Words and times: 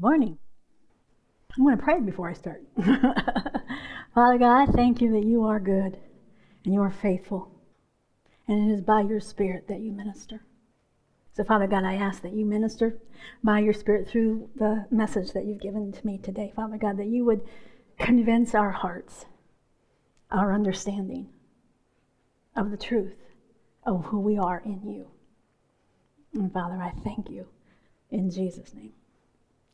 Morning. 0.00 0.38
I'm 1.54 1.62
going 1.62 1.76
to 1.76 1.82
pray 1.82 2.00
before 2.00 2.30
I 2.30 2.32
start. 2.32 2.62
Father 4.14 4.38
God, 4.38 4.62
I 4.62 4.64
thank 4.64 5.02
you 5.02 5.12
that 5.12 5.26
you 5.26 5.44
are 5.44 5.60
good 5.60 5.98
and 6.64 6.72
you 6.72 6.80
are 6.80 6.90
faithful. 6.90 7.50
And 8.48 8.70
it 8.70 8.72
is 8.72 8.80
by 8.80 9.02
your 9.02 9.20
Spirit 9.20 9.68
that 9.68 9.80
you 9.80 9.92
minister. 9.92 10.42
So, 11.34 11.44
Father 11.44 11.66
God, 11.66 11.84
I 11.84 11.96
ask 11.96 12.22
that 12.22 12.32
you 12.32 12.46
minister 12.46 12.98
by 13.44 13.58
your 13.58 13.74
Spirit 13.74 14.08
through 14.08 14.48
the 14.56 14.86
message 14.90 15.32
that 15.32 15.44
you've 15.44 15.60
given 15.60 15.92
to 15.92 16.06
me 16.06 16.16
today. 16.16 16.50
Father 16.56 16.78
God, 16.78 16.96
that 16.96 17.08
you 17.08 17.26
would 17.26 17.42
convince 17.98 18.54
our 18.54 18.70
hearts, 18.70 19.26
our 20.30 20.54
understanding 20.54 21.28
of 22.56 22.70
the 22.70 22.78
truth 22.78 23.18
of 23.84 24.06
who 24.06 24.18
we 24.18 24.38
are 24.38 24.62
in 24.64 24.80
you. 24.82 25.08
And 26.32 26.50
Father, 26.50 26.80
I 26.80 26.92
thank 27.04 27.28
you 27.28 27.48
in 28.10 28.30
Jesus' 28.30 28.72
name. 28.72 28.94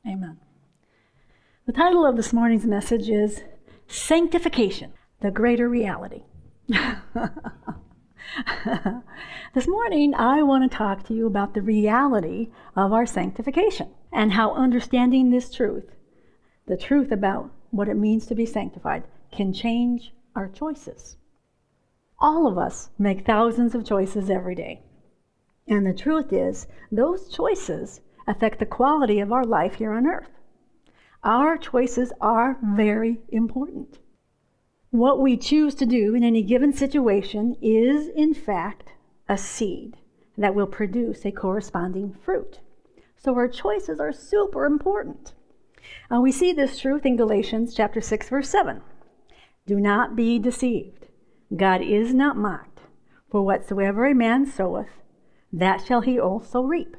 Amen. 0.06 0.38
The 1.66 1.72
title 1.72 2.06
of 2.06 2.14
this 2.14 2.32
morning's 2.32 2.64
message 2.64 3.08
is 3.08 3.42
Sanctification, 3.88 4.92
the 5.20 5.32
Greater 5.32 5.68
Reality. 5.68 6.22
this 6.68 6.86
morning, 9.66 10.14
I 10.14 10.44
want 10.44 10.70
to 10.70 10.76
talk 10.76 11.02
to 11.04 11.14
you 11.14 11.26
about 11.26 11.54
the 11.54 11.62
reality 11.62 12.50
of 12.76 12.92
our 12.92 13.04
sanctification 13.04 13.88
and 14.12 14.34
how 14.34 14.54
understanding 14.54 15.30
this 15.30 15.52
truth, 15.52 15.90
the 16.66 16.76
truth 16.76 17.10
about 17.10 17.50
what 17.72 17.88
it 17.88 17.96
means 17.96 18.26
to 18.26 18.36
be 18.36 18.46
sanctified, 18.46 19.02
can 19.32 19.52
change 19.52 20.12
our 20.36 20.48
choices. 20.48 21.16
All 22.20 22.46
of 22.46 22.56
us 22.56 22.90
make 22.96 23.26
thousands 23.26 23.74
of 23.74 23.84
choices 23.84 24.30
every 24.30 24.54
day. 24.54 24.82
And 25.66 25.84
the 25.84 25.92
truth 25.92 26.32
is, 26.32 26.68
those 26.92 27.28
choices 27.28 28.02
affect 28.26 28.58
the 28.58 28.66
quality 28.66 29.20
of 29.20 29.32
our 29.32 29.44
life 29.44 29.74
here 29.74 29.92
on 29.92 30.06
earth. 30.06 30.30
Our 31.22 31.56
choices 31.56 32.12
are 32.20 32.58
very 32.62 33.18
important. 33.28 33.98
What 34.90 35.20
we 35.20 35.36
choose 35.36 35.74
to 35.76 35.86
do 35.86 36.14
in 36.14 36.22
any 36.22 36.42
given 36.42 36.72
situation 36.72 37.56
is, 37.60 38.08
in 38.08 38.32
fact, 38.32 38.92
a 39.28 39.36
seed 39.36 39.96
that 40.38 40.54
will 40.54 40.66
produce 40.66 41.24
a 41.24 41.32
corresponding 41.32 42.12
fruit. 42.12 42.60
So 43.16 43.34
our 43.34 43.48
choices 43.48 43.98
are 43.98 44.12
super 44.12 44.66
important. 44.66 45.34
Uh, 46.14 46.20
we 46.20 46.30
see 46.30 46.52
this 46.52 46.78
truth 46.78 47.04
in 47.04 47.16
Galatians 47.16 47.74
chapter 47.74 48.00
6 48.00 48.28
verse 48.28 48.48
7. 48.48 48.80
Do 49.66 49.80
not 49.80 50.14
be 50.14 50.38
deceived. 50.38 51.08
God 51.54 51.82
is 51.82 52.14
not 52.14 52.36
mocked. 52.36 52.80
For 53.30 53.42
whatsoever 53.42 54.06
a 54.06 54.14
man 54.14 54.46
soweth, 54.46 55.02
that 55.52 55.84
shall 55.84 56.02
he 56.02 56.18
also 56.18 56.62
reap. 56.62 56.96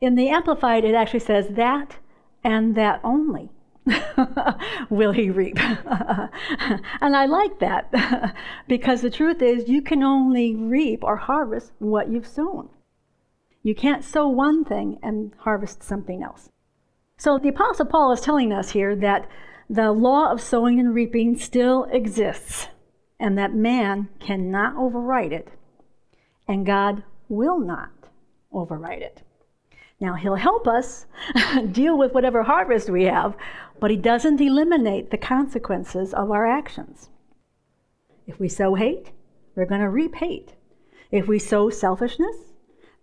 In 0.00 0.14
the 0.14 0.28
Amplified, 0.28 0.84
it 0.84 0.94
actually 0.94 1.20
says 1.20 1.48
that 1.50 1.96
and 2.44 2.74
that 2.76 3.00
only 3.02 3.50
will 4.90 5.12
he 5.12 5.30
reap. 5.30 5.58
and 5.60 7.16
I 7.16 7.26
like 7.26 7.58
that 7.58 8.34
because 8.68 9.00
the 9.00 9.10
truth 9.10 9.42
is, 9.42 9.68
you 9.68 9.82
can 9.82 10.02
only 10.02 10.54
reap 10.54 11.02
or 11.02 11.16
harvest 11.16 11.72
what 11.78 12.10
you've 12.10 12.26
sown. 12.26 12.68
You 13.62 13.74
can't 13.74 14.04
sow 14.04 14.28
one 14.28 14.64
thing 14.64 14.98
and 15.02 15.32
harvest 15.38 15.82
something 15.82 16.22
else. 16.22 16.48
So 17.16 17.38
the 17.38 17.48
Apostle 17.48 17.86
Paul 17.86 18.12
is 18.12 18.20
telling 18.20 18.52
us 18.52 18.70
here 18.70 18.94
that 18.96 19.28
the 19.68 19.90
law 19.92 20.30
of 20.30 20.40
sowing 20.40 20.78
and 20.78 20.94
reaping 20.94 21.36
still 21.36 21.84
exists 21.90 22.68
and 23.18 23.36
that 23.36 23.52
man 23.52 24.08
cannot 24.20 24.76
override 24.76 25.32
it, 25.32 25.48
and 26.46 26.64
God 26.64 27.02
will 27.28 27.58
not 27.58 27.90
override 28.52 29.02
it. 29.02 29.22
Now, 30.00 30.14
He'll 30.14 30.36
help 30.36 30.68
us 30.68 31.06
deal 31.72 31.98
with 31.98 32.12
whatever 32.12 32.42
harvest 32.42 32.88
we 32.88 33.04
have, 33.04 33.36
but 33.80 33.90
He 33.90 33.96
doesn't 33.96 34.40
eliminate 34.40 35.10
the 35.10 35.18
consequences 35.18 36.14
of 36.14 36.30
our 36.30 36.46
actions. 36.46 37.10
If 38.26 38.38
we 38.38 38.48
sow 38.48 38.74
hate, 38.74 39.12
we're 39.54 39.66
going 39.66 39.80
to 39.80 39.88
reap 39.88 40.16
hate. 40.16 40.54
If 41.10 41.26
we 41.26 41.38
sow 41.38 41.70
selfishness, 41.70 42.52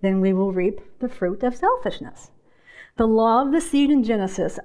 then 0.01 0.21
we 0.21 0.33
will 0.33 0.53
reap 0.53 0.79
the 0.99 1.09
fruit 1.09 1.43
of 1.43 1.55
selfishness. 1.55 2.31
The 2.97 3.07
law 3.07 3.41
of 3.41 3.51
the 3.51 3.59
seed 3.59 3.89
in 3.89 4.03
Genesis 4.03 4.59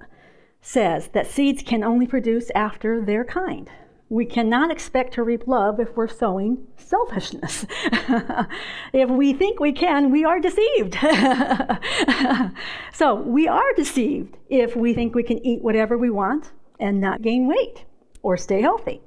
says 0.60 1.08
that 1.08 1.26
seeds 1.26 1.62
can 1.62 1.82
only 1.82 2.06
produce 2.06 2.50
after 2.54 3.00
their 3.00 3.24
kind. 3.24 3.70
We 4.10 4.26
cannot 4.26 4.72
expect 4.72 5.14
to 5.14 5.22
reap 5.22 5.46
love 5.46 5.78
if 5.78 5.96
we're 5.96 6.08
sowing 6.08 6.66
selfishness. 6.76 7.64
if 8.92 9.08
we 9.08 9.32
think 9.32 9.60
we 9.60 9.70
can, 9.72 10.10
we 10.10 10.24
are 10.24 10.40
deceived. 10.40 10.98
so 12.92 13.14
we 13.14 13.46
are 13.46 13.72
deceived 13.76 14.36
if 14.48 14.74
we 14.74 14.94
think 14.94 15.14
we 15.14 15.22
can 15.22 15.38
eat 15.46 15.62
whatever 15.62 15.96
we 15.96 16.10
want 16.10 16.50
and 16.80 17.00
not 17.00 17.22
gain 17.22 17.46
weight 17.46 17.84
or 18.22 18.36
stay 18.36 18.60
healthy. 18.60 19.00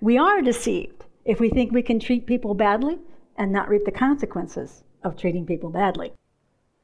We 0.00 0.16
are 0.16 0.40
deceived 0.40 1.04
if 1.26 1.38
we 1.38 1.50
think 1.50 1.70
we 1.70 1.82
can 1.82 2.00
treat 2.00 2.24
people 2.24 2.54
badly 2.54 2.98
and 3.36 3.52
not 3.52 3.68
reap 3.68 3.84
the 3.84 3.90
consequences 3.92 4.84
of 5.04 5.18
treating 5.18 5.44
people 5.44 5.68
badly. 5.68 6.14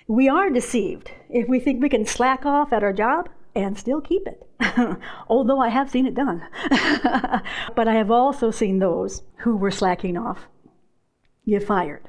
We 0.06 0.28
are 0.28 0.50
deceived 0.50 1.10
if 1.30 1.48
we 1.48 1.58
think 1.58 1.80
we 1.80 1.88
can 1.88 2.04
slack 2.04 2.44
off 2.44 2.70
at 2.70 2.82
our 2.82 2.92
job 2.92 3.30
and 3.54 3.78
still 3.78 4.00
keep 4.00 4.26
it, 4.26 4.48
although 5.28 5.60
I 5.60 5.68
have 5.68 5.90
seen 5.90 6.06
it 6.06 6.14
done. 6.14 6.42
but 7.74 7.88
I 7.88 7.94
have 7.94 8.10
also 8.10 8.50
seen 8.50 8.78
those 8.78 9.22
who 9.38 9.56
were 9.56 9.70
slacking 9.70 10.16
off 10.16 10.48
get 11.46 11.62
fired 11.62 12.08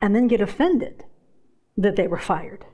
and 0.00 0.14
then 0.14 0.28
get 0.28 0.40
offended 0.40 1.04
that 1.76 1.96
they 1.96 2.06
were 2.06 2.18
fired. 2.18 2.64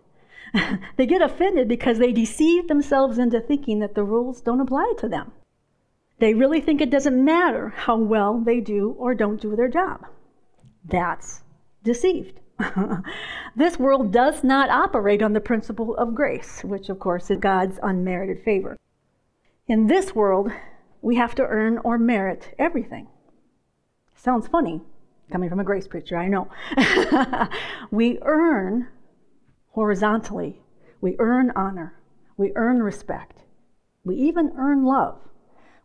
they 0.96 1.06
get 1.06 1.22
offended 1.22 1.68
because 1.68 1.98
they 1.98 2.12
deceive 2.12 2.68
themselves 2.68 3.18
into 3.18 3.40
thinking 3.40 3.78
that 3.80 3.94
the 3.94 4.04
rules 4.04 4.40
don't 4.40 4.60
apply 4.60 4.92
to 4.98 5.08
them. 5.08 5.32
They 6.18 6.34
really 6.34 6.60
think 6.60 6.80
it 6.80 6.90
doesn't 6.90 7.24
matter 7.24 7.70
how 7.70 7.96
well 7.96 8.38
they 8.38 8.60
do 8.60 8.94
or 8.98 9.14
don't 9.14 9.40
do 9.40 9.56
their 9.56 9.68
job. 9.68 10.06
That's 10.84 11.42
deceived. 11.82 12.38
this 13.56 13.78
world 13.78 14.12
does 14.12 14.42
not 14.44 14.70
operate 14.70 15.22
on 15.22 15.32
the 15.32 15.40
principle 15.40 15.96
of 15.96 16.14
grace, 16.14 16.62
which 16.64 16.88
of 16.88 16.98
course 16.98 17.30
is 17.30 17.38
God's 17.38 17.78
unmerited 17.82 18.42
favor. 18.44 18.76
In 19.66 19.86
this 19.86 20.14
world, 20.14 20.50
we 21.00 21.16
have 21.16 21.34
to 21.36 21.42
earn 21.42 21.78
or 21.78 21.98
merit 21.98 22.54
everything. 22.58 23.08
Sounds 24.14 24.46
funny 24.48 24.80
coming 25.30 25.48
from 25.48 25.60
a 25.60 25.64
grace 25.64 25.88
preacher, 25.88 26.16
I 26.16 26.28
know. 26.28 26.48
we 27.90 28.18
earn 28.22 28.88
horizontally, 29.70 30.60
we 31.00 31.16
earn 31.18 31.52
honor, 31.56 31.94
we 32.36 32.52
earn 32.54 32.82
respect, 32.82 33.38
we 34.04 34.16
even 34.16 34.52
earn 34.58 34.84
love. 34.84 35.18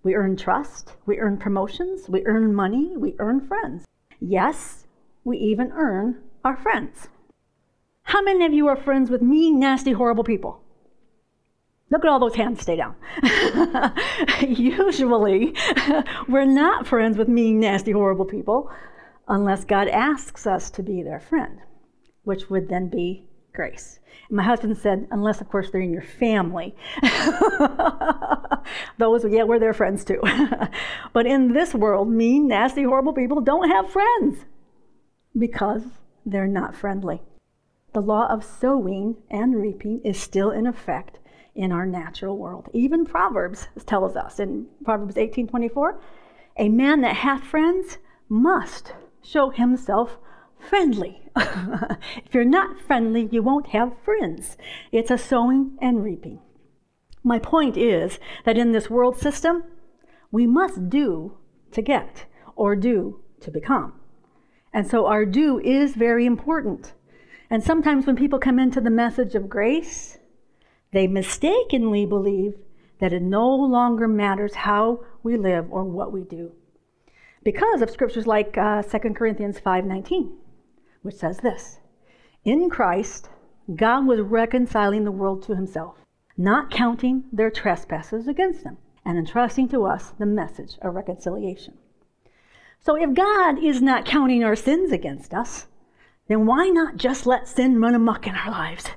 We 0.03 0.15
earn 0.15 0.37
trust, 0.37 0.93
we 1.05 1.19
earn 1.19 1.37
promotions, 1.37 2.07
we 2.07 2.25
earn 2.25 2.55
money, 2.55 2.95
we 2.95 3.15
earn 3.19 3.45
friends. 3.45 3.83
Yes, 4.21 4.87
we 5.25 5.37
even 5.37 5.71
earn 5.73 6.21
are 6.47 6.55
friends. 6.55 7.09
How 8.03 8.21
many 8.21 8.45
of 8.45 8.53
you 8.53 8.69
are 8.69 8.77
friends 8.77 9.09
with 9.09 9.21
mean, 9.21 9.59
nasty, 9.59 9.91
horrible 9.91 10.23
people? 10.23 10.61
Look 11.89 12.05
at 12.05 12.09
all 12.09 12.19
those 12.19 12.35
hands, 12.35 12.61
stay 12.61 12.77
down. 12.77 12.95
Usually, 14.47 15.53
we're 16.29 16.45
not 16.45 16.87
friends 16.87 17.17
with 17.17 17.27
mean, 17.27 17.59
nasty, 17.59 17.91
horrible 17.91 18.25
people 18.25 18.71
unless 19.27 19.65
God 19.65 19.89
asks 19.89 20.47
us 20.47 20.69
to 20.71 20.83
be 20.83 21.03
their 21.03 21.19
friend, 21.19 21.59
which 22.23 22.49
would 22.49 22.69
then 22.69 22.87
be 22.87 23.25
grace. 23.53 23.99
my 24.29 24.43
husband 24.43 24.77
said, 24.77 25.05
unless, 25.11 25.41
of 25.41 25.49
course, 25.49 25.69
they're 25.69 25.81
in 25.81 25.91
your 25.91 26.01
family. 26.01 26.75
Those, 28.97 29.25
yeah, 29.29 29.43
we're 29.43 29.59
their 29.59 29.73
friends 29.73 30.05
too. 30.05 30.21
but 31.11 31.25
in 31.25 31.51
this 31.51 31.73
world, 31.73 32.09
mean, 32.09 32.47
nasty, 32.47 32.83
horrible 32.83 33.13
people 33.13 33.41
don't 33.41 33.69
have 33.69 33.89
friends 33.89 34.45
because 35.37 35.83
they're 36.27 36.47
not 36.47 36.75
friendly. 36.75 37.21
The 37.93 38.01
law 38.01 38.27
of 38.27 38.43
sowing 38.43 39.15
and 39.31 39.55
reaping 39.55 40.01
is 40.03 40.19
still 40.19 40.51
in 40.51 40.67
effect 40.67 41.19
in 41.55 41.71
our 41.71 41.85
natural 41.85 42.37
world. 42.37 42.69
Even 42.73 43.05
Proverbs 43.05 43.69
tells 43.85 44.15
us 44.15 44.39
in 44.39 44.67
Proverbs 44.83 45.15
18:24, 45.15 45.99
a 46.57 46.69
man 46.69 47.01
that 47.01 47.15
hath 47.17 47.43
friends 47.43 47.97
must 48.27 48.93
show 49.21 49.49
himself 49.49 50.17
friendly. 50.59 51.21
if 51.37 52.33
you're 52.33 52.43
not 52.43 52.79
friendly, 52.79 53.29
you 53.31 53.41
won't 53.41 53.67
have 53.67 53.97
friends. 54.03 54.57
It's 54.91 55.11
a 55.11 55.17
sowing 55.17 55.77
and 55.81 56.03
reaping. 56.03 56.39
My 57.23 57.39
point 57.39 57.77
is 57.77 58.19
that 58.43 58.57
in 58.57 58.73
this 58.73 58.89
world 58.89 59.17
system, 59.17 59.63
we 60.31 60.45
must 60.45 60.89
do 60.89 61.37
to 61.71 61.81
get 61.81 62.25
or 62.55 62.75
do 62.75 63.21
to 63.41 63.49
become. 63.49 63.93
And 64.77 64.85
so 64.85 65.07
our 65.07 65.25
do 65.25 65.57
is 65.57 65.95
very 65.95 66.27
important. 66.27 66.93
And 67.49 67.63
sometimes 67.63 68.05
when 68.05 68.15
people 68.15 68.37
come 68.37 68.59
into 68.59 68.79
the 68.79 68.91
message 68.91 69.33
of 69.33 69.49
grace, 69.49 70.19
they 70.91 71.07
mistakenly 71.07 72.05
believe 72.05 72.53
that 72.99 73.11
it 73.11 73.23
no 73.23 73.49
longer 73.49 74.07
matters 74.07 74.53
how 74.53 75.03
we 75.23 75.35
live 75.35 75.65
or 75.71 75.83
what 75.83 76.13
we 76.13 76.21
do. 76.21 76.51
Because 77.43 77.81
of 77.81 77.89
scriptures 77.89 78.27
like 78.27 78.55
uh, 78.55 78.83
2 78.83 79.15
Corinthians 79.15 79.59
5:19, 79.59 80.33
which 81.01 81.15
says 81.15 81.39
this: 81.39 81.79
In 82.45 82.69
Christ, 82.69 83.31
God 83.75 84.05
was 84.05 84.19
reconciling 84.21 85.05
the 85.05 85.11
world 85.19 85.41
to 85.45 85.55
himself, 85.55 86.05
not 86.37 86.69
counting 86.69 87.23
their 87.33 87.49
trespasses 87.49 88.27
against 88.27 88.63
them, 88.63 88.77
and 89.03 89.17
entrusting 89.17 89.69
to 89.69 89.87
us 89.87 90.11
the 90.11 90.27
message 90.27 90.77
of 90.83 90.93
reconciliation. 90.93 91.79
So 92.79 92.95
if 92.95 93.13
God 93.13 93.61
is 93.61 93.81
not 93.81 94.05
counting 94.05 94.43
our 94.43 94.55
sins 94.55 94.91
against 94.91 95.33
us, 95.33 95.67
then 96.27 96.45
why 96.45 96.69
not 96.69 96.97
just 96.97 97.25
let 97.25 97.47
sin 97.47 97.79
run 97.81 97.95
amok 97.95 98.27
in 98.27 98.35
our 98.35 98.51
lives? 98.51 98.89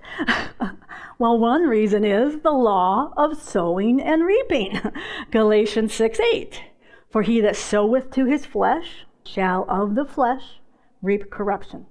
well, 1.18 1.38
one 1.38 1.62
reason 1.62 2.04
is 2.04 2.40
the 2.40 2.50
law 2.50 3.12
of 3.16 3.40
sowing 3.40 4.00
and 4.00 4.24
reaping. 4.24 4.80
Galatians 5.30 5.94
6 5.94 6.20
8. 6.20 6.62
For 7.10 7.22
he 7.22 7.40
that 7.40 7.56
soweth 7.56 8.10
to 8.12 8.26
his 8.26 8.46
flesh 8.46 9.06
shall 9.24 9.64
of 9.68 9.94
the 9.94 10.04
flesh 10.04 10.60
reap 11.02 11.30
corruption, 11.30 11.86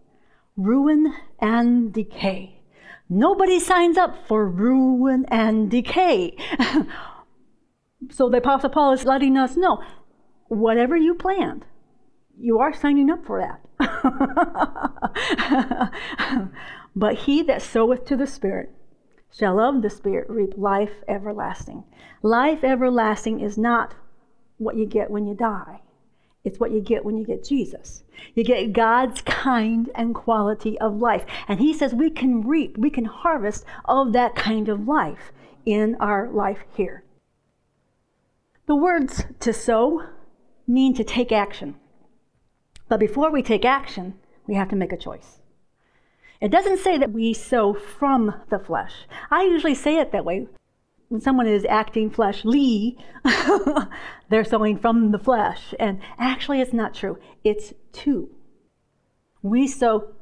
ruin 0.55 1.13
and 1.39 1.93
decay. 1.93 2.61
Nobody 3.09 3.59
signs 3.59 3.97
up 3.97 4.27
for 4.27 4.47
ruin 4.47 5.25
and 5.29 5.69
decay. 5.69 6.37
so 8.11 8.29
the 8.29 8.37
Apostle 8.37 8.69
Paul 8.69 8.93
is 8.93 9.03
letting 9.03 9.35
us 9.35 9.57
know 9.57 9.83
whatever 10.47 10.95
you 10.95 11.15
planned, 11.15 11.65
you 12.39 12.59
are 12.59 12.73
signing 12.73 13.09
up 13.09 13.25
for 13.25 13.39
that. 13.39 13.61
but 16.95 17.15
he 17.15 17.43
that 17.43 17.61
soweth 17.61 18.05
to 18.05 18.15
the 18.15 18.27
Spirit 18.27 18.71
shall 19.31 19.59
of 19.59 19.81
the 19.81 19.89
Spirit 19.89 20.29
reap 20.29 20.53
life 20.57 21.03
everlasting. 21.07 21.83
Life 22.21 22.63
everlasting 22.63 23.39
is 23.39 23.57
not 23.57 23.95
what 24.57 24.75
you 24.75 24.85
get 24.85 25.11
when 25.11 25.27
you 25.27 25.35
die. 25.35 25.81
It's 26.43 26.59
what 26.59 26.71
you 26.71 26.79
get 26.79 27.03
when 27.03 27.17
you 27.17 27.25
get 27.25 27.43
Jesus. 27.43 28.03
You 28.33 28.43
get 28.43 28.73
God's 28.73 29.21
kind 29.21 29.89
and 29.93 30.15
quality 30.15 30.79
of 30.79 30.97
life. 30.97 31.25
And 31.47 31.59
He 31.59 31.73
says 31.73 31.93
we 31.93 32.09
can 32.09 32.47
reap, 32.47 32.77
we 32.77 32.89
can 32.89 33.05
harvest 33.05 33.65
of 33.85 34.13
that 34.13 34.35
kind 34.35 34.69
of 34.69 34.87
life 34.87 35.31
in 35.65 35.95
our 35.99 36.29
life 36.29 36.63
here. 36.73 37.03
The 38.65 38.75
words 38.75 39.25
to 39.41 39.51
sow 39.51 40.03
mean 40.67 40.93
to 40.93 41.03
take 41.03 41.31
action. 41.31 41.75
But 42.89 42.99
before 42.99 43.31
we 43.31 43.43
take 43.43 43.63
action, 43.63 44.15
we 44.47 44.55
have 44.55 44.69
to 44.69 44.75
make 44.75 44.91
a 44.91 44.97
choice. 44.97 45.39
It 46.41 46.51
doesn't 46.51 46.79
say 46.79 46.97
that 46.97 47.11
we 47.11 47.33
sow 47.33 47.73
from 47.73 48.41
the 48.49 48.59
flesh. 48.59 48.93
I 49.29 49.43
usually 49.43 49.75
say 49.75 49.97
it 49.97 50.11
that 50.11 50.25
way 50.25 50.47
when 51.09 51.21
someone 51.21 51.47
is 51.47 51.65
acting 51.65 52.09
fleshly, 52.09 52.97
they're 54.29 54.43
sowing 54.43 54.77
from 54.77 55.11
the 55.11 55.19
flesh. 55.19 55.73
And 55.79 55.99
actually, 56.17 56.61
it's 56.61 56.73
not 56.73 56.93
true. 56.93 57.17
It's 57.43 57.73
to. 57.93 58.29
We 59.41 59.67
sow 59.67 60.13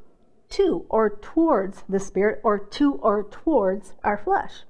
to 0.50 0.86
or 0.88 1.18
towards 1.20 1.84
the 1.88 2.00
Spirit 2.00 2.40
or 2.42 2.58
to 2.58 2.94
or 2.94 3.22
towards 3.22 3.92
our 4.02 4.16
flesh. 4.16 4.64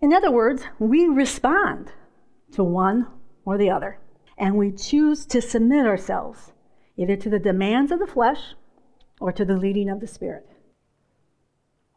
In 0.00 0.12
other 0.12 0.30
words, 0.30 0.64
we 0.78 1.06
respond 1.06 1.92
to 2.52 2.64
one 2.64 3.06
or 3.44 3.56
the 3.56 3.70
other. 3.70 4.00
And 4.36 4.56
we 4.56 4.72
choose 4.72 5.24
to 5.26 5.40
submit 5.40 5.86
ourselves 5.86 6.52
either 6.98 7.16
to 7.16 7.30
the 7.30 7.38
demands 7.38 7.90
of 7.90 8.00
the 8.00 8.06
flesh 8.06 8.54
or 9.20 9.32
to 9.32 9.44
the 9.44 9.56
leading 9.56 9.88
of 9.88 10.00
the 10.00 10.06
Spirit. 10.06 10.46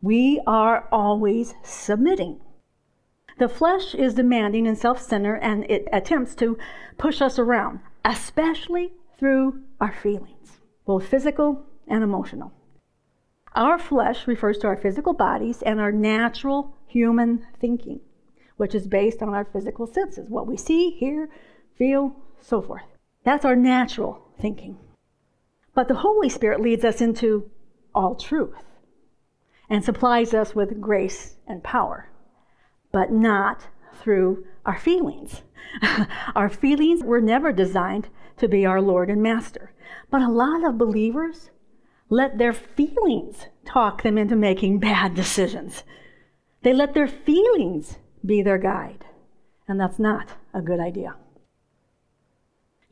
We 0.02 0.42
are 0.48 0.88
always 0.92 1.56
submitting. 1.64 2.40
The 3.40 3.50
flesh 3.50 3.96
is 3.96 4.14
demanding 4.14 4.68
and 4.68 4.78
self 4.78 5.02
centered, 5.02 5.38
and 5.38 5.70
it 5.70 5.88
attempts 5.92 6.36
to 6.36 6.58
push 6.98 7.22
us 7.22 7.40
around, 7.40 7.80
especially 8.06 8.94
through 9.18 9.62
our 9.80 9.92
feelings, 9.92 10.60
both 10.86 11.08
physical 11.08 11.66
and 11.88 12.04
emotional. 12.04 12.54
Our 13.56 13.78
flesh 13.78 14.28
refers 14.28 14.58
to 14.60 14.68
our 14.68 14.78
physical 14.78 15.14
bodies 15.14 15.62
and 15.62 15.80
our 15.80 15.92
natural 15.92 16.76
human 16.88 17.46
thinking, 17.60 18.02
which 18.58 18.74
is 18.74 18.88
based 18.88 19.22
on 19.22 19.34
our 19.34 19.46
physical 19.46 19.88
senses 19.88 20.30
what 20.30 20.48
we 20.48 20.58
see, 20.58 20.92
hear, 20.92 21.30
feel, 21.76 22.16
so 22.40 22.62
forth. 22.62 22.84
That's 23.24 23.46
our 23.46 23.56
natural 23.56 24.22
thinking. 24.40 24.78
But 25.74 25.88
the 25.88 25.96
Holy 25.96 26.30
Spirit 26.30 26.62
leads 26.62 26.84
us 26.84 27.02
into 27.02 27.50
all 27.94 28.16
truth 28.16 28.64
and 29.70 29.84
supplies 29.84 30.34
us 30.34 30.54
with 30.54 30.82
grace 30.82 31.36
and 31.48 31.64
power 31.64 32.12
but 32.92 33.12
not 33.12 33.68
through 33.94 34.46
our 34.66 34.78
feelings. 34.78 35.42
our 36.36 36.50
feelings 36.50 37.04
were 37.04 37.22
never 37.22 37.52
designed 37.52 38.10
to 38.38 38.48
be 38.48 38.66
our 38.66 38.82
Lord 38.82 39.10
and 39.10 39.22
Master. 39.22 39.74
But 40.10 40.22
a 40.22 40.30
lot 40.30 40.66
of 40.66 40.78
believers 40.78 41.50
let 42.10 42.38
their 42.38 42.54
feelings 42.54 43.46
talk 43.66 44.04
them 44.04 44.18
into 44.18 44.36
making 44.36 44.80
bad 44.80 45.16
decisions. 45.16 45.84
They 46.64 46.74
let 46.74 46.94
their 46.94 47.08
feelings 47.08 47.98
be 48.26 48.42
their 48.42 48.58
guide. 48.58 49.06
And 49.68 49.80
that's 49.80 50.00
not 50.00 50.30
a 50.54 50.62
good 50.62 50.80
idea. 50.80 51.16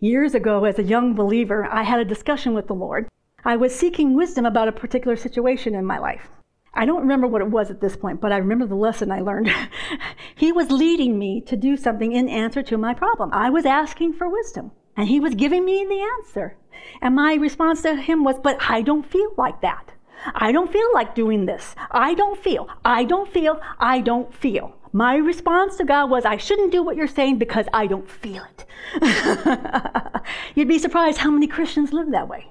Years 0.02 0.34
ago, 0.34 0.64
as 0.64 0.80
a 0.80 0.84
young 0.84 1.14
believer, 1.14 1.68
I 1.70 1.84
had 1.84 2.00
a 2.00 2.06
discussion 2.06 2.54
with 2.54 2.68
the 2.68 2.74
Lord. 2.74 3.10
I 3.44 3.58
was 3.58 3.76
seeking 3.76 4.16
wisdom 4.16 4.46
about 4.46 4.70
a 4.70 4.72
particular 4.72 5.18
situation 5.18 5.76
in 5.76 5.84
my 5.84 5.98
life. 6.00 6.30
I 6.74 6.86
don't 6.86 7.02
remember 7.02 7.28
what 7.28 7.42
it 7.42 7.50
was 7.50 7.70
at 7.70 7.82
this 7.82 7.98
point, 7.98 8.22
but 8.22 8.32
I 8.32 8.38
remember 8.38 8.66
the 8.66 8.76
lesson 8.76 9.12
I 9.12 9.20
learned. 9.20 9.52
he 10.36 10.54
was 10.54 10.72
leading 10.72 11.20
me 11.20 11.42
to 11.42 11.58
do 11.58 11.76
something 11.76 12.14
in 12.14 12.30
answer 12.30 12.64
to 12.64 12.78
my 12.78 12.94
problem. 12.94 13.32
I 13.34 13.50
was 13.50 13.66
asking 13.66 14.14
for 14.14 14.30
wisdom, 14.30 14.72
and 14.96 15.10
he 15.10 15.20
was 15.20 15.36
giving 15.36 15.66
me 15.66 15.86
the 15.86 16.02
answer. 16.18 16.56
And 17.02 17.16
my 17.16 17.34
response 17.34 17.82
to 17.82 17.96
him 17.96 18.24
was, 18.24 18.40
But 18.40 18.58
I 18.70 18.82
don't 18.82 19.06
feel 19.06 19.34
like 19.36 19.60
that. 19.64 19.92
I 20.34 20.54
don't 20.54 20.72
feel 20.72 20.88
like 20.94 21.14
doing 21.14 21.46
this. 21.46 21.76
I 21.92 22.14
don't 22.14 22.42
feel. 22.42 22.70
I 22.86 23.04
don't 23.04 23.30
feel. 23.30 23.60
I 23.80 24.00
don't 24.00 24.34
feel. 24.34 24.78
My 24.92 25.16
response 25.16 25.78
to 25.78 25.86
God 25.86 26.10
was, 26.10 26.26
I 26.26 26.38
shouldn't 26.38 26.72
do 26.72 26.84
what 26.84 26.96
you're 26.96 27.08
saying 27.08 27.38
because 27.38 27.68
I 27.74 27.86
don't 27.88 28.10
feel 28.10 28.44
it. 28.44 28.66
You'd 30.56 30.68
be 30.68 30.80
surprised 30.80 31.20
how 31.20 31.30
many 31.30 31.48
Christians 31.48 31.94
live 31.94 32.12
that 32.12 32.28
way. 32.28 32.48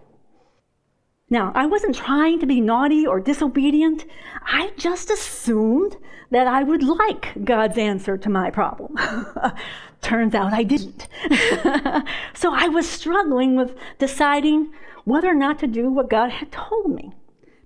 Now, 1.31 1.52
I 1.55 1.67
wasn't 1.67 1.94
trying 1.94 2.40
to 2.40 2.46
be 2.46 2.61
naughty 2.61 3.06
or 3.06 3.20
disobedient. 3.20 4.06
I 4.46 4.73
just 4.76 5.11
assumed 5.11 5.96
that 6.31 6.46
I 6.46 6.62
would 6.62 6.82
like 6.82 7.44
God's 7.44 7.76
answer 7.76 8.17
to 8.17 8.31
my 8.31 8.50
problem. 8.50 8.96
Turns 10.00 10.35
out 10.35 10.55
I 10.55 10.62
didn't. 10.62 11.08
so 12.35 12.55
I 12.55 12.69
was 12.69 12.88
struggling 12.88 13.56
with 13.56 13.75
deciding 13.99 14.73
whether 15.05 15.29
or 15.29 15.35
not 15.35 15.58
to 15.58 15.67
do 15.67 15.90
what 15.90 16.11
God 16.11 16.31
had 16.31 16.52
told 16.52 16.90
me 16.94 17.12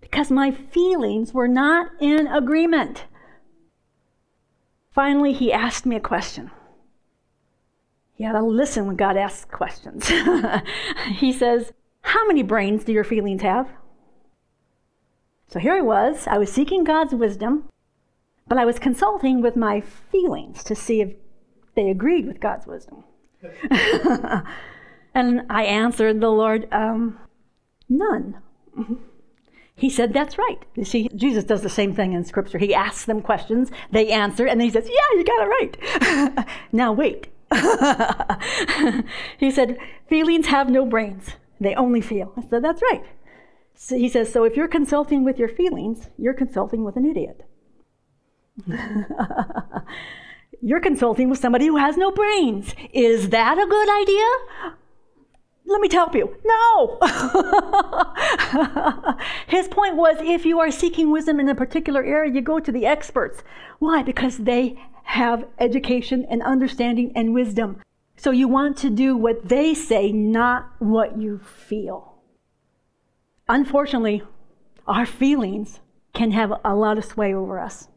because 0.01 0.31
my 0.31 0.51
feelings 0.51 1.33
were 1.33 1.49
not 1.49 1.91
in 2.01 2.27
agreement. 2.27 3.05
Finally, 4.94 5.33
he 5.33 5.53
asked 5.53 5.87
me 5.87 5.97
a 5.97 6.00
question. 6.00 6.50
You 8.16 8.31
gotta 8.31 8.45
listen 8.45 8.87
when 8.87 8.97
God 8.97 9.16
asks 9.16 9.47
questions. 9.50 10.11
he 11.12 11.33
says, 11.33 11.73
how 12.02 12.26
many 12.26 12.43
brains 12.43 12.85
do 12.85 12.93
your 12.93 13.05
feelings 13.05 13.43
have? 13.43 13.69
So 15.49 15.59
here 15.59 15.75
I 15.75 15.81
was. 15.81 16.26
I 16.26 16.38
was 16.38 16.52
seeking 16.52 16.85
God's 16.85 17.14
wisdom, 17.14 17.69
but 18.47 18.59
I 18.59 18.64
was 18.64 18.78
consulting 18.78 19.40
with 19.40 19.57
my 19.57 19.81
feelings 19.81 20.62
to 20.64 20.75
see 20.75 21.00
if 21.00 21.14
they 21.75 21.90
agreed 21.90 22.26
with 22.26 22.40
God's 22.40 22.66
wisdom. 22.66 23.05
and 25.14 25.43
I 25.49 25.64
answered 25.64 26.21
the 26.21 26.31
Lord, 26.31 26.69
um, 26.73 27.19
none. 27.88 28.38
He 29.75 29.91
said, 29.91 30.12
That's 30.12 30.38
right. 30.38 30.59
You 30.75 30.85
see, 30.85 31.09
Jesus 31.14 31.45
does 31.45 31.62
the 31.62 31.69
same 31.69 31.95
thing 31.95 32.12
in 32.12 32.25
Scripture. 32.25 32.59
He 32.59 32.75
asks 32.75 33.05
them 33.05 33.23
questions, 33.23 33.71
they 33.91 34.11
answer, 34.11 34.47
and 34.47 34.61
then 34.61 34.67
he 34.69 34.73
says, 34.73 34.88
Yeah, 34.88 35.19
you 35.19 35.25
got 35.25 35.47
it 35.47 36.37
right. 36.37 36.49
now 36.73 36.93
wait. 36.93 37.29
he 39.38 39.50
said, 39.50 39.79
Feelings 40.09 40.47
have 40.47 40.71
no 40.71 40.87
brains. 40.87 41.31
They 41.61 41.75
only 41.75 42.00
feel. 42.00 42.33
I 42.37 42.43
said, 42.49 42.64
That's 42.64 42.83
right. 42.83 43.02
So 43.75 43.97
he 43.97 44.09
says, 44.09 44.31
So 44.33 44.45
if 44.45 44.57
you're 44.57 44.69
consulting 44.69 45.25
with 45.25 45.38
your 45.38 45.49
feelings, 45.49 46.09
you're 46.19 46.35
consulting 46.35 46.85
with 46.85 46.97
an 46.97 47.05
idiot. 47.05 47.43
you're 50.62 50.81
consulting 50.81 51.31
with 51.31 51.38
somebody 51.38 51.67
who 51.67 51.76
has 51.76 51.97
no 51.97 52.11
brains. 52.11 52.75
Is 52.93 53.31
that 53.31 53.59
a 53.59 53.67
good 53.67 53.88
idea? 54.02 54.76
Let 55.73 55.81
me 55.81 55.88
help 55.91 56.14
you. 56.14 56.37
No. 56.45 56.99
His 59.47 59.69
point 59.69 59.97
was 59.97 60.17
if 60.21 60.45
you 60.45 60.61
are 60.61 60.71
seeking 60.71 61.11
wisdom 61.11 61.41
in 61.41 61.49
a 61.49 61.55
particular 61.55 62.05
area, 62.05 62.31
you 62.31 62.43
go 62.43 62.61
to 62.61 62.71
the 62.71 62.85
experts. 62.85 63.43
Why? 63.79 64.02
Because 64.02 64.37
they 64.37 64.79
have 65.05 65.47
education 65.59 66.26
and 66.29 66.43
understanding 66.43 67.11
and 67.17 67.33
wisdom. 67.33 67.81
So 68.19 68.33
you 68.33 68.49
want 68.49 68.76
to 68.79 68.91
do 68.91 69.17
what 69.17 69.49
they 69.49 69.73
say, 69.73 70.12
not 70.12 70.71
what 70.79 71.19
you 71.19 71.38
feel. 71.38 72.17
Unfortunately, 73.49 74.23
our 74.87 75.07
feelings 75.07 75.81
can 76.12 76.33
have 76.33 76.52
a 76.62 76.75
lot 76.75 76.99
of 76.99 77.07
sway 77.07 77.33
over 77.33 77.59
us. 77.59 77.88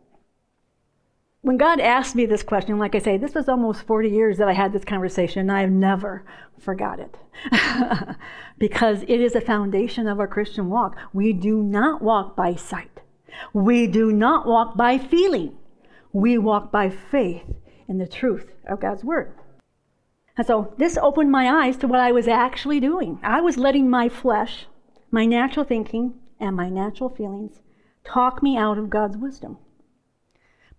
When 1.46 1.58
God 1.58 1.80
asked 1.80 2.16
me 2.16 2.26
this 2.26 2.42
question, 2.42 2.80
like 2.80 2.96
I 2.96 2.98
say, 2.98 3.18
this 3.18 3.36
was 3.36 3.48
almost 3.48 3.86
40 3.86 4.10
years 4.10 4.40
that 4.40 4.48
I 4.48 4.54
had 4.54 4.74
this 4.74 4.84
conversation, 4.84 5.42
and 5.42 5.52
I 5.52 5.62
have 5.62 5.70
never 5.70 6.26
forgot 6.58 7.00
it. 7.00 7.18
because 8.58 9.04
it 9.04 9.22
is 9.22 9.36
a 9.36 9.42
foundation 9.42 10.08
of 10.08 10.20
our 10.20 10.28
Christian 10.28 10.72
walk. 10.72 10.98
We 11.14 11.34
do 11.34 11.62
not 11.62 12.02
walk 12.02 12.36
by 12.36 12.56
sight, 12.56 13.00
we 13.54 13.86
do 13.86 14.12
not 14.12 14.48
walk 14.48 14.76
by 14.76 14.98
feeling. 14.98 15.56
We 16.12 16.40
walk 16.40 16.72
by 16.72 16.90
faith 16.90 17.44
in 17.88 18.00
the 18.00 18.08
truth 18.08 18.50
of 18.68 18.80
God's 18.80 19.04
Word. 19.04 19.32
And 20.38 20.48
so 20.48 20.74
this 20.80 20.98
opened 20.98 21.32
my 21.32 21.64
eyes 21.64 21.78
to 21.78 21.88
what 21.88 22.00
I 22.00 22.12
was 22.12 22.28
actually 22.28 22.80
doing. 22.80 23.20
I 23.22 23.42
was 23.42 23.56
letting 23.56 23.88
my 23.88 24.10
flesh, 24.10 24.66
my 25.12 25.28
natural 25.28 25.64
thinking, 25.64 26.16
and 26.40 26.56
my 26.56 26.70
natural 26.70 27.10
feelings 27.10 27.62
talk 28.04 28.42
me 28.42 28.58
out 28.58 28.80
of 28.80 28.90
God's 28.90 29.18
wisdom. 29.18 29.60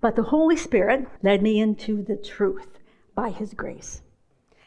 But 0.01 0.17
the 0.17 0.25
Holy 0.25 0.57
Spirit 0.57 1.09
led 1.23 1.43
me 1.43 1.59
into 1.59 2.03
the 2.03 2.17
truth 2.17 2.79
by 3.15 3.31
His 3.31 3.55
grace. 3.55 4.03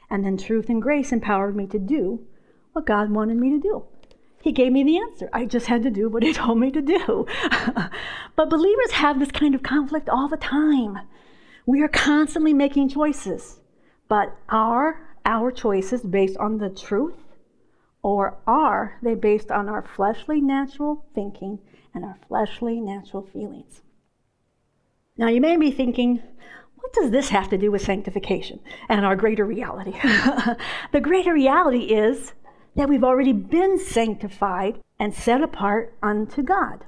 And 0.10 0.26
then 0.26 0.38
truth 0.38 0.70
and 0.70 0.82
grace 0.82 1.12
empowered 1.12 1.56
me 1.56 1.68
to 1.68 1.80
do 1.80 2.26
what 2.74 2.86
God 2.86 3.12
wanted 3.12 3.38
me 3.38 3.52
to 3.52 3.60
do. 3.60 3.84
He 4.42 4.52
gave 4.52 4.72
me 4.72 4.84
the 4.84 4.98
answer. 4.98 5.30
I 5.34 5.46
just 5.46 5.68
had 5.68 5.84
to 5.84 5.92
do 5.92 6.10
what 6.10 6.24
He 6.24 6.34
told 6.42 6.60
me 6.60 6.72
to 6.72 6.82
do. 6.82 7.28
but 8.36 8.50
believers 8.50 8.92
have 8.92 9.20
this 9.20 9.32
kind 9.32 9.54
of 9.54 9.64
conflict 9.64 10.10
all 10.10 10.28
the 10.28 10.38
time. 10.38 11.00
We 11.66 11.82
are 11.82 11.90
constantly 11.90 12.54
making 12.54 12.90
choices. 12.90 13.60
But 14.08 14.36
are 14.50 15.16
our 15.26 15.52
choices 15.52 16.02
based 16.02 16.38
on 16.38 16.58
the 16.58 16.70
truth? 16.70 17.36
Or 18.02 18.38
are 18.48 18.98
they 19.04 19.14
based 19.14 19.52
on 19.52 19.70
our 19.70 19.84
fleshly 19.84 20.42
natural 20.42 21.06
thinking 21.14 21.60
and 21.94 22.04
our 22.04 22.18
fleshly 22.28 22.80
natural 22.80 23.24
feelings? 23.24 23.82
Now, 25.20 25.28
you 25.28 25.42
may 25.42 25.58
be 25.58 25.70
thinking, 25.70 26.24
what 26.76 26.94
does 26.94 27.12
this 27.12 27.28
have 27.28 27.50
to 27.50 27.58
do 27.58 27.72
with 27.72 27.82
sanctification 27.82 28.62
and 28.88 29.06
our 29.06 29.18
greater 29.18 29.44
reality? 29.44 29.92
the 30.94 31.02
greater 31.02 31.34
reality 31.34 31.94
is 31.94 32.32
that 32.78 32.88
we've 32.88 33.04
already 33.04 33.34
been 33.34 33.78
sanctified 33.78 34.80
and 34.98 35.14
set 35.14 35.42
apart 35.42 35.94
unto 36.02 36.42
God. 36.42 36.86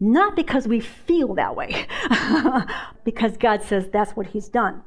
Not 0.00 0.34
because 0.34 0.66
we 0.66 0.80
feel 0.80 1.34
that 1.34 1.54
way, 1.54 1.86
because 3.04 3.36
God 3.36 3.62
says 3.62 3.90
that's 3.90 4.12
what 4.12 4.28
He's 4.28 4.48
done. 4.48 4.82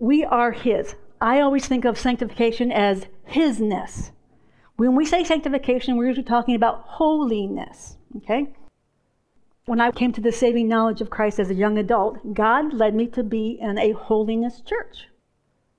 We 0.00 0.24
are 0.24 0.50
His. 0.50 0.96
I 1.20 1.38
always 1.38 1.68
think 1.68 1.84
of 1.84 1.96
sanctification 1.96 2.72
as 2.72 3.06
Hisness. 3.30 4.10
When 4.74 4.96
we 4.96 5.06
say 5.06 5.22
sanctification, 5.22 5.96
we're 5.96 6.08
usually 6.08 6.24
talking 6.24 6.56
about 6.56 6.82
holiness, 6.84 7.96
okay? 8.16 8.48
When 9.68 9.82
I 9.82 9.90
came 9.90 10.12
to 10.12 10.22
the 10.22 10.32
saving 10.32 10.66
knowledge 10.66 11.02
of 11.02 11.10
Christ 11.10 11.38
as 11.38 11.50
a 11.50 11.54
young 11.54 11.76
adult, 11.76 12.32
God 12.32 12.72
led 12.72 12.94
me 12.94 13.06
to 13.08 13.22
be 13.22 13.58
in 13.60 13.76
a 13.76 13.92
holiness 13.92 14.62
church. 14.62 15.08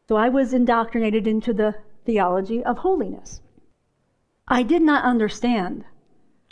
So 0.08 0.16
I 0.16 0.30
was 0.30 0.54
indoctrinated 0.54 1.26
into 1.26 1.54
the 1.54 1.74
theology 2.06 2.64
of 2.64 2.78
holiness. 2.78 3.42
I 4.48 4.62
did 4.62 4.84
not 4.84 5.06
understand 5.06 5.86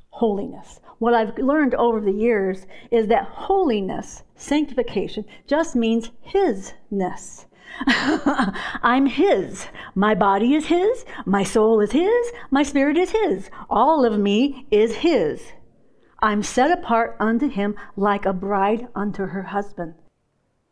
holiness. 0.10 0.80
What 0.98 1.14
I've 1.14 1.38
learned 1.38 1.76
over 1.76 2.02
the 2.02 2.12
years 2.12 2.66
is 2.90 3.06
that 3.10 3.26
holiness, 3.26 4.24
sanctification, 4.36 5.24
just 5.46 5.76
means 5.76 6.10
Hisness. 6.26 7.46
I'm 8.82 9.06
His. 9.06 9.68
My 9.94 10.16
body 10.16 10.56
is 10.56 10.66
His. 10.66 11.06
My 11.24 11.44
soul 11.44 11.82
is 11.82 11.92
His. 11.92 12.32
My 12.50 12.64
spirit 12.64 12.98
is 12.98 13.12
His. 13.12 13.52
All 13.70 14.06
of 14.06 14.18
me 14.18 14.66
is 14.72 14.96
His. 14.96 15.52
I'm 16.20 16.42
set 16.42 16.72
apart 16.72 17.16
unto 17.20 17.48
Him 17.48 17.76
like 17.96 18.26
a 18.26 18.34
bride 18.34 18.88
unto 18.96 19.28
her 19.28 19.44
husband. 19.44 19.96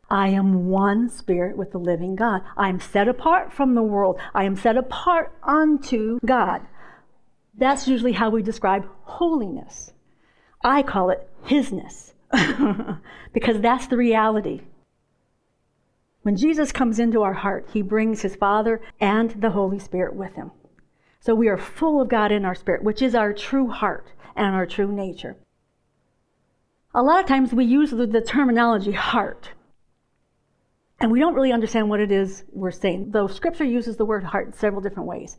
I 0.09 0.29
am 0.29 0.67
one 0.67 1.09
spirit 1.09 1.57
with 1.57 1.71
the 1.71 1.79
living 1.79 2.15
God. 2.15 2.41
I 2.55 2.69
am 2.69 2.79
set 2.79 3.07
apart 3.07 3.51
from 3.51 3.73
the 3.73 3.83
world. 3.83 4.19
I 4.33 4.43
am 4.43 4.55
set 4.55 4.77
apart 4.77 5.33
unto 5.43 6.19
God. 6.25 6.61
That's 7.57 7.87
usually 7.87 8.13
how 8.13 8.29
we 8.29 8.43
describe 8.43 8.87
holiness. 9.03 9.93
I 10.63 10.83
call 10.83 11.09
it 11.09 11.27
Hisness 11.45 12.13
because 13.33 13.61
that's 13.61 13.87
the 13.87 13.97
reality. 13.97 14.61
When 16.21 16.35
Jesus 16.35 16.71
comes 16.71 16.99
into 16.99 17.21
our 17.21 17.33
heart, 17.33 17.69
he 17.71 17.81
brings 17.81 18.21
his 18.21 18.35
Father 18.35 18.81
and 18.99 19.31
the 19.41 19.51
Holy 19.51 19.79
Spirit 19.79 20.15
with 20.15 20.33
him. 20.33 20.51
So 21.19 21.33
we 21.33 21.47
are 21.47 21.57
full 21.57 22.01
of 22.01 22.09
God 22.09 22.31
in 22.31 22.45
our 22.45 22.55
spirit, 22.55 22.83
which 22.83 23.01
is 23.01 23.15
our 23.15 23.31
true 23.31 23.69
heart 23.69 24.11
and 24.35 24.55
our 24.55 24.65
true 24.65 24.91
nature. 24.91 25.37
A 26.93 27.03
lot 27.03 27.19
of 27.19 27.27
times 27.27 27.53
we 27.53 27.65
use 27.65 27.91
the, 27.91 28.07
the 28.07 28.21
terminology 28.21 28.93
heart, 28.93 29.51
and 30.99 31.11
we 31.11 31.19
don't 31.19 31.33
really 31.33 31.51
understand 31.51 31.89
what 31.89 31.99
it 31.99 32.11
is 32.11 32.43
we're 32.51 32.71
saying, 32.71 33.11
though 33.11 33.27
Scripture 33.27 33.65
uses 33.65 33.97
the 33.97 34.05
word 34.05 34.23
heart 34.23 34.47
in 34.47 34.53
several 34.53 34.81
different 34.81 35.07
ways. 35.07 35.37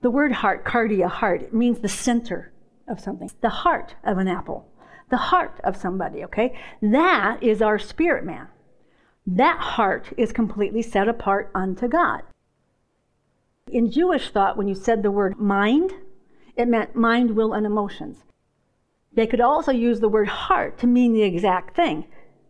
The 0.00 0.10
word 0.10 0.32
heart, 0.32 0.64
cardia, 0.64 1.08
heart, 1.08 1.52
means 1.52 1.80
the 1.80 1.88
center 1.88 2.52
of 2.88 3.00
something, 3.00 3.30
the 3.40 3.48
heart 3.48 3.94
of 4.04 4.18
an 4.18 4.28
apple, 4.28 4.68
the 5.10 5.16
heart 5.16 5.60
of 5.64 5.76
somebody, 5.76 6.24
okay? 6.24 6.58
That 6.82 7.42
is 7.42 7.62
our 7.62 7.78
spirit 7.78 8.24
man. 8.24 8.48
That 9.26 9.58
heart 9.58 10.12
is 10.18 10.32
completely 10.32 10.82
set 10.82 11.08
apart 11.08 11.50
unto 11.54 11.88
God. 11.88 12.22
In 13.68 13.90
Jewish 13.90 14.30
thought, 14.30 14.56
when 14.56 14.68
you 14.68 14.74
said 14.74 15.02
the 15.02 15.10
word 15.10 15.38
mind, 15.38 15.92
it 16.56 16.68
meant 16.68 16.94
mind, 16.94 17.32
will, 17.36 17.52
and 17.52 17.66
emotions. 17.66 18.24
They 19.12 19.26
could 19.26 19.40
also 19.40 19.72
use 19.72 20.00
the 20.00 20.08
word 20.08 20.28
heart 20.28 20.78
to 20.78 20.86
mean 20.86 21.12
the 21.12 21.22
exact 21.22 21.76
thing 21.76 22.06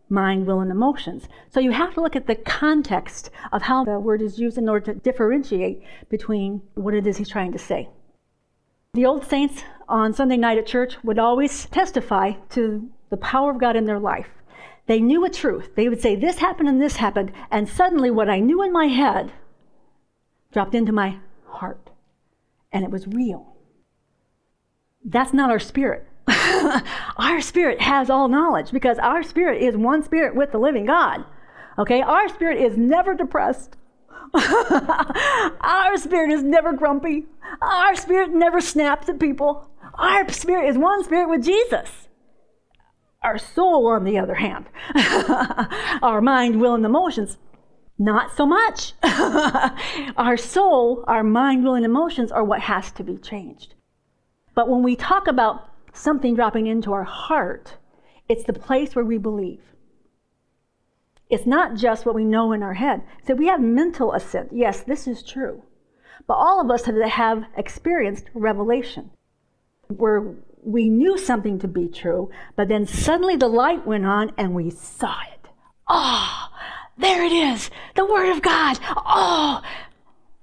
mind, 0.07 0.45
will, 0.45 0.59
and 0.59 0.71
emotions. 0.71 1.27
So 1.49 1.59
you 1.59 1.71
have 1.71 1.93
to 1.95 2.01
look 2.01 2.15
at 2.15 2.27
the 2.27 2.35
context 2.35 3.31
of 3.51 3.63
how 3.63 3.83
the 3.83 3.99
word 3.99 4.21
is 4.21 4.39
used 4.39 4.57
in 4.57 4.69
order 4.69 4.93
to 4.93 4.99
differentiate 4.99 5.81
between 6.09 6.61
what 6.75 6.93
it 6.93 7.07
is 7.07 7.17
he's 7.17 7.29
trying 7.29 7.51
to 7.53 7.59
say. 7.59 7.89
The 8.93 9.05
old 9.05 9.25
saints 9.25 9.63
on 9.89 10.13
Sunday 10.13 10.37
night 10.37 10.57
at 10.57 10.67
church 10.67 11.03
would 11.03 11.19
always 11.19 11.65
testify 11.65 12.33
to 12.49 12.89
the 13.09 13.17
power 13.17 13.51
of 13.51 13.59
God 13.59 13.75
in 13.75 13.85
their 13.85 13.99
life. 13.99 14.29
They 14.87 15.01
knew 15.01 15.25
a 15.25 15.29
truth. 15.29 15.75
They 15.75 15.89
would 15.89 16.01
say, 16.01 16.15
This 16.15 16.37
happened 16.37 16.69
and 16.69 16.81
this 16.81 16.97
happened. 16.97 17.31
And 17.49 17.67
suddenly, 17.67 18.11
what 18.11 18.29
I 18.29 18.39
knew 18.39 18.61
in 18.61 18.71
my 18.71 18.85
head 18.85 19.33
dropped 20.51 20.75
into 20.75 20.91
my 20.91 21.17
heart. 21.47 21.89
And 22.71 22.85
it 22.85 22.91
was 22.91 23.07
real. 23.07 23.54
That's 25.05 25.33
not 25.33 25.51
our 25.51 25.59
spirit. 25.59 26.07
our 27.17 27.39
spirit 27.39 27.79
has 27.81 28.09
all 28.09 28.27
knowledge 28.27 28.71
because 28.71 28.97
our 28.97 29.21
spirit 29.21 29.61
is 29.61 29.77
one 29.77 30.01
spirit 30.03 30.35
with 30.35 30.51
the 30.51 30.57
living 30.57 30.87
God. 30.87 31.23
Okay? 31.77 32.01
Our 32.01 32.27
spirit 32.27 32.59
is 32.59 32.77
never 32.77 33.13
depressed. 33.13 33.77
our 34.33 35.97
spirit 35.97 36.31
is 36.31 36.43
never 36.43 36.73
grumpy. 36.73 37.25
Our 37.61 37.95
spirit 37.95 38.31
never 38.33 38.59
snaps 38.59 39.07
at 39.07 39.19
people. 39.19 39.69
Our 39.93 40.29
spirit 40.31 40.69
is 40.69 40.77
one 40.77 41.03
spirit 41.03 41.29
with 41.29 41.45
Jesus. 41.45 42.07
Our 43.23 43.37
soul, 43.37 43.87
on 43.87 44.03
the 44.03 44.17
other 44.17 44.35
hand, 44.35 44.65
our 46.03 46.21
mind, 46.21 46.59
will, 46.59 46.75
and 46.75 46.85
emotions, 46.85 47.37
not 47.97 48.35
so 48.35 48.45
much. 48.45 48.93
our 50.17 50.37
soul, 50.37 51.03
our 51.07 51.23
mind, 51.23 51.63
will, 51.63 51.75
and 51.75 51.85
emotions 51.85 52.31
are 52.31 52.43
what 52.43 52.61
has 52.61 52.91
to 52.91 53.03
be 53.03 53.17
changed. 53.17 53.74
But 54.55 54.69
when 54.69 54.81
we 54.81 54.95
talk 54.95 55.27
about 55.27 55.69
something 55.93 56.33
dropping 56.35 56.67
into 56.67 56.93
our 56.93 57.03
heart, 57.03 57.77
it's 58.27 58.45
the 58.45 58.53
place 58.53 58.95
where 58.95 59.05
we 59.05 59.17
believe. 59.17 59.61
It's 61.29 61.45
not 61.45 61.75
just 61.75 62.05
what 62.05 62.15
we 62.15 62.23
know 62.23 62.51
in 62.53 62.63
our 62.63 62.73
head. 62.73 63.03
So 63.27 63.33
we 63.35 63.47
have 63.47 63.61
mental 63.61 64.13
assent. 64.13 64.49
Yes, 64.51 64.81
this 64.81 65.07
is 65.07 65.21
true. 65.21 65.63
But 66.27 66.35
all 66.35 66.61
of 66.61 66.71
us 66.71 66.85
have 66.85 67.45
experienced 67.55 68.29
revelation, 68.33 69.11
where 69.87 70.35
we 70.63 70.89
knew 70.89 71.17
something 71.17 71.59
to 71.59 71.67
be 71.67 71.87
true, 71.87 72.31
but 72.55 72.67
then 72.67 72.87
suddenly 72.87 73.35
the 73.35 73.47
light 73.47 73.85
went 73.85 74.05
on 74.05 74.31
and 74.37 74.55
we 74.55 74.71
saw 74.71 75.15
it. 75.33 75.49
Oh, 75.87 76.47
there 76.97 77.23
it 77.23 77.31
is, 77.31 77.69
the 77.95 78.05
Word 78.05 78.29
of 78.29 78.41
God. 78.41 78.79
Oh, 78.97 79.61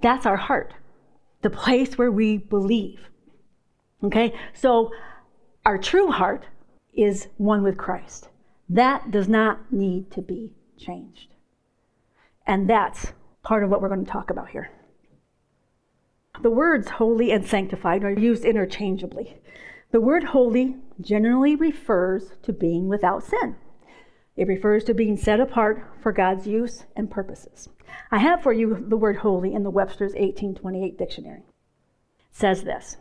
that's 0.00 0.26
our 0.26 0.36
heart, 0.36 0.74
the 1.40 1.50
place 1.50 1.98
where 1.98 2.12
we 2.12 2.36
believe. 2.36 3.00
Okay, 4.04 4.34
so 4.52 4.90
our 5.64 5.78
true 5.78 6.10
heart 6.10 6.46
is 6.92 7.28
one 7.36 7.62
with 7.62 7.76
Christ. 7.76 8.28
That 8.68 9.10
does 9.10 9.28
not 9.28 9.72
need 9.72 10.10
to 10.12 10.22
be 10.22 10.52
changed. 10.76 11.34
And 12.46 12.68
that's 12.68 13.12
part 13.42 13.62
of 13.62 13.70
what 13.70 13.80
we're 13.80 13.88
going 13.88 14.04
to 14.04 14.10
talk 14.10 14.30
about 14.30 14.50
here. 14.50 14.70
The 16.40 16.50
words 16.50 16.90
holy 16.90 17.30
and 17.30 17.46
sanctified 17.46 18.02
are 18.02 18.12
used 18.12 18.44
interchangeably. 18.44 19.36
The 19.92 20.00
word 20.00 20.24
holy 20.24 20.76
generally 21.00 21.54
refers 21.54 22.32
to 22.42 22.52
being 22.52 22.88
without 22.88 23.22
sin. 23.22 23.56
It 24.34 24.48
refers 24.48 24.82
to 24.84 24.94
being 24.94 25.16
set 25.16 25.40
apart 25.40 25.84
for 26.00 26.10
God's 26.10 26.46
use 26.46 26.86
and 26.96 27.10
purposes. 27.10 27.68
I 28.10 28.18
have 28.18 28.42
for 28.42 28.52
you 28.52 28.84
the 28.88 28.96
word 28.96 29.18
holy 29.18 29.52
in 29.52 29.62
the 29.62 29.70
Webster's 29.70 30.14
1828 30.14 30.96
dictionary. 30.96 31.42
It 32.30 32.34
says 32.36 32.64
this 32.64 32.96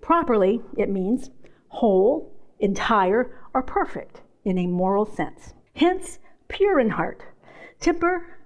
Properly, 0.00 0.62
it 0.76 0.88
means 0.88 1.30
whole, 1.68 2.32
entire, 2.58 3.30
or 3.54 3.62
perfect 3.62 4.22
in 4.44 4.58
a 4.58 4.66
moral 4.66 5.04
sense. 5.04 5.54
Hence, 5.74 6.18
pure 6.48 6.80
in 6.80 6.90
heart, 6.90 7.24
temper, 7.80 8.38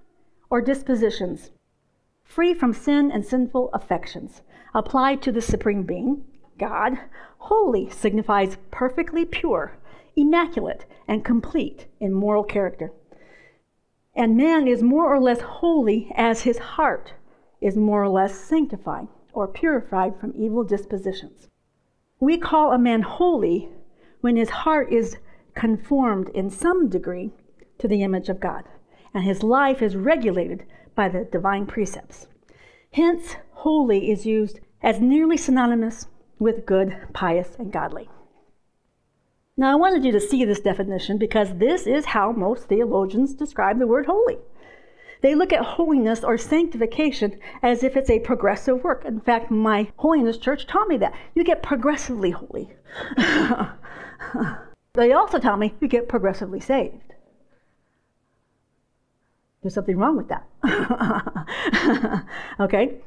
or 0.49 0.61
dispositions, 0.61 1.51
free 2.23 2.53
from 2.53 2.73
sin 2.73 3.11
and 3.11 3.25
sinful 3.25 3.69
affections, 3.73 4.41
applied 4.73 5.21
to 5.21 5.31
the 5.31 5.41
Supreme 5.41 5.83
Being, 5.83 6.25
God, 6.57 6.97
holy 7.37 7.89
signifies 7.89 8.57
perfectly 8.71 9.25
pure 9.25 9.77
immaculate 10.15 10.85
and 11.07 11.25
complete 11.25 11.87
in 11.99 12.13
moral 12.13 12.43
character. 12.43 12.91
And 14.15 14.37
man 14.37 14.67
is 14.67 14.83
more 14.83 15.13
or 15.13 15.19
less 15.19 15.41
holy 15.41 16.11
as 16.15 16.43
his 16.43 16.59
heart 16.59 17.13
is 17.61 17.75
more 17.75 18.03
or 18.03 18.09
less 18.09 18.35
sanctified 18.35 19.07
or 19.33 19.47
purified 19.47 20.19
from 20.19 20.33
evil 20.35 20.63
dispositions. 20.63 21.47
We 22.19 22.37
call 22.37 22.71
a 22.71 22.79
man 22.79 23.01
holy 23.01 23.69
when 24.21 24.37
his 24.37 24.49
heart 24.49 24.93
is 24.93 25.17
conformed 25.55 26.29
in 26.29 26.49
some 26.49 26.89
degree 26.89 27.31
to 27.79 27.87
the 27.87 28.03
image 28.03 28.29
of 28.29 28.39
God, 28.39 28.63
and 29.13 29.23
his 29.23 29.43
life 29.43 29.81
is 29.81 29.95
regulated 29.95 30.63
by 30.95 31.09
the 31.09 31.25
divine 31.25 31.65
precepts. 31.65 32.27
Hence, 32.93 33.35
holy 33.51 34.11
is 34.11 34.25
used 34.25 34.59
as 34.81 35.01
nearly 35.01 35.37
synonymous 35.37 36.07
with 36.39 36.65
good, 36.65 36.95
pious, 37.13 37.55
and 37.57 37.71
godly. 37.71 38.09
Now, 39.55 39.71
I 39.71 39.75
wanted 39.75 40.03
you 40.03 40.11
to 40.11 40.19
see 40.19 40.45
this 40.45 40.59
definition 40.59 41.17
because 41.17 41.57
this 41.57 41.85
is 41.85 42.05
how 42.05 42.31
most 42.31 42.67
theologians 42.67 43.33
describe 43.33 43.79
the 43.79 43.87
word 43.87 44.07
holy. 44.07 44.37
They 45.23 45.33
look 45.35 45.53
at 45.53 45.63
holiness 45.63 46.21
or 46.21 46.37
sanctification 46.37 47.39
as 47.61 47.81
if 47.81 47.95
it's 47.95 48.09
a 48.09 48.19
progressive 48.19 48.83
work. 48.83 49.05
In 49.05 49.21
fact, 49.21 49.49
my 49.49 49.89
holiness 49.95 50.37
church 50.37 50.67
taught 50.67 50.89
me 50.89 50.97
that. 50.97 51.13
You 51.33 51.45
get 51.45 51.63
progressively 51.63 52.31
holy. 52.31 52.73
they 54.93 55.13
also 55.13 55.39
tell 55.39 55.55
me 55.55 55.75
you 55.79 55.87
get 55.87 56.09
progressively 56.09 56.59
saved. 56.59 57.13
There's 59.61 59.73
something 59.73 59.97
wrong 59.97 60.17
with 60.17 60.27
that. 60.27 60.45
okay? 62.59 62.97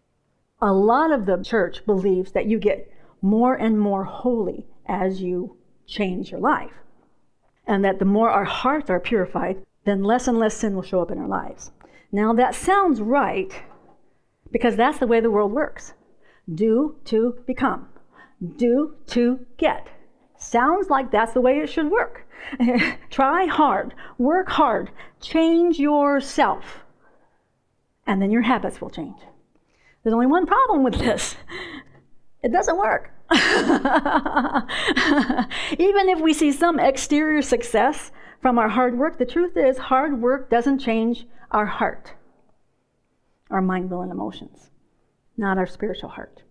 A 0.62 0.73
lot 0.73 1.12
of 1.12 1.26
the 1.26 1.42
church 1.42 1.85
believes 1.85 2.32
that 2.32 2.46
you 2.46 2.58
get 2.58 2.90
more 3.20 3.54
and 3.54 3.78
more 3.78 4.04
holy 4.04 4.64
as 4.87 5.20
you 5.20 5.58
change 5.87 6.30
your 6.30 6.40
life. 6.40 6.73
And 7.66 7.85
that 7.85 7.99
the 7.99 8.06
more 8.06 8.30
our 8.30 8.44
hearts 8.44 8.88
are 8.88 9.00
purified, 9.00 9.58
then 9.85 10.02
less 10.02 10.26
and 10.26 10.38
less 10.38 10.56
sin 10.56 10.75
will 10.75 10.82
show 10.82 11.02
up 11.02 11.11
in 11.11 11.18
our 11.18 11.28
lives. 11.28 11.73
Now, 12.12 12.32
that 12.32 12.54
sounds 12.54 13.00
right 13.00 13.52
because 14.50 14.76
that's 14.76 14.98
the 14.98 15.06
way 15.06 15.20
the 15.20 15.30
world 15.30 15.52
works 15.52 15.94
do 16.54 16.96
to 17.04 17.36
become, 17.46 17.88
do 18.56 18.94
to 19.08 19.44
get. 19.56 19.88
Sounds 20.38 20.90
like 20.90 21.10
that's 21.10 21.32
the 21.32 21.40
way 21.40 21.58
it 21.58 21.68
should 21.68 21.90
work. 21.90 22.28
Try 23.10 23.46
hard, 23.46 23.94
work 24.18 24.48
hard, 24.48 24.90
change 25.20 25.78
yourself, 25.78 26.84
and 28.06 28.22
then 28.22 28.30
your 28.30 28.42
habits 28.42 28.80
will 28.80 28.90
change. 28.90 29.18
There's 30.02 30.14
only 30.14 30.26
one 30.26 30.46
problem 30.46 30.84
with 30.84 30.94
this 30.94 31.36
it 32.42 32.52
doesn't 32.52 32.78
work. 32.78 33.10
Even 33.32 33.40
if 36.08 36.20
we 36.20 36.32
see 36.32 36.52
some 36.52 36.78
exterior 36.78 37.42
success 37.42 38.12
from 38.40 38.56
our 38.56 38.68
hard 38.68 38.96
work, 38.96 39.18
the 39.18 39.26
truth 39.26 39.56
is, 39.56 39.78
hard 39.78 40.22
work 40.22 40.48
doesn't 40.48 40.78
change 40.78 41.26
our 41.50 41.67
heart, 41.67 42.15
our 43.50 43.62
mind, 43.62 43.91
will, 43.91 44.03
and 44.03 44.11
emotions, 44.12 44.71
not 45.37 45.59
our 45.59 45.67
spiritual 45.67 46.11
heart. 46.11 46.43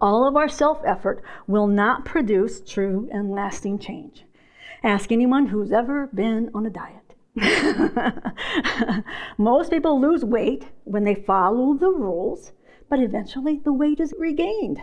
All 0.00 0.26
of 0.26 0.36
our 0.36 0.48
self 0.48 0.82
effort 0.84 1.22
will 1.46 1.66
not 1.66 2.04
produce 2.04 2.60
true 2.60 3.08
and 3.12 3.30
lasting 3.30 3.78
change. 3.78 4.24
Ask 4.82 5.10
anyone 5.10 5.46
who's 5.46 5.72
ever 5.72 6.08
been 6.08 6.50
on 6.52 6.66
a 6.66 6.70
diet. 6.70 7.04
Most 9.38 9.70
people 9.70 10.00
lose 10.00 10.24
weight 10.24 10.68
when 10.84 11.04
they 11.04 11.14
follow 11.14 11.74
the 11.74 11.90
rules, 11.90 12.52
but 12.88 13.00
eventually 13.00 13.60
the 13.64 13.72
weight 13.72 13.98
is 13.98 14.14
regained. 14.18 14.82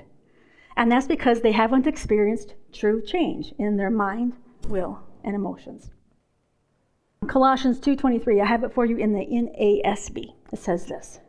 And 0.76 0.92
that's 0.92 1.08
because 1.08 1.42
they 1.42 1.52
haven't 1.52 1.88
experienced 1.88 2.56
true 2.72 3.02
change 3.02 3.54
in 3.58 3.78
their 3.78 3.90
mind, 3.90 4.34
will, 4.68 5.00
and 5.24 5.36
emotions. 5.36 5.92
Colossians 7.28 7.80
2:23, 7.80 8.42
I 8.42 8.46
have 8.46 8.64
it 8.64 8.74
for 8.74 8.84
you 8.84 8.98
in 8.98 9.14
the 9.14 9.26
NASB. 9.26 10.34
It 10.52 10.60
says 10.60 10.88
this: 10.88 11.22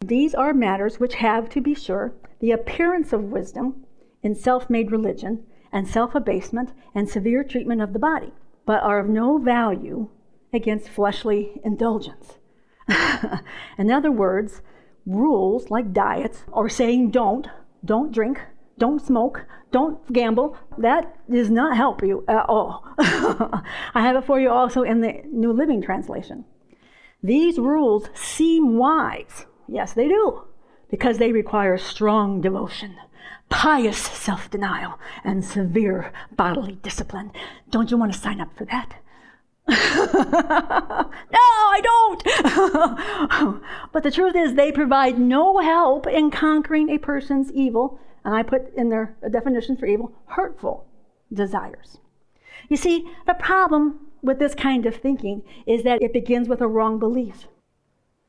These 0.00 0.32
are 0.34 0.54
matters 0.54 1.00
which 1.00 1.16
have, 1.16 1.48
to 1.50 1.60
be 1.60 1.74
sure, 1.74 2.14
the 2.38 2.52
appearance 2.52 3.12
of 3.12 3.32
wisdom 3.32 3.84
in 4.22 4.34
self-made 4.36 4.92
religion 4.92 5.44
and 5.72 5.88
self-abasement 5.88 6.72
and 6.94 7.08
severe 7.08 7.42
treatment 7.42 7.82
of 7.82 7.92
the 7.92 7.98
body, 7.98 8.32
but 8.64 8.82
are 8.82 9.00
of 9.00 9.08
no 9.08 9.38
value 9.38 10.08
against 10.52 10.88
fleshly 10.88 11.60
indulgence. 11.64 12.38
in 13.78 13.90
other 13.90 14.12
words, 14.12 14.62
rules 15.04 15.68
like 15.68 15.92
diets 15.92 16.44
or 16.52 16.68
saying 16.68 17.10
don't 17.10 17.48
don't 17.84 18.12
drink, 18.12 18.40
don't 18.78 19.02
smoke, 19.02 19.46
don't 19.72 20.12
gamble. 20.12 20.56
That 20.78 21.18
does 21.30 21.50
not 21.50 21.76
help 21.76 22.02
you 22.02 22.24
at 22.28 22.48
all. 22.48 22.84
I 22.98 23.62
have 23.94 24.16
it 24.16 24.24
for 24.24 24.38
you 24.38 24.50
also 24.50 24.82
in 24.82 25.00
the 25.00 25.22
New 25.26 25.52
Living 25.52 25.82
Translation. 25.82 26.44
These 27.22 27.58
rules 27.58 28.08
seem 28.14 28.76
wise. 28.76 29.46
Yes, 29.68 29.92
they 29.92 30.08
do, 30.08 30.44
because 30.90 31.18
they 31.18 31.32
require 31.32 31.78
strong 31.78 32.40
devotion, 32.40 32.96
pious 33.48 33.98
self 33.98 34.50
denial, 34.50 34.98
and 35.24 35.44
severe 35.44 36.12
bodily 36.36 36.78
discipline. 36.82 37.32
Don't 37.70 37.90
you 37.90 37.96
want 37.96 38.12
to 38.12 38.18
sign 38.18 38.40
up 38.40 38.56
for 38.56 38.64
that? 38.66 38.94
no, 39.68 39.76
I 41.38 41.80
don't. 41.82 43.62
but 43.92 44.02
the 44.02 44.10
truth 44.10 44.34
is, 44.34 44.54
they 44.54 44.72
provide 44.72 45.18
no 45.18 45.58
help 45.58 46.08
in 46.08 46.32
conquering 46.32 46.88
a 46.88 46.98
person's 46.98 47.52
evil, 47.52 48.00
and 48.24 48.34
I 48.34 48.42
put 48.42 48.74
in 48.74 48.88
their 48.88 49.16
definition 49.30 49.76
for 49.76 49.86
evil 49.86 50.12
hurtful 50.26 50.86
desires. 51.32 51.98
You 52.68 52.76
see, 52.76 53.10
the 53.26 53.34
problem 53.34 54.00
with 54.22 54.38
this 54.38 54.54
kind 54.54 54.86
of 54.86 54.96
thinking 54.96 55.42
is 55.66 55.82
that 55.82 56.02
it 56.02 56.12
begins 56.12 56.48
with 56.48 56.60
a 56.60 56.68
wrong 56.68 56.98
belief. 56.98 57.48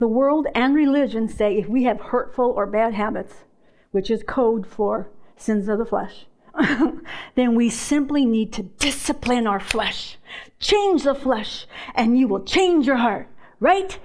The 0.00 0.08
world 0.08 0.48
and 0.54 0.74
religion 0.74 1.28
say 1.28 1.56
if 1.56 1.68
we 1.68 1.84
have 1.84 2.00
hurtful 2.00 2.50
or 2.50 2.66
bad 2.66 2.94
habits, 2.94 3.44
which 3.92 4.10
is 4.10 4.24
code 4.26 4.66
for 4.66 5.08
sins 5.36 5.68
of 5.68 5.78
the 5.78 5.86
flesh, 5.86 6.26
then 7.34 7.54
we 7.54 7.70
simply 7.70 8.24
need 8.24 8.52
to 8.52 8.62
discipline 8.62 9.46
our 9.46 9.60
flesh. 9.60 10.18
Change 10.58 11.04
the 11.04 11.14
flesh, 11.14 11.66
and 11.94 12.18
you 12.18 12.26
will 12.26 12.42
change 12.42 12.86
your 12.86 12.96
heart, 12.96 13.28
right? 13.60 13.98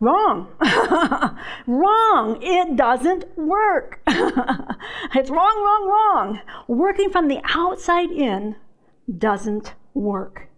Wrong. 0.00 0.48
wrong. 1.66 2.38
It 2.42 2.76
doesn't 2.76 3.38
work. 3.38 4.00
it's 4.06 5.30
wrong, 5.30 5.56
wrong, 5.56 5.88
wrong. 5.88 6.40
Working 6.68 7.10
from 7.10 7.28
the 7.28 7.40
outside 7.44 8.10
in 8.10 8.56
doesn't 9.18 9.74
work. 9.94 10.48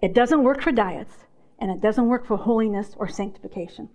It 0.00 0.12
doesn't 0.12 0.42
work 0.42 0.60
for 0.60 0.72
diets, 0.72 1.24
and 1.58 1.70
it 1.70 1.80
doesn't 1.80 2.08
work 2.08 2.26
for 2.26 2.36
holiness 2.36 2.94
or 2.98 3.08
sanctification. 3.08 3.88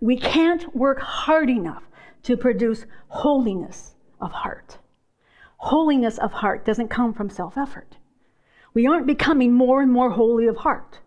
We 0.00 0.16
can't 0.16 0.74
work 0.74 1.00
hard 1.00 1.50
enough 1.50 1.84
to 2.24 2.36
produce 2.36 2.86
holiness 3.08 3.94
of 4.20 4.32
heart. 4.32 4.78
Holiness 5.58 6.18
of 6.18 6.32
heart 6.32 6.64
doesn't 6.64 6.88
come 6.88 7.12
from 7.12 7.30
self 7.30 7.58
effort. 7.58 7.96
We 8.74 8.86
aren't 8.86 9.06
becoming 9.06 9.52
more 9.52 9.82
and 9.82 9.92
more 9.92 10.10
holy 10.10 10.46
of 10.46 10.58
heart. 10.58 11.00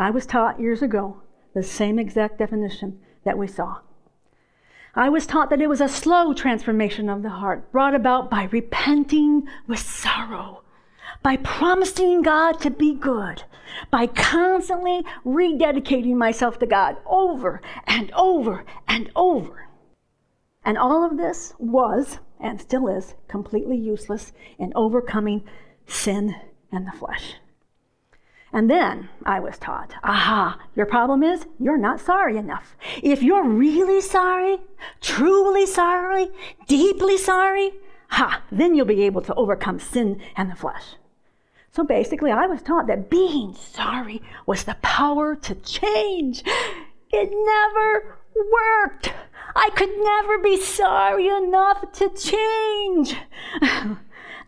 I 0.00 0.08
was 0.08 0.24
taught 0.24 0.58
years 0.58 0.80
ago 0.80 1.20
the 1.52 1.62
same 1.62 1.98
exact 1.98 2.38
definition 2.38 3.00
that 3.24 3.36
we 3.36 3.46
saw. 3.46 3.80
I 4.94 5.10
was 5.10 5.26
taught 5.26 5.50
that 5.50 5.60
it 5.60 5.68
was 5.68 5.82
a 5.82 5.90
slow 5.90 6.32
transformation 6.32 7.10
of 7.10 7.22
the 7.22 7.28
heart 7.28 7.70
brought 7.70 7.94
about 7.94 8.30
by 8.30 8.44
repenting 8.50 9.46
with 9.66 9.78
sorrow, 9.78 10.62
by 11.22 11.36
promising 11.36 12.22
God 12.22 12.58
to 12.60 12.70
be 12.70 12.94
good, 12.94 13.42
by 13.90 14.06
constantly 14.06 15.04
rededicating 15.22 16.16
myself 16.16 16.58
to 16.60 16.66
God 16.66 16.96
over 17.04 17.60
and 17.86 18.10
over 18.12 18.64
and 18.88 19.10
over. 19.14 19.68
And 20.64 20.78
all 20.78 21.04
of 21.04 21.18
this 21.18 21.52
was, 21.58 22.20
and 22.40 22.58
still 22.58 22.88
is, 22.88 23.16
completely 23.28 23.76
useless 23.76 24.32
in 24.58 24.72
overcoming 24.74 25.44
sin 25.86 26.36
and 26.72 26.86
the 26.86 26.98
flesh. 26.98 27.34
And 28.52 28.68
then 28.68 29.08
I 29.24 29.38
was 29.38 29.58
taught, 29.58 29.94
aha, 30.02 30.60
your 30.74 30.86
problem 30.86 31.22
is 31.22 31.46
you're 31.58 31.78
not 31.78 32.00
sorry 32.00 32.36
enough. 32.36 32.74
If 33.02 33.22
you're 33.22 33.44
really 33.48 34.00
sorry, 34.00 34.58
truly 35.00 35.66
sorry, 35.66 36.30
deeply 36.66 37.16
sorry, 37.16 37.72
ha, 38.08 38.42
then 38.50 38.74
you'll 38.74 38.86
be 38.86 39.02
able 39.02 39.22
to 39.22 39.34
overcome 39.34 39.78
sin 39.78 40.20
and 40.36 40.50
the 40.50 40.56
flesh. 40.56 40.96
So 41.72 41.84
basically, 41.84 42.32
I 42.32 42.46
was 42.46 42.62
taught 42.62 42.88
that 42.88 43.08
being 43.08 43.54
sorry 43.54 44.20
was 44.46 44.64
the 44.64 44.76
power 44.82 45.36
to 45.36 45.54
change. 45.54 46.42
It 47.12 47.30
never 47.30 48.18
worked. 48.34 49.12
I 49.54 49.70
could 49.70 49.90
never 49.96 50.38
be 50.38 50.60
sorry 50.60 51.28
enough 51.28 51.92
to 51.92 52.08
change. 52.08 53.16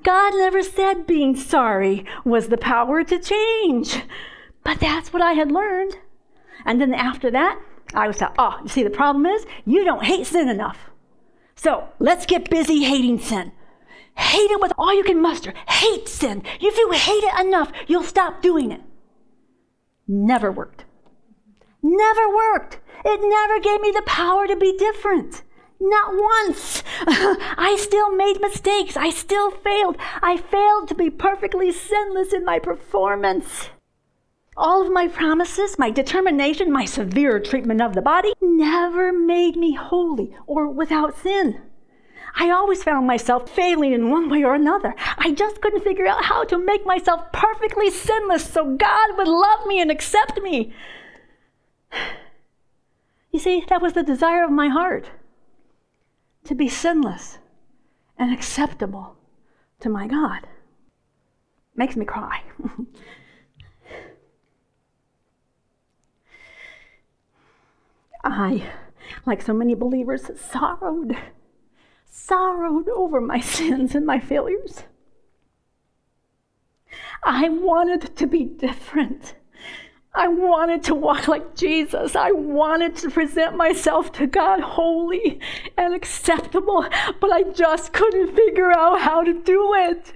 God 0.03 0.35
never 0.35 0.62
said 0.62 1.07
being 1.07 1.37
sorry 1.37 2.05
was 2.25 2.49
the 2.49 2.59
power 2.59 3.05
to 3.05 3.19
change. 3.19 4.03
But 4.65 4.81
that's 4.81 5.12
what 5.12 5.23
I 5.23 5.33
had 5.33 5.53
learned. 5.53 5.97
And 6.65 6.81
then 6.81 6.95
after 6.95 7.31
that, 7.31 7.61
I 7.95 8.07
was 8.07 8.21
like, 8.21 8.35
oh, 8.38 8.59
you 8.62 8.69
see, 8.69 8.83
the 8.83 8.91
problem 8.91 9.27
is 9.27 9.45
you 9.65 9.85
don't 9.85 10.05
hate 10.05 10.27
sin 10.27 10.49
enough. 10.49 10.91
So 11.57 11.88
let's 11.99 12.27
get 12.27 12.51
busy 12.51 12.85
hating 12.85 13.19
sin. 13.19 13.53
Hate 14.17 14.51
it 14.51 14.61
with 14.61 14.73
all 14.77 14.95
you 14.95 15.05
can 15.05 15.21
muster. 15.21 15.55
Hate 15.69 16.09
sin. 16.09 16.43
If 16.61 16.77
you 16.77 16.91
hate 16.91 17.25
it 17.25 17.47
enough, 17.47 17.73
you'll 17.87 18.03
stop 18.03 18.43
doing 18.43 18.71
it. 18.71 18.81
Never 20.07 20.53
worked. 20.53 20.85
Never 21.83 22.29
worked. 22.29 22.81
It 23.05 23.21
never 23.21 23.61
gave 23.61 23.81
me 23.81 23.91
the 23.91 24.03
power 24.07 24.47
to 24.47 24.57
be 24.57 24.77
different. 24.77 25.43
Not 25.85 26.14
once. 26.14 26.85
I 27.01 27.77
still 27.77 28.14
made 28.14 28.40
mistakes. 28.40 28.97
I 28.97 29.11
still 29.11 29.51
failed. 29.51 29.97
I 30.23 30.37
failed 30.37 30.87
to 30.88 30.95
be 30.95 31.11
perfectly 31.11 31.73
sinless 31.73 32.33
in 32.33 32.45
my 32.45 32.61
performance. 32.61 33.71
All 34.57 34.83
of 34.83 34.92
my 34.92 35.09
promises, 35.09 35.81
my 35.81 35.90
determination, 35.90 36.71
my 36.71 36.85
severe 36.85 37.40
treatment 37.40 37.83
of 37.83 37.95
the 37.95 38.03
body 38.03 38.33
never 38.40 39.12
made 39.12 39.57
me 39.57 39.75
holy 39.75 40.37
or 40.47 40.68
without 40.68 41.18
sin. 41.18 41.61
I 42.37 42.49
always 42.51 42.85
found 42.85 43.09
myself 43.09 43.51
failing 43.51 43.92
in 43.92 44.09
one 44.09 44.31
way 44.31 44.45
or 44.45 44.55
another. 44.55 44.95
I 45.18 45.33
just 45.33 45.61
couldn't 45.61 45.83
figure 45.83 46.07
out 46.07 46.27
how 46.27 46.45
to 46.45 46.59
make 46.59 46.87
myself 46.87 47.33
perfectly 47.33 47.90
sinless 47.90 48.49
so 48.49 48.77
God 48.77 49.16
would 49.16 49.27
love 49.27 49.66
me 49.66 49.81
and 49.81 49.90
accept 49.90 50.40
me. 50.40 50.73
You 53.33 53.38
see, 53.38 53.64
that 53.71 53.81
was 53.81 53.95
the 53.95 54.03
desire 54.03 54.45
of 54.45 54.51
my 54.51 54.68
heart 54.68 55.09
to 56.44 56.55
be 56.55 56.68
sinless 56.68 57.38
and 58.18 58.33
acceptable 58.33 59.16
to 59.81 59.88
my 59.88 60.07
God. 60.07 60.46
Makes 61.74 61.96
me 61.96 62.05
cry. 62.05 62.42
I, 68.24 68.70
like 69.26 69.42
so 69.42 69.52
many 69.52 69.74
believers, 69.74 70.31
sorrowed, 70.38 71.16
sorrowed 72.07 72.88
over 72.88 73.20
my 73.20 73.40
sins 73.57 73.94
and 73.94 74.07
my 74.07 74.20
failures. 74.20 74.85
I 77.24 77.48
wanted 77.48 78.16
to 78.16 78.26
be 78.26 78.44
different. 78.44 79.35
I 80.14 80.29
wanted 80.29 80.83
to 80.85 80.94
walk 80.94 81.27
like 81.27 81.55
Jesus. 81.57 82.14
I 82.14 82.33
wanted 82.33 82.96
to 82.96 83.11
present 83.11 83.57
myself 83.57 84.12
to 84.12 84.27
God 84.27 84.61
holy 84.61 85.40
and 85.77 85.94
acceptable, 85.94 86.85
but 87.20 87.33
I 87.33 87.44
just 87.44 87.94
couldn't 87.94 88.37
figure 88.37 88.70
out 88.70 89.01
how 89.01 89.22
to 89.22 89.33
do 89.33 89.72
it. 89.75 90.12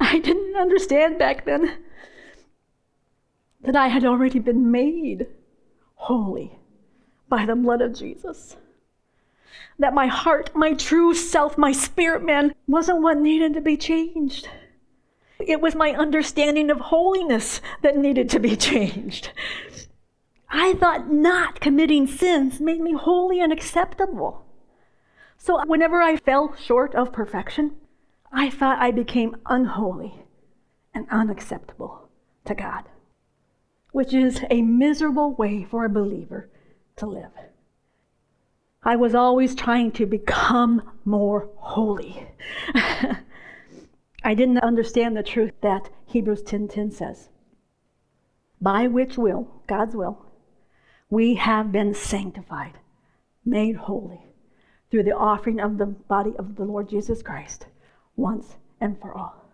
I 0.00 0.20
didn't 0.20 0.56
understand 0.56 1.18
back 1.18 1.44
then 1.44 1.78
that 3.62 3.76
I 3.76 3.88
had 3.88 4.04
already 4.04 4.38
been 4.38 4.70
made 4.70 5.26
holy 5.96 6.58
by 7.28 7.46
the 7.46 7.56
blood 7.56 7.82
of 7.82 7.94
Jesus. 7.94 8.56
That 9.78 9.92
my 9.92 10.06
heart, 10.06 10.54
my 10.54 10.74
true 10.74 11.14
self, 11.14 11.58
my 11.58 11.72
spirit 11.72 12.22
man 12.22 12.54
wasn't 12.68 13.02
what 13.02 13.18
needed 13.18 13.54
to 13.54 13.60
be 13.60 13.76
changed. 13.76 14.48
It 15.46 15.60
was 15.60 15.74
my 15.74 15.92
understanding 15.92 16.70
of 16.70 16.78
holiness 16.78 17.60
that 17.82 17.96
needed 17.96 18.28
to 18.30 18.40
be 18.40 18.56
changed. 18.70 19.32
I 20.48 20.74
thought 20.74 21.12
not 21.12 21.60
committing 21.60 22.06
sins 22.06 22.60
made 22.60 22.80
me 22.80 22.92
holy 22.92 23.40
and 23.40 23.52
acceptable. 23.52 24.44
So 25.38 25.64
whenever 25.64 26.02
I 26.02 26.16
fell 26.16 26.54
short 26.56 26.94
of 26.94 27.12
perfection, 27.12 27.76
I 28.32 28.50
thought 28.50 28.78
I 28.78 28.90
became 28.90 29.36
unholy 29.46 30.24
and 30.92 31.06
unacceptable 31.10 32.08
to 32.44 32.54
God, 32.54 32.84
which 33.92 34.12
is 34.12 34.42
a 34.50 34.62
miserable 34.62 35.34
way 35.34 35.64
for 35.64 35.84
a 35.84 35.88
believer 35.88 36.48
to 36.96 37.06
live. 37.06 37.30
I 38.82 38.96
was 38.96 39.14
always 39.14 39.54
trying 39.54 39.92
to 39.92 40.06
become 40.06 40.82
more 41.04 41.48
holy. 41.56 42.26
I 44.22 44.34
didn't 44.34 44.58
understand 44.58 45.16
the 45.16 45.22
truth 45.22 45.52
that 45.62 45.90
Hebrews 46.06 46.42
10:10 46.42 46.92
says. 46.92 47.30
By 48.60 48.86
which 48.86 49.16
will, 49.16 49.48
God's 49.66 49.96
will, 49.96 50.26
we 51.08 51.36
have 51.36 51.72
been 51.72 51.94
sanctified, 51.94 52.78
made 53.44 53.76
holy 53.76 54.20
through 54.90 55.04
the 55.04 55.16
offering 55.16 55.60
of 55.60 55.78
the 55.78 55.86
body 55.86 56.36
of 56.36 56.56
the 56.56 56.64
Lord 56.64 56.88
Jesus 56.88 57.22
Christ 57.22 57.66
once 58.16 58.56
and 58.80 59.00
for 59.00 59.16
all. 59.16 59.44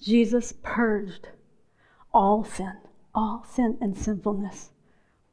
Jesus 0.00 0.54
purged 0.62 1.28
all 2.12 2.44
sin, 2.44 2.78
all 3.14 3.44
sin 3.44 3.76
and 3.80 3.96
sinfulness 3.96 4.70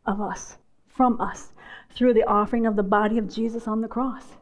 of 0.05 0.19
us, 0.19 0.57
from 0.87 1.19
us, 1.21 1.53
through 1.91 2.13
the 2.13 2.27
offering 2.27 2.65
of 2.65 2.75
the 2.75 2.83
body 2.83 3.17
of 3.17 3.29
Jesus 3.29 3.67
on 3.67 3.81
the 3.81 3.87
cross. 3.87 4.35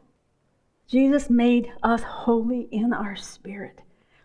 Jesus 0.88 1.28
made 1.28 1.72
us 1.82 2.02
holy 2.02 2.68
in 2.70 2.92
our 2.92 3.16
spirit, 3.16 3.80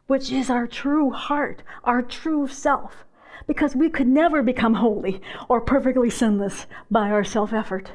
which 0.06 0.32
is 0.32 0.50
our 0.50 0.68
true 0.68 1.10
heart, 1.10 1.64
our 1.84 2.04
true 2.04 2.48
self, 2.48 3.04
because 3.48 3.76
we 3.76 3.90
could 3.90 4.08
never 4.08 4.44
become 4.44 4.76
holy 4.76 5.22
or 5.50 5.60
perfectly 5.60 6.10
sinless 6.10 6.68
by 6.92 7.10
our 7.10 7.24
self 7.24 7.52
effort. 7.52 7.94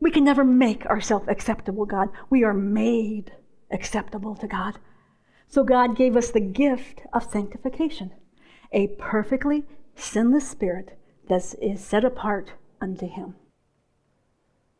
We 0.00 0.10
can 0.10 0.24
never 0.24 0.44
make 0.44 0.86
ourselves 0.86 1.28
acceptable, 1.28 1.84
God. 1.84 2.08
We 2.30 2.42
are 2.42 2.54
made 2.54 3.32
acceptable 3.70 4.34
to 4.36 4.48
God. 4.48 4.78
So 5.46 5.62
God 5.62 5.94
gave 5.94 6.16
us 6.16 6.30
the 6.30 6.40
gift 6.40 7.02
of 7.12 7.30
sanctification, 7.30 8.12
a 8.72 8.88
perfectly 8.98 9.64
sinless 9.94 10.48
spirit 10.48 10.98
that 11.28 11.54
is 11.60 11.84
set 11.84 12.04
apart 12.04 12.54
unto 12.80 13.06
him. 13.06 13.34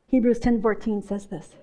Hebrews 0.06 0.40
10:14 0.40 1.02
says 1.02 1.26
this. 1.26 1.56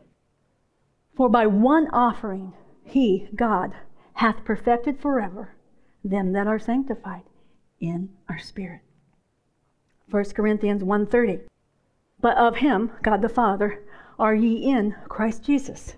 For 1.18 1.30
by 1.30 1.48
one 1.48 1.88
offering 1.88 2.54
he, 2.84 3.28
God, 3.34 3.74
hath 4.14 4.46
perfected 4.46 5.00
forever 5.00 5.56
them 6.04 6.32
that 6.34 6.46
are 6.46 6.60
sanctified 6.60 7.24
in 7.80 8.12
our 8.30 8.38
spirit. 8.38 8.82
1 10.12 10.26
Corinthians 10.36 10.84
1:30 10.84 11.48
But 12.22 12.38
of 12.38 12.58
him, 12.58 12.92
God 13.02 13.24
the 13.24 13.30
Father, 13.30 13.84
are 14.20 14.36
ye 14.36 14.58
in 14.58 14.94
Christ 15.10 15.44
Jesus, 15.44 15.96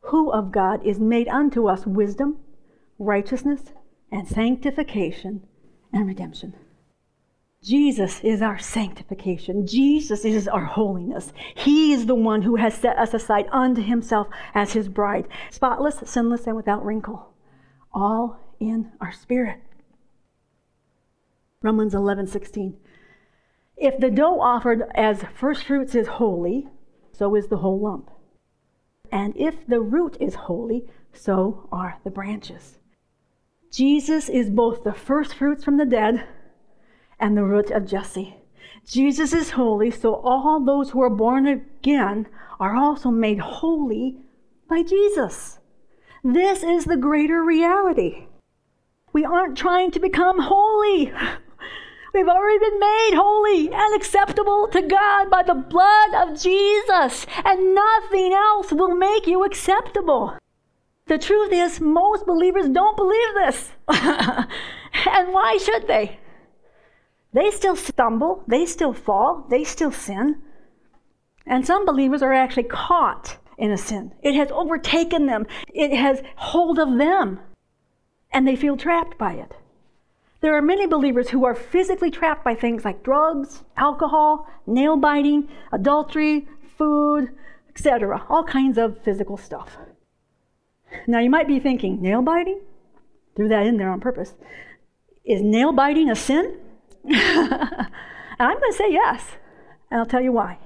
who 0.00 0.32
of 0.32 0.50
God 0.50 0.84
is 0.84 0.98
made 0.98 1.28
unto 1.28 1.68
us 1.68 1.86
wisdom, 1.86 2.38
righteousness, 2.98 3.72
and 4.10 4.26
sanctification 4.26 5.46
and 5.92 6.08
redemption. 6.08 6.54
Jesus 7.66 8.20
is 8.22 8.42
our 8.42 8.60
sanctification. 8.60 9.66
Jesus 9.66 10.24
is 10.24 10.46
our 10.46 10.64
holiness. 10.64 11.32
He 11.56 11.92
is 11.92 12.06
the 12.06 12.14
one 12.14 12.42
who 12.42 12.54
has 12.54 12.74
set 12.74 12.96
us 12.96 13.12
aside 13.12 13.46
unto 13.50 13.82
himself 13.82 14.28
as 14.54 14.74
his 14.74 14.88
bride, 14.88 15.26
spotless, 15.50 16.00
sinless, 16.04 16.46
and 16.46 16.54
without 16.54 16.84
wrinkle, 16.84 17.34
all 17.92 18.38
in 18.60 18.92
our 19.00 19.10
spirit. 19.10 19.58
Romans 21.60 21.92
11 21.92 22.28
16. 22.28 22.76
If 23.76 23.98
the 23.98 24.12
dough 24.12 24.40
offered 24.40 24.84
as 24.94 25.24
first 25.34 25.64
fruits 25.64 25.96
is 25.96 26.06
holy, 26.06 26.68
so 27.10 27.34
is 27.34 27.48
the 27.48 27.56
whole 27.56 27.80
lump. 27.80 28.12
And 29.10 29.36
if 29.36 29.66
the 29.66 29.80
root 29.80 30.16
is 30.20 30.36
holy, 30.36 30.84
so 31.12 31.68
are 31.72 31.98
the 32.04 32.10
branches. 32.10 32.78
Jesus 33.72 34.28
is 34.28 34.50
both 34.50 34.84
the 34.84 34.94
first 34.94 35.34
fruits 35.34 35.64
from 35.64 35.78
the 35.78 35.84
dead 35.84 36.28
and 37.18 37.36
the 37.36 37.44
root 37.44 37.70
of 37.70 37.86
Jesse. 37.86 38.36
Jesus 38.86 39.32
is 39.32 39.50
holy, 39.50 39.90
so 39.90 40.14
all 40.14 40.60
those 40.60 40.90
who 40.90 41.02
are 41.02 41.10
born 41.10 41.46
again 41.46 42.26
are 42.60 42.76
also 42.76 43.10
made 43.10 43.38
holy 43.38 44.18
by 44.68 44.82
Jesus. 44.82 45.58
This 46.22 46.62
is 46.62 46.84
the 46.84 46.96
greater 46.96 47.42
reality. 47.42 48.26
We 49.12 49.24
aren't 49.24 49.56
trying 49.56 49.90
to 49.92 50.00
become 50.00 50.38
holy. 50.40 51.12
We've 52.14 52.28
already 52.28 52.58
been 52.58 52.80
made 52.80 53.12
holy 53.14 53.72
and 53.72 53.94
acceptable 53.94 54.68
to 54.68 54.82
God 54.82 55.30
by 55.30 55.42
the 55.42 55.54
blood 55.54 56.14
of 56.14 56.40
Jesus, 56.40 57.26
and 57.44 57.74
nothing 57.74 58.32
else 58.32 58.72
will 58.72 58.94
make 58.94 59.26
you 59.26 59.44
acceptable. 59.44 60.36
The 61.06 61.18
truth 61.18 61.52
is, 61.52 61.80
most 61.80 62.26
believers 62.26 62.68
don't 62.68 62.96
believe 62.96 63.34
this. 63.34 63.70
and 63.88 65.32
why 65.32 65.58
should 65.62 65.86
they? 65.86 66.18
They 67.36 67.50
still 67.50 67.76
stumble, 67.76 68.42
they 68.48 68.64
still 68.64 68.94
fall, 68.94 69.46
they 69.50 69.62
still 69.62 69.92
sin. 69.92 70.40
And 71.46 71.66
some 71.66 71.84
believers 71.84 72.22
are 72.22 72.32
actually 72.32 72.62
caught 72.62 73.36
in 73.58 73.70
a 73.70 73.76
sin. 73.76 74.14
It 74.22 74.34
has 74.36 74.50
overtaken 74.50 75.26
them, 75.26 75.46
it 75.68 75.94
has 75.94 76.22
hold 76.36 76.78
of 76.78 76.96
them, 76.96 77.40
and 78.32 78.48
they 78.48 78.56
feel 78.56 78.78
trapped 78.78 79.18
by 79.18 79.34
it. 79.34 79.52
There 80.40 80.56
are 80.56 80.62
many 80.62 80.86
believers 80.86 81.28
who 81.28 81.44
are 81.44 81.54
physically 81.54 82.10
trapped 82.10 82.42
by 82.42 82.54
things 82.54 82.86
like 82.86 83.02
drugs, 83.02 83.64
alcohol, 83.76 84.48
nail 84.66 84.96
biting, 84.96 85.46
adultery, 85.72 86.48
food, 86.78 87.28
etc. 87.68 88.24
All 88.30 88.44
kinds 88.44 88.78
of 88.78 89.02
physical 89.02 89.36
stuff. 89.36 89.76
Now 91.06 91.18
you 91.18 91.28
might 91.28 91.48
be 91.48 91.60
thinking, 91.60 92.00
nail 92.00 92.22
biting? 92.22 92.62
Threw 93.34 93.48
that 93.48 93.66
in 93.66 93.76
there 93.76 93.90
on 93.90 94.00
purpose. 94.00 94.32
Is 95.22 95.42
nail 95.42 95.72
biting 95.72 96.08
a 96.08 96.16
sin? 96.16 96.60
and 97.08 97.88
I'm 98.38 98.58
going 98.58 98.72
to 98.72 98.76
say 98.76 98.90
yes, 98.90 99.32
and 99.90 100.00
I'll 100.00 100.06
tell 100.06 100.20
you 100.20 100.32
why. 100.32 100.58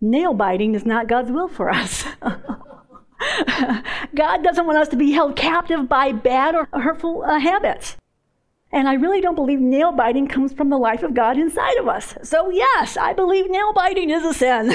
nail 0.00 0.34
biting 0.34 0.74
is 0.74 0.84
not 0.84 1.08
God's 1.08 1.30
will 1.30 1.48
for 1.48 1.70
us. 1.70 2.04
God 4.14 4.42
doesn't 4.42 4.66
want 4.66 4.78
us 4.78 4.88
to 4.88 4.96
be 4.96 5.12
held 5.12 5.36
captive 5.36 5.88
by 5.88 6.12
bad 6.12 6.54
or 6.54 6.68
hurtful 6.72 7.24
uh, 7.24 7.38
habits. 7.38 7.96
And 8.72 8.88
I 8.88 8.94
really 8.94 9.20
don't 9.20 9.36
believe 9.36 9.60
nail 9.60 9.92
biting 9.92 10.26
comes 10.26 10.52
from 10.52 10.68
the 10.68 10.76
life 10.76 11.02
of 11.02 11.14
God 11.14 11.38
inside 11.38 11.78
of 11.78 11.88
us. 11.88 12.16
So, 12.22 12.50
yes, 12.50 12.96
I 12.96 13.12
believe 13.12 13.48
nail 13.48 13.72
biting 13.72 14.10
is 14.10 14.24
a 14.24 14.34
sin. 14.34 14.74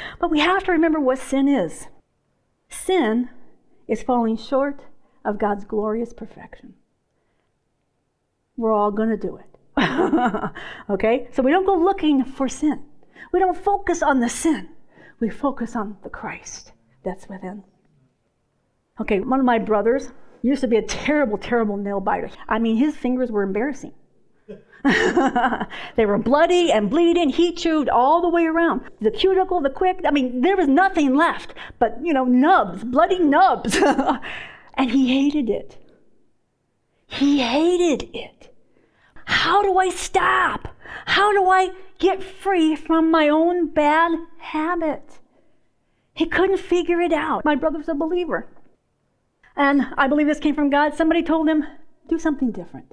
but 0.20 0.30
we 0.30 0.40
have 0.40 0.64
to 0.64 0.72
remember 0.72 1.00
what 1.00 1.18
sin 1.18 1.48
is 1.48 1.88
sin 2.72 3.28
is 3.86 4.02
falling 4.02 4.36
short 4.36 4.82
of 5.24 5.38
God's 5.38 5.64
glorious 5.64 6.12
perfection. 6.12 6.74
We're 8.56 8.72
all 8.72 8.90
going 8.90 9.10
to 9.10 9.16
do 9.16 9.36
it. 9.36 9.51
okay? 10.90 11.28
So, 11.32 11.42
we 11.42 11.50
don't 11.50 11.66
go 11.66 11.76
looking 11.76 12.24
for 12.24 12.48
sin. 12.48 12.82
We 13.32 13.40
don't 13.40 13.56
focus 13.56 14.02
on 14.02 14.20
the 14.20 14.28
sin. 14.28 14.68
We 15.20 15.30
focus 15.30 15.76
on 15.76 15.96
the 16.02 16.10
Christ 16.10 16.72
that's 17.04 17.28
within. 17.28 17.64
Okay, 19.00 19.20
one 19.20 19.40
of 19.40 19.46
my 19.46 19.58
brothers 19.58 20.10
used 20.42 20.60
to 20.60 20.68
be 20.68 20.76
a 20.76 20.82
terrible, 20.82 21.38
terrible 21.38 21.76
nail 21.76 22.00
biter. 22.00 22.30
I 22.48 22.58
mean, 22.58 22.76
his 22.76 22.96
fingers 22.96 23.30
were 23.30 23.42
embarrassing. 23.42 23.94
they 25.96 26.06
were 26.06 26.18
bloody 26.18 26.72
and 26.72 26.90
bleeding. 26.90 27.30
He 27.30 27.54
chewed 27.54 27.88
all 27.88 28.20
the 28.20 28.28
way 28.28 28.46
around. 28.46 28.82
The 29.00 29.12
cuticle, 29.12 29.60
the 29.60 29.70
quick, 29.70 30.00
I 30.04 30.10
mean, 30.10 30.40
there 30.40 30.56
was 30.56 30.68
nothing 30.68 31.14
left 31.14 31.54
but, 31.78 31.98
you 32.02 32.12
know, 32.12 32.24
nubs, 32.24 32.82
bloody 32.82 33.20
nubs. 33.20 33.76
and 34.74 34.90
he 34.90 35.08
hated 35.08 35.48
it. 35.48 35.78
He 37.06 37.40
hated 37.40 38.10
it. 38.12 38.51
How 39.24 39.62
do 39.62 39.78
I 39.78 39.90
stop? 39.90 40.68
How 41.06 41.32
do 41.32 41.48
I 41.48 41.70
get 41.98 42.22
free 42.22 42.76
from 42.76 43.10
my 43.10 43.28
own 43.28 43.68
bad 43.68 44.12
habit? 44.38 45.18
He 46.14 46.26
couldn't 46.26 46.58
figure 46.58 47.00
it 47.00 47.12
out. 47.12 47.44
My 47.44 47.54
brother's 47.54 47.88
a 47.88 47.94
believer. 47.94 48.46
And 49.56 49.86
I 49.96 50.08
believe 50.08 50.26
this 50.26 50.38
came 50.38 50.54
from 50.54 50.70
God. 50.70 50.94
Somebody 50.94 51.22
told 51.22 51.48
him, 51.48 51.64
do 52.08 52.18
something 52.18 52.52
different 52.52 52.92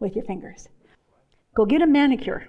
with 0.00 0.14
your 0.14 0.24
fingers. 0.24 0.68
Go 1.54 1.66
get 1.66 1.82
a 1.82 1.86
manicure. 1.86 2.48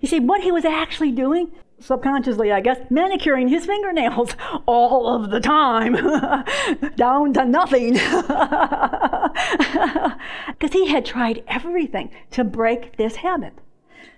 You 0.00 0.08
see, 0.08 0.20
what 0.20 0.42
he 0.42 0.52
was 0.52 0.64
actually 0.64 1.12
doing, 1.12 1.52
subconsciously, 1.80 2.52
I 2.52 2.60
guess, 2.60 2.78
manicuring 2.90 3.48
his 3.48 3.66
fingernails 3.66 4.34
all 4.66 5.14
of 5.14 5.30
the 5.30 5.40
time, 5.40 5.94
down 6.96 7.32
to 7.34 7.44
nothing. 7.44 7.98
Because 10.48 10.72
he 10.72 10.88
had 10.88 11.04
tried 11.06 11.44
everything 11.46 12.10
to 12.32 12.42
break 12.42 12.96
this 12.96 13.16
habit. 13.16 13.52